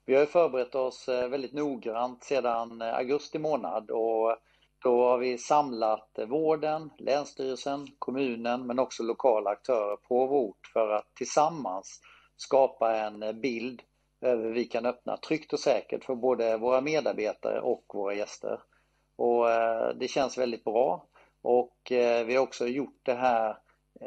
Vi 0.04 0.14
har 0.14 0.26
förberett 0.26 0.74
oss 0.74 1.08
eh, 1.08 1.28
väldigt 1.28 1.52
noggrant 1.52 2.24
sedan 2.24 2.82
eh, 2.82 2.94
augusti 2.94 3.38
månad 3.38 3.90
och 3.90 4.36
då 4.78 5.04
har 5.04 5.18
vi 5.18 5.38
samlat 5.38 6.18
eh, 6.18 6.26
vården, 6.26 6.90
Länsstyrelsen, 6.98 7.86
kommunen 7.98 8.66
men 8.66 8.78
också 8.78 9.02
lokala 9.02 9.50
aktörer 9.50 9.96
på 9.96 10.26
vår 10.26 10.38
ort 10.38 10.66
för 10.72 10.88
att 10.88 11.14
tillsammans 11.14 12.00
skapa 12.36 12.96
en 12.96 13.40
bild 13.40 13.82
över 14.20 14.44
hur 14.44 14.52
vi 14.52 14.64
kan 14.64 14.86
öppna 14.86 15.16
tryggt 15.16 15.52
och 15.52 15.60
säkert 15.60 16.04
för 16.04 16.14
både 16.14 16.56
våra 16.56 16.80
medarbetare 16.80 17.60
och 17.60 17.84
våra 17.94 18.14
gäster. 18.14 18.60
Och 19.16 19.46
det 19.94 20.08
känns 20.08 20.38
väldigt 20.38 20.64
bra 20.64 21.06
och 21.42 21.76
vi 22.26 22.34
har 22.34 22.42
också 22.42 22.66
gjort 22.66 23.00
det 23.02 23.14
här 23.14 23.56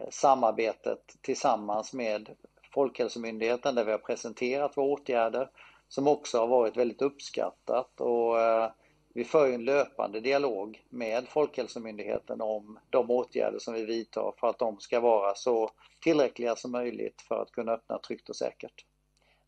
samarbetet 0.10 1.16
tillsammans 1.22 1.94
med 1.94 2.30
Folkhälsomyndigheten 2.74 3.76
där 3.76 3.86
vi 3.86 3.92
har 3.92 3.98
presenterat 3.98 4.78
våra 4.78 4.86
åtgärder 4.86 5.50
som 5.88 6.08
också 6.08 6.40
har 6.40 6.48
varit 6.48 6.78
väldigt 6.78 7.02
uppskattat 7.02 8.02
och 8.02 8.42
eh, 8.42 8.72
vi 9.14 9.24
för 9.24 9.52
en 9.52 9.66
löpande 9.66 10.20
dialog 10.20 10.86
med 10.90 11.28
Folkhälsomyndigheten 11.28 12.42
om 12.42 12.80
de 12.90 13.12
åtgärder 13.12 13.60
som 13.60 13.74
vi 13.74 13.86
vidtar 13.86 14.34
för 14.40 14.48
att 14.48 14.60
de 14.60 14.80
ska 14.80 15.00
vara 15.00 15.36
så 15.36 15.70
tillräckliga 16.02 16.56
som 16.56 16.72
möjligt 16.72 17.22
för 17.22 17.42
att 17.42 17.52
kunna 17.52 17.72
öppna 17.72 18.00
tryggt 18.00 18.30
och 18.30 18.36
säkert. 18.36 18.86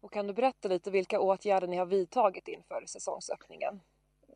Och 0.02 0.14
kan 0.14 0.28
du 0.28 0.34
berätta 0.34 0.68
lite 0.68 0.92
vilka 0.92 1.20
åtgärder 1.20 1.68
ni 1.68 1.78
har 1.78 1.86
vidtagit 1.86 2.48
inför 2.48 2.84
säsongsöppningen? 2.86 3.80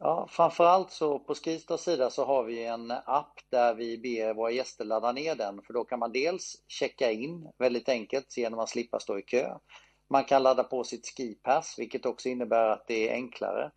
Ja, 0.04 0.28
framförallt 0.30 0.92
så 0.92 1.20
på 1.20 1.36
Skistars 1.36 1.80
sida 1.80 2.10
så 2.10 2.26
har 2.26 2.44
vi 2.44 2.66
en 2.66 2.92
app 2.92 3.40
där 3.50 3.74
vi 3.74 3.98
ber 3.98 4.34
våra 4.34 4.52
gäster 4.52 4.86
ladda 4.86 5.12
ner 5.12 5.36
den 5.36 5.62
för 5.62 5.74
då 5.74 5.84
kan 5.84 6.00
man 6.00 6.12
dels 6.12 6.64
checka 6.68 7.12
in 7.12 7.52
väldigt 7.58 7.90
enkelt 7.90 8.38
genom 8.38 8.60
att 8.60 8.70
slippa 8.70 9.00
stå 9.00 9.20
i 9.20 9.22
kö. 9.22 9.58
Man 10.10 10.24
kan 10.24 10.44
ladda 10.44 10.64
på 10.64 10.84
sitt 10.84 11.08
skipass 11.18 11.76
vilket 11.78 12.06
också 12.06 12.30
innebär 12.30 12.70
att 12.70 12.88
det 12.88 13.10
är 13.10 13.14
enklare. 13.14 13.72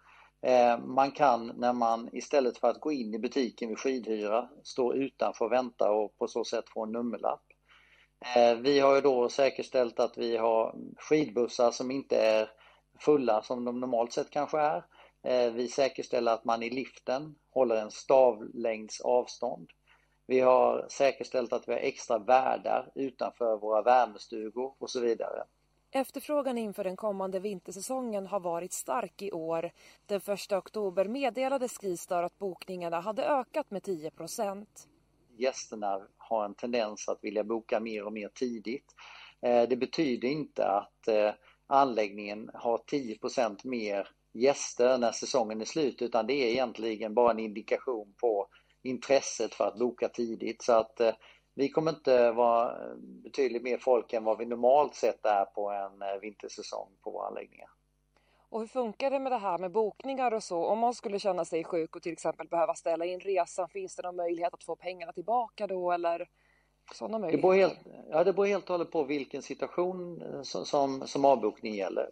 Eh, 0.47 0.79
man 0.79 1.11
kan 1.11 1.47
när 1.47 1.73
man 1.73 2.09
istället 2.13 2.59
för 2.59 2.69
att 2.69 2.81
gå 2.81 2.93
in 2.93 3.15
i 3.15 3.19
butiken 3.19 3.69
vid 3.69 3.79
skidhyra 3.79 4.49
stå 4.63 4.95
utanför 4.95 5.45
och 5.45 5.53
vänta 5.53 5.91
och 5.91 6.17
på 6.19 6.29
så 6.29 6.45
sätt 6.45 6.65
få 6.69 6.85
en 6.85 6.93
nummerlapp. 6.93 7.45
Eh, 8.37 8.55
vi 8.55 8.81
har 8.81 8.95
ju 8.95 9.01
då 9.01 9.29
säkerställt 9.29 10.01
att 10.01 10.19
vi 10.19 10.37
har 10.37 10.75
skidbussar 10.97 11.71
som 11.71 11.91
inte 11.91 12.17
är 12.17 12.51
fulla 13.01 13.43
som 13.43 13.65
de 13.65 13.81
normalt 13.81 14.13
sett 14.13 14.31
kanske 14.31 14.59
är. 14.59 14.85
Eh, 15.25 15.53
vi 15.53 15.69
säkerställer 15.69 16.33
att 16.33 16.45
man 16.45 16.63
i 16.63 16.71
liften 16.71 17.35
håller 17.51 17.77
en 17.77 17.91
stavlängds 17.91 19.01
avstånd. 19.01 19.71
Vi 20.27 20.41
har 20.41 20.87
säkerställt 20.91 21.53
att 21.53 21.69
vi 21.69 21.73
har 21.73 21.81
extra 21.81 22.19
värdar 22.19 22.93
utanför 22.95 23.57
våra 23.57 23.83
värmestugor 23.83 24.75
och 24.79 24.91
så 24.91 25.01
vidare. 25.01 25.45
Efterfrågan 25.91 26.59
inför 26.59 26.85
den 26.85 26.97
kommande 26.97 27.41
vintersäsongen 27.41 28.27
har 28.27 28.41
varit 28.41 28.73
stark 28.73 29.23
i 29.23 29.33
år. 29.33 29.71
Den 30.07 30.21
1 30.27 30.53
oktober 30.53 31.09
meddelade 31.09 31.69
Skistar 31.69 32.23
att 32.23 32.39
bokningarna 32.39 33.01
hade 33.01 33.25
ökat 33.25 33.71
med 33.71 33.83
10 33.83 34.11
procent. 34.11 34.89
Gästerna 35.37 36.07
har 36.19 36.45
en 36.45 36.55
tendens 36.55 37.09
att 37.09 37.25
vilja 37.25 37.45
boka 37.45 37.81
mer 37.81 38.05
och 38.05 38.13
mer 38.13 38.29
tidigt. 38.29 38.95
Eh, 39.41 39.69
det 39.69 39.77
betyder 39.77 40.29
inte 40.29 40.67
att 40.67 41.09
eh, 41.09 41.31
anläggningen 41.67 42.51
har 42.55 42.79
10 42.79 43.19
procent 43.19 43.65
mer 43.65 44.09
gäster 44.35 44.99
när 44.99 45.13
säsongen 45.13 45.61
är 45.61 45.65
slut 45.65 46.03
utan 46.03 46.27
det 46.27 46.33
är 46.35 46.51
egentligen 46.51 47.15
bara 47.15 47.31
en 47.31 47.39
indikation 47.39 48.15
på 48.21 48.49
intresset 48.83 49.55
för 49.55 49.65
att 49.65 49.79
boka 49.79 50.09
tidigt. 50.09 50.63
Så 50.63 50.73
att 50.73 51.01
eh, 51.01 51.15
vi 51.55 51.69
kommer 51.69 51.91
inte 51.91 52.33
vara 52.33 52.77
betydligt 52.97 53.63
mer 53.63 53.79
folk 53.79 54.13
än 54.13 54.25
vad 54.25 54.39
vi 54.39 54.47
normalt 54.47 54.95
sett 54.95 55.27
är 55.27 55.45
på 55.45 55.71
en 55.71 56.03
eh, 56.03 56.21
vintersäsong 56.21 56.89
på 57.03 57.11
våra 57.11 57.27
anläggningar. 57.27 57.69
Och 58.49 58.61
hur 58.61 58.67
funkar 58.67 59.11
det 59.11 59.19
med 59.19 59.33
det 59.33 59.39
här 59.39 59.59
med 59.59 59.73
bokningar 59.73 60.33
och 60.33 60.43
så? 60.43 60.65
Om 60.65 60.79
man 60.79 60.95
skulle 60.95 61.19
känna 61.19 61.45
sig 61.45 61.65
sjuk 61.65 61.97
och 61.97 62.03
till 62.03 62.13
exempel 62.13 62.49
behöva 62.49 62.75
ställa 62.75 63.05
in 63.05 63.21
resan, 63.21 63.69
finns 63.69 63.97
det 63.97 64.03
någon 64.03 64.17
möjlighet 64.17 64.55
att 64.55 64.65
få 64.65 64.77
pengarna 64.77 65.13
tillbaka 65.13 65.67
då 65.67 65.93
eller 65.93 66.29
sådana 66.95 67.19
möjligheter? 67.19 67.49
Det 67.49 67.57
beror 67.57 67.69
helt, 67.69 68.09
ja, 68.11 68.25
det 68.25 68.33
beror 68.33 68.47
helt 68.47 68.65
och 68.65 68.71
hållet 68.71 68.91
på 68.91 69.05
vilken 69.05 69.43
situation 69.43 70.23
eh, 70.23 70.43
som, 70.43 70.65
som, 70.65 71.07
som 71.07 71.25
avbokning 71.25 71.75
gäller. 71.75 72.11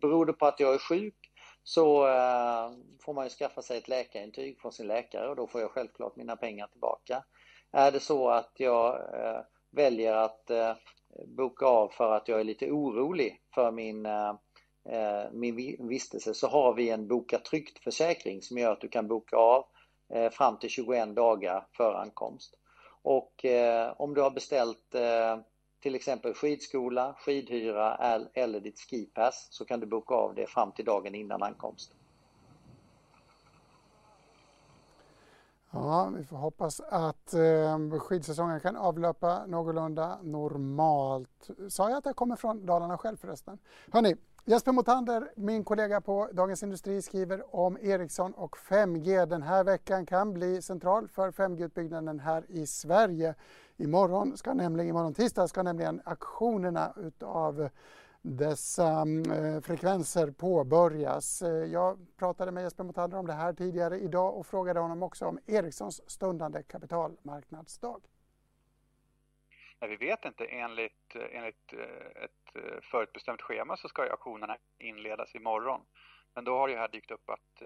Beror 0.00 0.26
det 0.26 0.32
på 0.32 0.46
att 0.46 0.60
jag 0.60 0.74
är 0.74 0.78
sjuk 0.78 1.27
så 1.68 2.08
eh, 2.08 2.70
får 3.00 3.12
man 3.12 3.24
ju 3.24 3.30
skaffa 3.30 3.62
sig 3.62 3.78
ett 3.78 3.88
läkarintyg 3.88 4.60
från 4.60 4.72
sin 4.72 4.86
läkare 4.86 5.28
och 5.28 5.36
då 5.36 5.46
får 5.46 5.60
jag 5.60 5.70
självklart 5.70 6.16
mina 6.16 6.36
pengar 6.36 6.66
tillbaka. 6.66 7.24
Är 7.72 7.92
det 7.92 8.00
så 8.00 8.28
att 8.28 8.52
jag 8.56 8.94
eh, 8.94 9.40
väljer 9.70 10.14
att 10.14 10.50
eh, 10.50 10.72
boka 11.26 11.66
av 11.66 11.88
för 11.88 12.12
att 12.12 12.28
jag 12.28 12.40
är 12.40 12.44
lite 12.44 12.70
orolig 12.70 13.40
för 13.54 13.70
min, 13.70 14.06
min 15.32 15.88
vistelse 15.88 16.34
så 16.34 16.48
har 16.48 16.74
vi 16.74 16.90
en 16.90 17.08
Boka 17.08 17.38
tryggt-försäkring 17.38 18.42
som 18.42 18.58
gör 18.58 18.72
att 18.72 18.80
du 18.80 18.88
kan 18.88 19.08
boka 19.08 19.36
av 19.36 19.64
fram 20.32 20.58
till 20.58 20.70
21 20.70 21.16
dagar 21.16 21.66
före 21.76 21.98
ankomst. 21.98 22.54
Och 23.02 23.44
om 23.96 24.14
du 24.14 24.20
har 24.20 24.30
beställt 24.30 24.94
till 25.80 25.94
exempel 25.94 26.34
skidskola, 26.34 27.14
skidhyra 27.18 27.96
eller 28.34 28.60
ditt 28.60 28.80
skipass 28.80 29.48
så 29.50 29.64
kan 29.64 29.80
du 29.80 29.86
boka 29.86 30.14
av 30.14 30.34
det 30.34 30.46
fram 30.46 30.72
till 30.72 30.84
dagen 30.84 31.14
innan 31.14 31.42
ankomst. 31.42 31.92
Ja, 35.70 36.12
vi 36.16 36.24
får 36.24 36.36
hoppas 36.36 36.80
att 36.80 37.34
eh, 37.34 37.98
skidsäsongen 37.98 38.60
kan 38.60 38.76
avlöpa 38.76 39.46
någorlunda 39.46 40.18
normalt. 40.22 41.50
Sa 41.68 41.88
jag 41.88 41.98
att 41.98 42.06
jag 42.06 42.16
kommer 42.16 42.36
från 42.36 42.66
Dalarna 42.66 42.98
själv 42.98 43.16
förresten? 43.16 43.58
Hörni, 43.92 44.16
Jesper 44.44 44.72
Motander, 44.72 45.30
min 45.36 45.64
kollega 45.64 46.00
på 46.00 46.28
Dagens 46.32 46.62
Industri, 46.62 47.02
skriver 47.02 47.56
om 47.56 47.78
Ericsson 47.80 48.32
och 48.32 48.56
5G. 48.56 49.26
Den 49.26 49.42
här 49.42 49.64
veckan 49.64 50.06
kan 50.06 50.34
bli 50.34 50.62
central 50.62 51.08
för 51.08 51.30
5G-utbyggnaden 51.30 52.20
här 52.20 52.44
i 52.48 52.66
Sverige. 52.66 53.34
Imorgon, 53.80 54.36
ska 54.36 54.54
nämligen, 54.54 54.90
imorgon 54.90 55.14
tisdag 55.14 55.48
ska 55.48 55.62
nämligen 55.62 56.02
aktionerna 56.04 56.92
utav 56.96 57.68
dessa 58.22 58.88
mm, 58.88 59.32
eh, 59.32 59.60
frekvenser 59.60 60.30
påbörjas. 60.30 61.42
Eh, 61.42 61.50
jag 61.50 62.06
pratade 62.16 62.52
med 62.52 62.62
Jesper 62.62 62.84
Motander 62.84 63.18
om 63.18 63.26
det 63.26 63.32
här 63.32 63.52
tidigare 63.52 63.98
idag 63.98 64.36
och 64.36 64.46
frågade 64.46 64.80
honom 64.80 65.02
också 65.02 65.26
om 65.26 65.38
Ericssons 65.46 66.10
stundande 66.10 66.62
kapitalmarknadsdag. 66.62 68.00
vi 69.80 69.96
vet 69.96 70.24
inte. 70.24 70.44
Enligt, 70.44 71.14
eh, 71.14 71.36
enligt 71.38 71.72
eh, 71.72 72.24
ett 72.24 72.82
förutbestämt 72.82 73.42
schema 73.42 73.76
så 73.76 73.88
ska 73.88 74.02
auktionerna 74.02 74.56
inledas 74.78 75.34
imorgon. 75.34 75.80
Men 76.34 76.44
då 76.44 76.58
har 76.58 76.68
det 76.68 76.76
här 76.76 76.88
dykt 76.88 77.10
upp 77.10 77.30
att 77.30 77.62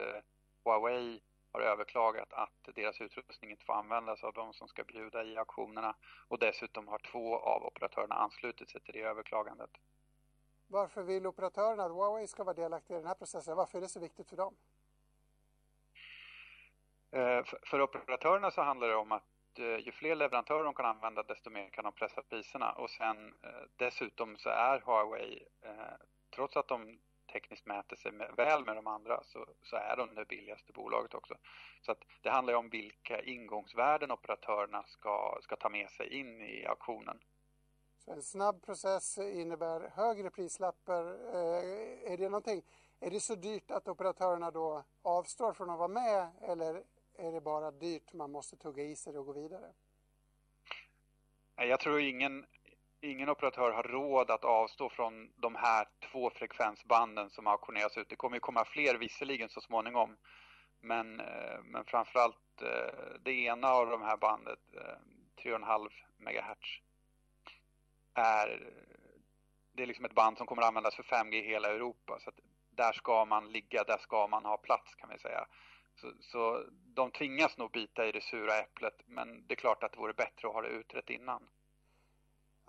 Huawei 0.64 1.20
har 1.52 1.60
överklagat 1.60 2.32
att 2.32 2.74
deras 2.74 3.00
utrustning 3.00 3.50
inte 3.50 3.64
får 3.64 3.72
användas 3.72 4.24
av 4.24 4.32
de 4.32 4.52
som 4.52 4.68
ska 4.68 4.84
bjuda 4.84 5.24
i 5.24 5.36
auktionerna 5.36 5.96
och 6.28 6.38
dessutom 6.38 6.88
har 6.88 6.98
två 6.98 7.38
av 7.38 7.64
operatörerna 7.64 8.14
anslutit 8.14 8.70
sig 8.70 8.80
till 8.80 8.94
det 8.94 9.00
överklagandet. 9.00 9.70
Varför 10.66 11.02
vill 11.02 11.26
operatörerna 11.26 11.84
att 11.84 11.92
Huawei 11.92 12.26
ska 12.26 12.44
vara 12.44 12.54
delaktiga 12.54 12.96
i 12.96 13.00
den 13.00 13.08
här 13.08 13.14
processen? 13.14 13.56
Varför 13.56 13.78
är 13.78 13.82
det 13.82 13.88
så 13.88 14.00
viktigt 14.00 14.28
för 14.28 14.36
dem? 14.36 14.56
Eh, 17.10 17.44
för 17.62 17.80
operatörerna 17.80 18.50
så 18.50 18.62
handlar 18.62 18.88
det 18.88 18.96
om 18.96 19.12
att 19.12 19.58
eh, 19.58 19.76
ju 19.76 19.92
fler 19.92 20.14
leverantörer 20.14 20.64
de 20.64 20.74
kan 20.74 20.86
använda 20.86 21.22
desto 21.22 21.50
mer 21.50 21.68
kan 21.68 21.84
de 21.84 21.92
pressa 21.92 22.22
priserna 22.22 22.72
och 22.72 22.90
sen 22.90 23.34
eh, 23.42 23.50
dessutom 23.76 24.36
så 24.36 24.48
är 24.48 24.80
Huawei 24.80 25.48
trots 26.34 26.56
att 26.56 26.68
de 26.68 26.98
tekniskt 27.32 27.66
mäter 27.66 27.96
sig 27.96 28.12
väl 28.36 28.64
med 28.64 28.76
de 28.76 28.86
andra 28.86 29.22
så, 29.24 29.46
så 29.62 29.76
är 29.76 29.96
de 29.96 30.14
det 30.14 30.24
billigaste 30.24 30.72
bolaget 30.72 31.14
också. 31.14 31.34
Så 31.80 31.92
att 31.92 32.04
det 32.22 32.30
handlar 32.30 32.54
om 32.54 32.68
vilka 32.68 33.22
ingångsvärden 33.22 34.10
operatörerna 34.10 34.82
ska, 34.86 35.38
ska 35.42 35.56
ta 35.56 35.68
med 35.68 35.90
sig 35.90 36.08
in 36.08 36.40
i 36.40 36.66
auktionen. 36.66 37.18
Så 37.98 38.12
en 38.12 38.22
snabb 38.22 38.62
process 38.62 39.18
innebär 39.18 39.90
högre 39.94 40.30
prislappar. 40.30 41.04
Eh, 41.04 42.12
är 42.12 42.16
det 42.16 42.28
någonting, 42.28 42.62
är 43.00 43.10
det 43.10 43.20
så 43.20 43.34
dyrt 43.34 43.70
att 43.70 43.88
operatörerna 43.88 44.50
då 44.50 44.84
avstår 45.02 45.52
från 45.52 45.70
att 45.70 45.78
vara 45.78 45.88
med 45.88 46.28
eller 46.42 46.82
är 47.18 47.32
det 47.32 47.40
bara 47.40 47.70
dyrt 47.70 48.12
man 48.12 48.30
måste 48.30 48.56
tugga 48.56 48.82
i 48.82 48.96
sig 48.96 49.18
och 49.18 49.26
gå 49.26 49.32
vidare? 49.32 49.72
Jag 51.56 51.80
tror 51.80 52.00
ingen, 52.00 52.46
ingen 53.02 53.28
operatör 53.28 53.70
har 53.70 53.82
råd 53.82 54.30
att 54.30 54.44
avstå 54.44 54.88
från 54.88 55.30
de 55.36 55.54
här 55.54 55.88
två 56.12 56.30
frekvensbanden 56.30 57.30
som 57.30 57.46
auktioneras 57.46 57.96
ut. 57.96 58.08
Det 58.08 58.16
kommer 58.16 58.36
ju 58.36 58.40
komma 58.40 58.64
fler 58.64 58.94
visserligen 58.94 59.48
så 59.48 59.60
småningom. 59.60 60.16
Men, 60.80 61.20
eh, 61.20 61.62
men 61.64 61.84
framförallt 61.84 62.62
eh, 62.62 63.18
det 63.20 63.32
ena 63.32 63.68
av 63.68 63.90
de 63.90 64.02
här 64.02 64.16
bandet, 64.16 64.58
eh, 64.74 65.42
3,5 65.42 65.90
MHz, 66.18 66.80
är 68.14 68.72
det 69.72 69.82
är 69.82 69.86
liksom 69.86 70.04
ett 70.04 70.14
band 70.14 70.38
som 70.38 70.46
kommer 70.46 70.62
användas 70.62 70.94
för 70.94 71.02
5G 71.02 71.34
i 71.34 71.48
hela 71.48 71.68
Europa. 71.68 72.18
Så 72.20 72.30
där 72.70 72.92
ska 72.92 73.24
man 73.24 73.52
ligga, 73.52 73.84
där 73.84 73.98
ska 73.98 74.26
man 74.26 74.44
ha 74.44 74.56
plats 74.56 74.94
kan 74.94 75.10
vi 75.12 75.18
säga. 75.18 75.46
Så, 76.00 76.12
så 76.20 76.64
de 76.70 77.10
tvingas 77.10 77.58
nog 77.58 77.70
bita 77.70 78.06
i 78.06 78.12
det 78.12 78.20
sura 78.20 78.58
äpplet 78.58 79.02
men 79.06 79.46
det 79.46 79.54
är 79.54 79.56
klart 79.56 79.82
att 79.82 79.92
det 79.92 79.98
vore 79.98 80.12
bättre 80.12 80.48
att 80.48 80.54
ha 80.54 80.62
det 80.62 80.68
utrett 80.68 81.10
innan. 81.10 81.48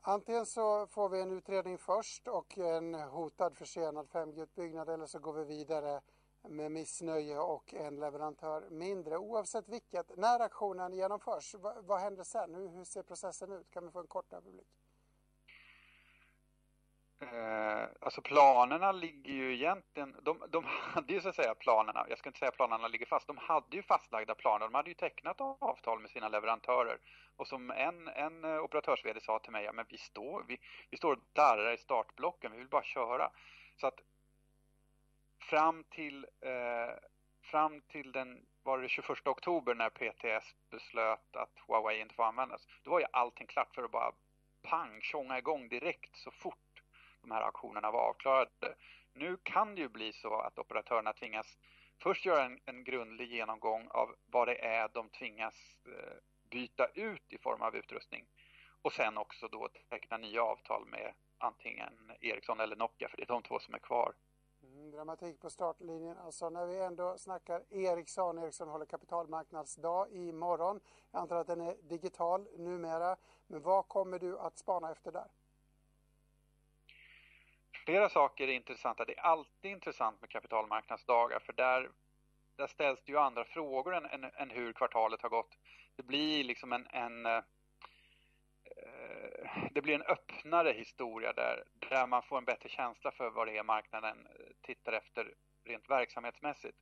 Antingen 0.06 0.46
så 0.46 0.88
får 0.88 1.10
vi 1.10 1.22
en 1.22 1.32
utredning 1.32 1.78
först 1.78 2.28
och 2.28 2.58
en 2.58 2.94
hotad 2.94 3.58
försenad 3.58 4.08
5G-utbyggnad 4.08 4.90
eller 4.90 5.06
så 5.06 5.20
går 5.20 5.34
vi 5.34 5.44
vidare 5.44 6.02
med 6.42 6.72
missnöje 6.72 7.40
och 7.40 7.74
en 7.74 8.00
leverantör 8.00 8.70
mindre. 8.70 9.18
Oavsett 9.18 9.70
vilket, 9.70 10.18
när 10.18 10.40
aktionen 10.40 10.94
genomförs, 10.94 11.56
vad, 11.56 11.86
vad 11.86 12.00
händer 12.00 12.24
sen? 12.24 12.56
Hur, 12.56 12.68
hur 12.68 12.84
ser 12.84 13.04
processen 13.04 13.52
ut? 13.52 13.72
Kan 13.72 13.86
vi 13.86 13.92
få 13.92 14.00
en 14.00 14.08
kort 14.08 14.34
överblick? 14.34 14.83
Eh, 17.32 17.88
alltså 18.00 18.22
planerna 18.22 18.92
ligger 18.92 19.34
ju 19.34 19.54
egentligen, 19.54 20.16
de, 20.22 20.44
de 20.50 20.64
hade 20.66 21.14
ju 21.14 21.22
så 21.22 21.30
att 21.30 21.36
säga 21.36 21.56
planerna, 21.56 22.06
jag 22.10 22.18
ska 22.18 22.30
inte 22.30 22.40
säga 22.40 22.52
planerna 22.52 22.88
ligger 22.88 23.06
fast, 23.06 23.28
de 23.28 23.38
hade 23.38 23.76
ju 23.76 23.84
fastlagda 23.84 24.36
planer, 24.36 24.66
de 24.66 24.74
hade 24.74 24.90
ju 24.90 24.94
tecknat 24.94 25.42
avtal 25.42 26.00
med 26.00 26.10
sina 26.10 26.30
leverantörer. 26.30 26.98
Och 27.36 27.48
som 27.48 27.72
en, 27.72 28.08
en 28.08 28.46
operatörs 28.46 29.24
sa 29.26 29.40
till 29.40 29.52
mig, 29.52 29.64
ja 29.64 29.74
men 29.74 29.86
vi 29.90 29.98
står, 29.98 30.46
vi, 30.48 30.60
vi 30.90 30.98
står 30.98 31.14
och 31.14 31.20
darrar 31.34 31.74
i 31.74 31.78
startblocken, 31.78 32.52
vi 32.52 32.58
vill 32.58 32.68
bara 32.68 32.84
köra. 32.84 33.32
Så 33.78 33.88
att 33.88 34.00
fram 35.40 35.84
till, 35.84 36.28
eh, 36.42 36.96
fram 37.42 37.82
till 37.82 38.12
den, 38.12 38.46
var 38.64 38.80
det 38.80 38.90
21 38.90 39.28
oktober 39.28 39.76
när 39.76 39.90
PTS 39.90 40.56
beslöt 40.70 41.36
att 41.36 41.60
Huawei 41.68 42.02
inte 42.02 42.16
får 42.16 42.24
användas, 42.24 42.68
då 42.84 42.92
var 42.92 43.00
ju 43.00 43.06
allting 43.12 43.48
klart 43.48 43.76
för 43.76 43.84
att 43.84 43.92
bara 43.92 44.12
pang, 44.62 45.02
tjonga 45.02 45.38
igång 45.38 45.70
direkt 45.70 46.16
så 46.16 46.32
fort 46.32 46.63
de 47.24 47.32
här 47.32 47.42
auktionerna 47.42 47.92
var 47.92 48.10
avklarade. 48.10 48.76
Nu 49.14 49.38
kan 49.44 49.76
det 49.76 49.82
ju 49.82 49.90
bli 49.90 50.14
så 50.14 50.40
att 50.40 50.60
operatörerna 50.60 51.14
tvingas 51.14 51.58
först 51.98 52.26
göra 52.26 52.46
en, 52.46 52.60
en 52.66 52.84
grundlig 52.84 53.32
genomgång 53.32 53.88
av 53.90 54.16
vad 54.26 54.48
det 54.48 54.66
är 54.66 54.90
de 54.94 55.10
tvingas 55.10 55.56
eh, 55.86 56.18
byta 56.50 56.88
ut 56.94 57.34
i 57.34 57.38
form 57.38 57.62
av 57.62 57.76
utrustning 57.76 58.26
och 58.82 58.94
sen 58.94 59.18
också 59.18 59.48
då 59.48 59.68
teckna 59.90 60.18
nya 60.18 60.44
avtal 60.44 60.86
med 60.86 61.14
antingen 61.38 62.12
Ericsson 62.22 62.60
eller 62.60 62.76
Nokia 62.76 63.10
för 63.10 63.18
det 63.18 63.24
är 63.24 63.28
de 63.28 63.44
två 63.44 63.60
som 63.60 63.74
är 63.74 63.80
kvar. 63.80 64.14
Mm, 64.64 64.92
dramatik 64.92 65.40
på 65.40 65.50
startlinjen. 65.50 66.18
Alltså 66.18 66.50
när 66.50 66.66
vi 66.66 66.80
ändå 66.80 67.18
snackar 67.18 67.64
Ericsson, 67.70 68.40
Ericsson 68.40 68.70
håller 68.70 68.86
kapitalmarknadsdag 68.86 70.12
imorgon. 70.12 70.80
Jag 71.12 71.22
antar 71.22 71.36
att 71.36 71.48
den 71.48 71.62
är 71.62 71.76
digital 71.82 72.48
numera. 72.58 73.18
Men 73.48 73.62
vad 73.62 73.88
kommer 73.88 74.20
du 74.20 74.40
att 74.40 74.58
spana 74.58 74.92
efter 74.92 75.12
där? 75.12 75.28
Flera 77.86 78.10
saker 78.10 78.48
är 78.48 78.54
intressanta. 78.54 79.06
Det 79.06 79.18
är 79.18 79.22
alltid 79.22 79.72
intressant 79.72 80.22
med 80.22 80.30
kapitalmarknadsdagar 80.30 81.40
för 81.40 81.54
där, 81.54 81.90
där 82.56 82.68
ställs 82.68 83.00
det 83.06 83.12
ju 83.12 83.18
andra 83.18 83.44
frågor 83.44 83.96
än, 83.96 84.06
än, 84.06 84.24
än 84.24 84.50
hur 84.50 84.74
kvartalet 84.74 85.22
har 85.22 85.30
gått. 85.30 85.58
Det 85.96 86.04
blir 86.04 86.44
liksom 86.44 86.74
en, 86.74 86.88
en 86.88 87.26
eh, 87.26 87.44
det 89.72 89.82
blir 89.82 89.96
en 89.96 90.02
öppnare 90.02 90.72
historia 90.72 91.34
där, 91.34 91.64
där 91.90 92.08
man 92.08 92.24
får 92.24 92.38
en 92.38 92.46
bättre 92.46 92.70
känsla 92.70 93.12
för 93.12 93.30
vad 93.30 93.48
det 93.48 93.58
är 93.58 93.64
marknaden 93.64 94.28
eh, 94.28 94.46
tittar 94.62 94.94
efter 94.94 95.34
rent 95.66 95.90
verksamhetsmässigt. 95.90 96.78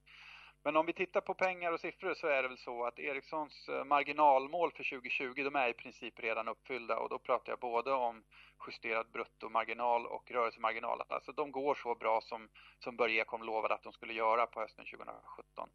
Men 0.64 0.76
om 0.76 0.86
vi 0.86 0.94
tittar 0.94 1.22
på 1.22 1.34
pengar 1.34 1.72
och 1.72 1.80
siffror 1.80 2.14
så 2.14 2.28
är 2.28 2.44
det 2.44 2.48
väl 2.48 2.58
så 2.58 2.86
att 2.86 3.00
Ericssons 3.00 3.70
eh, 3.70 3.84
marginalmål 3.84 4.72
för 4.72 4.84
2020 4.84 5.44
de 5.44 5.56
är 5.56 5.70
i 5.70 5.74
princip 5.74 6.20
redan 6.20 6.48
uppfyllda 6.48 6.98
och 6.98 7.10
då 7.10 7.20
pratar 7.20 7.52
jag 7.52 7.60
både 7.60 7.92
om 7.92 8.24
justerad 8.68 9.12
bruttomarginal 9.12 10.06
och 10.06 10.32
rörelsemarginal. 10.32 11.02
Alltså 11.08 11.32
de 11.32 11.52
går 11.52 11.76
så 11.76 11.96
bra 11.96 12.22
som, 12.22 12.50
som 12.80 12.96
Börje 12.96 13.22
Ekholm 13.22 13.44
lovade 13.44 13.74
att 13.74 13.84
de 13.84 13.94
skulle 13.94 14.14
göra 14.14 14.46
på 14.46 14.60
hösten 14.60 14.86
2017. 14.86 15.70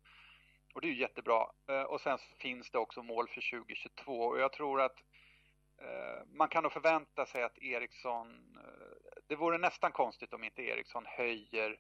Och 0.75 0.81
det 0.81 0.87
är 0.87 0.93
ju 0.93 1.01
jättebra. 1.01 1.47
Eh, 1.69 1.83
och 1.83 2.01
sen 2.01 2.19
finns 2.39 2.71
det 2.71 2.79
också 2.79 3.03
mål 3.03 3.29
för 3.29 3.59
2022 3.59 4.13
och 4.13 4.41
jag 4.41 4.53
tror 4.53 4.81
att 4.81 4.97
eh, 5.83 6.27
man 6.27 6.49
kan 6.49 6.63
nog 6.63 6.73
förvänta 6.73 7.27
sig 7.27 7.43
att 7.43 7.59
Ericsson, 7.59 8.59
det 9.29 9.37
vore 9.37 9.59
nästan 9.59 9.93
konstigt 9.93 10.33
om 10.33 10.45
inte 10.45 10.63
Ericsson 10.63 11.05
höjer 11.07 11.79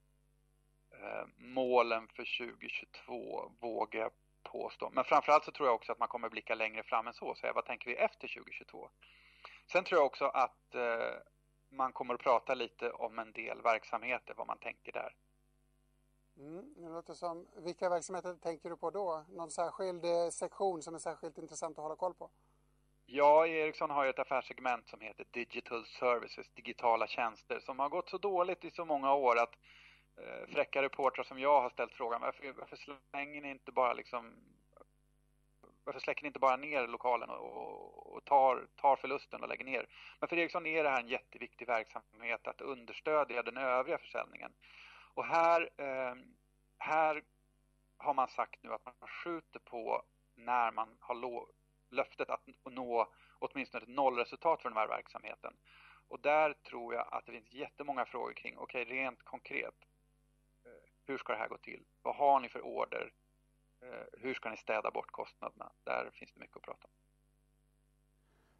målen 1.36 2.08
för 2.08 2.38
2022 2.38 3.52
vågar 3.60 4.00
jag 4.00 4.10
påstå. 4.42 4.90
Men 4.92 5.04
framförallt 5.04 5.44
så 5.44 5.52
tror 5.52 5.68
jag 5.68 5.74
också 5.74 5.92
att 5.92 5.98
man 5.98 6.08
kommer 6.08 6.28
blicka 6.28 6.54
längre 6.54 6.82
fram 6.82 7.06
än 7.06 7.14
så 7.14 7.26
och 7.26 7.38
säga 7.38 7.52
vad 7.52 7.64
tänker 7.64 7.90
vi 7.90 7.96
efter 7.96 8.28
2022? 8.28 8.88
Sen 9.72 9.84
tror 9.84 9.98
jag 9.98 10.06
också 10.06 10.24
att 10.24 10.74
eh, 10.74 11.14
man 11.68 11.92
kommer 11.92 12.14
att 12.14 12.20
prata 12.20 12.54
lite 12.54 12.90
om 12.90 13.18
en 13.18 13.32
del 13.32 13.62
verksamheter, 13.62 14.34
vad 14.36 14.46
man 14.46 14.58
tänker 14.58 14.92
där. 14.92 15.14
Mm, 16.38 16.74
det 16.76 16.88
låter 16.88 17.14
som, 17.14 17.46
vilka 17.56 17.88
verksamheter 17.88 18.34
tänker 18.34 18.70
du 18.70 18.76
på 18.76 18.90
då? 18.90 19.24
Någon 19.28 19.50
särskild 19.50 20.04
eh, 20.04 20.28
sektion 20.32 20.82
som 20.82 20.94
är 20.94 20.98
särskilt 20.98 21.38
intressant 21.38 21.78
att 21.78 21.82
hålla 21.82 21.96
koll 21.96 22.14
på? 22.14 22.30
Ja, 23.06 23.46
Ericsson 23.46 23.90
har 23.90 24.04
ju 24.04 24.10
ett 24.10 24.18
affärssegment 24.18 24.88
som 24.88 25.00
heter 25.00 25.26
Digital 25.30 25.86
Services, 25.86 26.46
digitala 26.54 27.06
tjänster, 27.06 27.60
som 27.60 27.78
har 27.78 27.88
gått 27.88 28.08
så 28.08 28.18
dåligt 28.18 28.64
i 28.64 28.70
så 28.70 28.84
många 28.84 29.14
år 29.14 29.38
att 29.38 29.54
eh, 30.16 30.46
fräcka 30.54 30.82
reportrar 30.82 31.24
som 31.24 31.38
jag 31.38 31.60
har 31.60 31.70
ställt 31.70 31.94
frågan 31.94 32.20
varför, 32.20 32.52
varför 32.52 32.76
slänger 32.76 33.40
ni 33.40 33.50
inte 33.50 33.72
bara 33.72 33.92
liksom 33.92 34.34
varför 35.86 36.00
släcker 36.00 36.22
ni 36.22 36.26
inte 36.26 36.38
bara 36.38 36.56
ner 36.56 36.86
lokalen 36.86 37.30
och, 37.30 38.16
och, 38.16 38.24
tar, 38.24 38.66
tar 38.76 38.96
förlusten 38.96 39.42
och 39.42 39.48
lägger 39.48 39.64
ner? 39.64 39.86
Men 40.20 40.28
för 40.28 40.38
Ericsson 40.38 40.66
är 40.66 40.84
det 40.84 40.90
här 40.90 41.00
en 41.00 41.08
jätteviktig 41.08 41.66
verksamhet 41.66 42.46
att 42.46 42.60
understödja 42.60 43.42
den 43.42 43.56
övriga 43.56 43.98
försäljningen. 43.98 44.52
Och 45.14 45.24
här, 45.24 45.70
eh, 45.76 46.14
här 46.78 47.22
har 47.96 48.14
man 48.14 48.28
sagt 48.28 48.62
nu 48.62 48.72
att 48.72 48.84
man 48.84 49.08
skjuter 49.08 49.58
på 49.58 50.02
när 50.34 50.72
man 50.72 50.96
har 51.00 51.14
lo, 51.14 51.48
löftet 51.90 52.30
att 52.30 52.48
nå 52.64 53.08
åtminstone 53.38 53.82
ett 53.82 53.88
nollresultat 53.88 54.62
för 54.62 54.68
den 54.68 54.78
här 54.78 54.88
verksamheten. 54.88 55.56
Och 56.08 56.20
där 56.20 56.52
tror 56.52 56.94
jag 56.94 57.08
att 57.10 57.26
det 57.26 57.32
finns 57.32 57.52
jättemånga 57.52 58.04
frågor 58.04 58.32
kring, 58.32 58.58
okej 58.58 58.82
okay, 58.82 58.96
rent 58.96 59.22
konkret, 59.22 59.74
hur 61.06 61.18
ska 61.18 61.32
det 61.32 61.38
här 61.38 61.48
gå 61.48 61.58
till? 61.58 61.84
Vad 62.02 62.16
har 62.16 62.40
ni 62.40 62.48
för 62.48 62.64
order? 62.64 63.12
Eh, 63.82 63.88
hur 64.12 64.34
ska 64.34 64.50
ni 64.50 64.56
städa 64.56 64.90
bort 64.90 65.10
kostnaderna? 65.10 65.72
Där 65.84 66.10
finns 66.12 66.32
det 66.32 66.40
mycket 66.40 66.56
att 66.56 66.62
prata 66.62 66.84
om. 66.84 66.90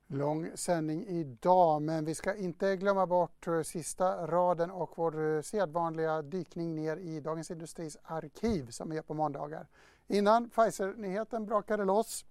Lång 0.08 0.50
sändning 0.56 1.06
idag, 1.06 1.82
men 1.82 2.04
vi 2.04 2.14
ska 2.14 2.34
inte 2.34 2.76
glömma 2.76 3.06
bort 3.06 3.46
eh, 3.46 3.62
sista 3.62 4.26
raden 4.26 4.70
och 4.70 4.92
vår 4.96 5.36
eh, 5.36 5.42
sedvanliga 5.42 6.22
dykning 6.22 6.74
ner 6.74 6.96
i 6.96 7.20
Dagens 7.20 7.50
Industris 7.50 7.98
arkiv 8.02 8.66
som 8.66 8.90
vi 8.90 8.96
gör 8.96 9.02
på 9.02 9.14
måndagar. 9.14 9.66
Innan 10.06 10.50
Pfizer-nyheten 10.50 11.46
brakade 11.46 11.84
loss 11.84 12.24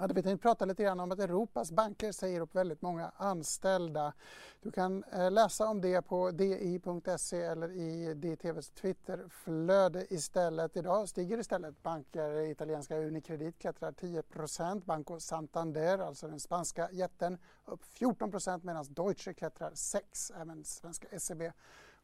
hade 0.00 0.14
vi 0.14 0.22
tänkt 0.22 0.42
prata 0.42 0.64
lite 0.64 0.82
grann 0.82 1.00
om 1.00 1.12
att 1.12 1.18
Europas 1.18 1.72
banker 1.72 2.12
säger 2.12 2.40
upp 2.40 2.54
väldigt 2.54 2.82
många 2.82 3.12
anställda. 3.16 4.12
Du 4.60 4.70
kan 4.70 5.04
eh, 5.04 5.30
läsa 5.30 5.66
om 5.66 5.80
det 5.80 6.02
på 6.02 6.30
di.se 6.30 7.42
eller 7.42 7.72
i 7.72 8.14
DTVs 8.14 8.70
Twitterflöde 8.70 10.14
istället. 10.14 10.76
Idag 10.76 11.08
stiger 11.08 11.38
istället 11.38 11.82
banker. 11.82 12.50
Italienska 12.50 12.98
Unicredit 12.98 13.58
klättrar 13.58 13.92
10% 13.92 14.84
Banco 14.84 15.20
Santander, 15.20 15.98
alltså 15.98 16.28
den 16.28 16.40
spanska 16.40 16.88
jätten, 16.92 17.38
upp 17.64 17.84
14% 17.98 18.60
medan 18.62 18.84
Deutsche 18.88 19.34
klättrar 19.34 19.70
6 19.74 20.32
Även 20.40 20.64
svenska 20.64 21.18
SEB 21.18 21.42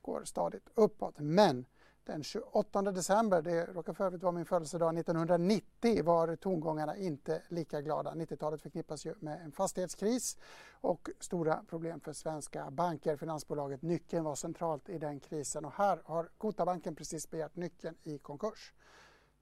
går 0.03 0.24
stadigt 0.24 0.68
uppåt. 0.74 1.14
Men 1.18 1.66
den 2.07 2.22
28 2.22 2.82
december, 2.82 3.42
det 3.42 3.66
råkar 3.66 3.92
för 3.92 4.04
övrigt 4.04 4.22
vara 4.22 4.32
min 4.32 4.44
födelsedag, 4.44 4.98
1990 4.98 6.04
var 6.04 6.36
tongångarna 6.36 6.96
inte 6.96 7.42
lika 7.48 7.80
glada. 7.80 8.11
90-talet 8.11 8.62
förknippas 8.62 9.07
ju 9.07 9.14
med 9.20 9.40
en 9.44 9.52
fastighetskris 9.52 10.38
och 10.70 11.09
stora 11.20 11.62
problem 11.68 12.00
för 12.00 12.12
svenska 12.12 12.70
banker. 12.70 13.16
Finansbolaget 13.16 13.82
Nyckeln 13.82 14.24
var 14.24 14.34
centralt 14.34 14.88
i 14.88 14.98
den 14.98 15.20
krisen 15.20 15.64
och 15.64 15.72
här 15.72 16.02
har 16.04 16.28
Gotabanken 16.38 16.94
precis 16.94 17.30
begärt 17.30 17.57
Nyckeln 17.57 17.96
i 18.02 18.18
konkurs. 18.18 18.72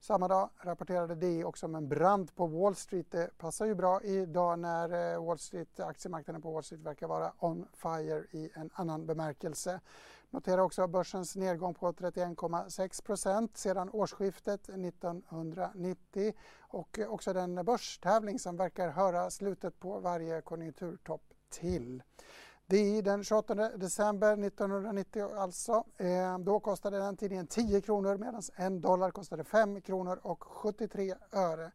Samma 0.00 0.28
dag 0.28 0.50
rapporterade 0.58 1.14
DI 1.14 1.44
också 1.44 1.66
om 1.66 1.74
en 1.74 1.88
brand 1.88 2.34
på 2.34 2.46
Wall 2.46 2.74
Street. 2.74 3.10
Det 3.10 3.38
passar 3.38 3.66
ju 3.66 3.74
bra 3.74 4.02
idag 4.02 4.58
när 4.58 5.14
eh, 5.14 5.24
Wall 5.24 5.38
Street, 5.38 5.80
aktiemarknaden 5.80 6.42
på 6.42 6.52
Wall 6.52 6.64
Street 6.64 6.82
verkar 6.82 7.08
vara 7.08 7.32
on 7.38 7.66
fire 7.72 8.24
i 8.30 8.50
en 8.54 8.70
annan 8.74 9.06
bemärkelse. 9.06 9.80
Notera 10.34 10.64
också 10.64 10.86
börsens 10.86 11.36
nedgång 11.36 11.74
på 11.74 11.92
31,6 11.92 13.48
sedan 13.54 13.90
årsskiftet 13.92 14.68
1990 14.68 16.32
och 16.60 16.98
eh, 16.98 17.08
också 17.08 17.32
den 17.32 17.64
börstävling 17.64 18.38
som 18.38 18.56
verkar 18.56 18.88
höra 18.88 19.30
slutet 19.30 19.80
på 19.80 20.00
varje 20.00 20.40
konjunkturtopp 20.40 21.22
till. 21.50 22.02
Det 22.66 22.76
är 22.76 23.02
den 23.02 23.24
28 23.24 23.54
december 23.54 24.32
1990 24.46 25.30
alltså. 25.36 25.84
Eh, 25.96 26.38
då 26.38 26.60
kostade 26.60 26.98
den 26.98 27.16
tidningen 27.16 27.46
10 27.46 27.80
kronor 27.80 28.16
medan 28.18 28.42
en 28.54 28.80
dollar 28.80 29.10
kostade 29.10 29.44
5 29.44 29.80
kronor 29.80 30.20
och 30.22 30.44
73 30.44 31.14
öre. 31.32 31.70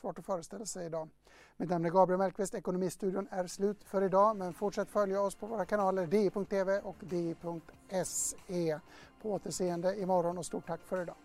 Svårt 0.00 0.18
att 0.18 0.26
föreställa 0.26 0.66
sig 0.66 0.86
idag. 0.86 1.08
Mitt 1.60 1.70
namn 1.70 1.84
är 1.84 1.90
Gabriel 1.90 2.18
Mellqvist. 2.18 2.54
Ekonomistudion 2.54 3.28
är 3.30 3.46
slut 3.46 3.84
för 3.84 4.02
idag 4.02 4.36
men 4.36 4.52
fortsätt 4.52 4.90
följa 4.90 5.20
oss 5.20 5.34
på 5.34 5.46
våra 5.46 5.64
kanaler 5.64 6.06
di.tv 6.06 6.78
och 6.78 6.96
di.se. 7.00 8.78
På 9.22 9.32
återseende 9.32 10.00
imorgon 10.00 10.38
och 10.38 10.46
stort 10.46 10.66
tack 10.66 10.80
för 10.84 11.02
idag. 11.02 11.16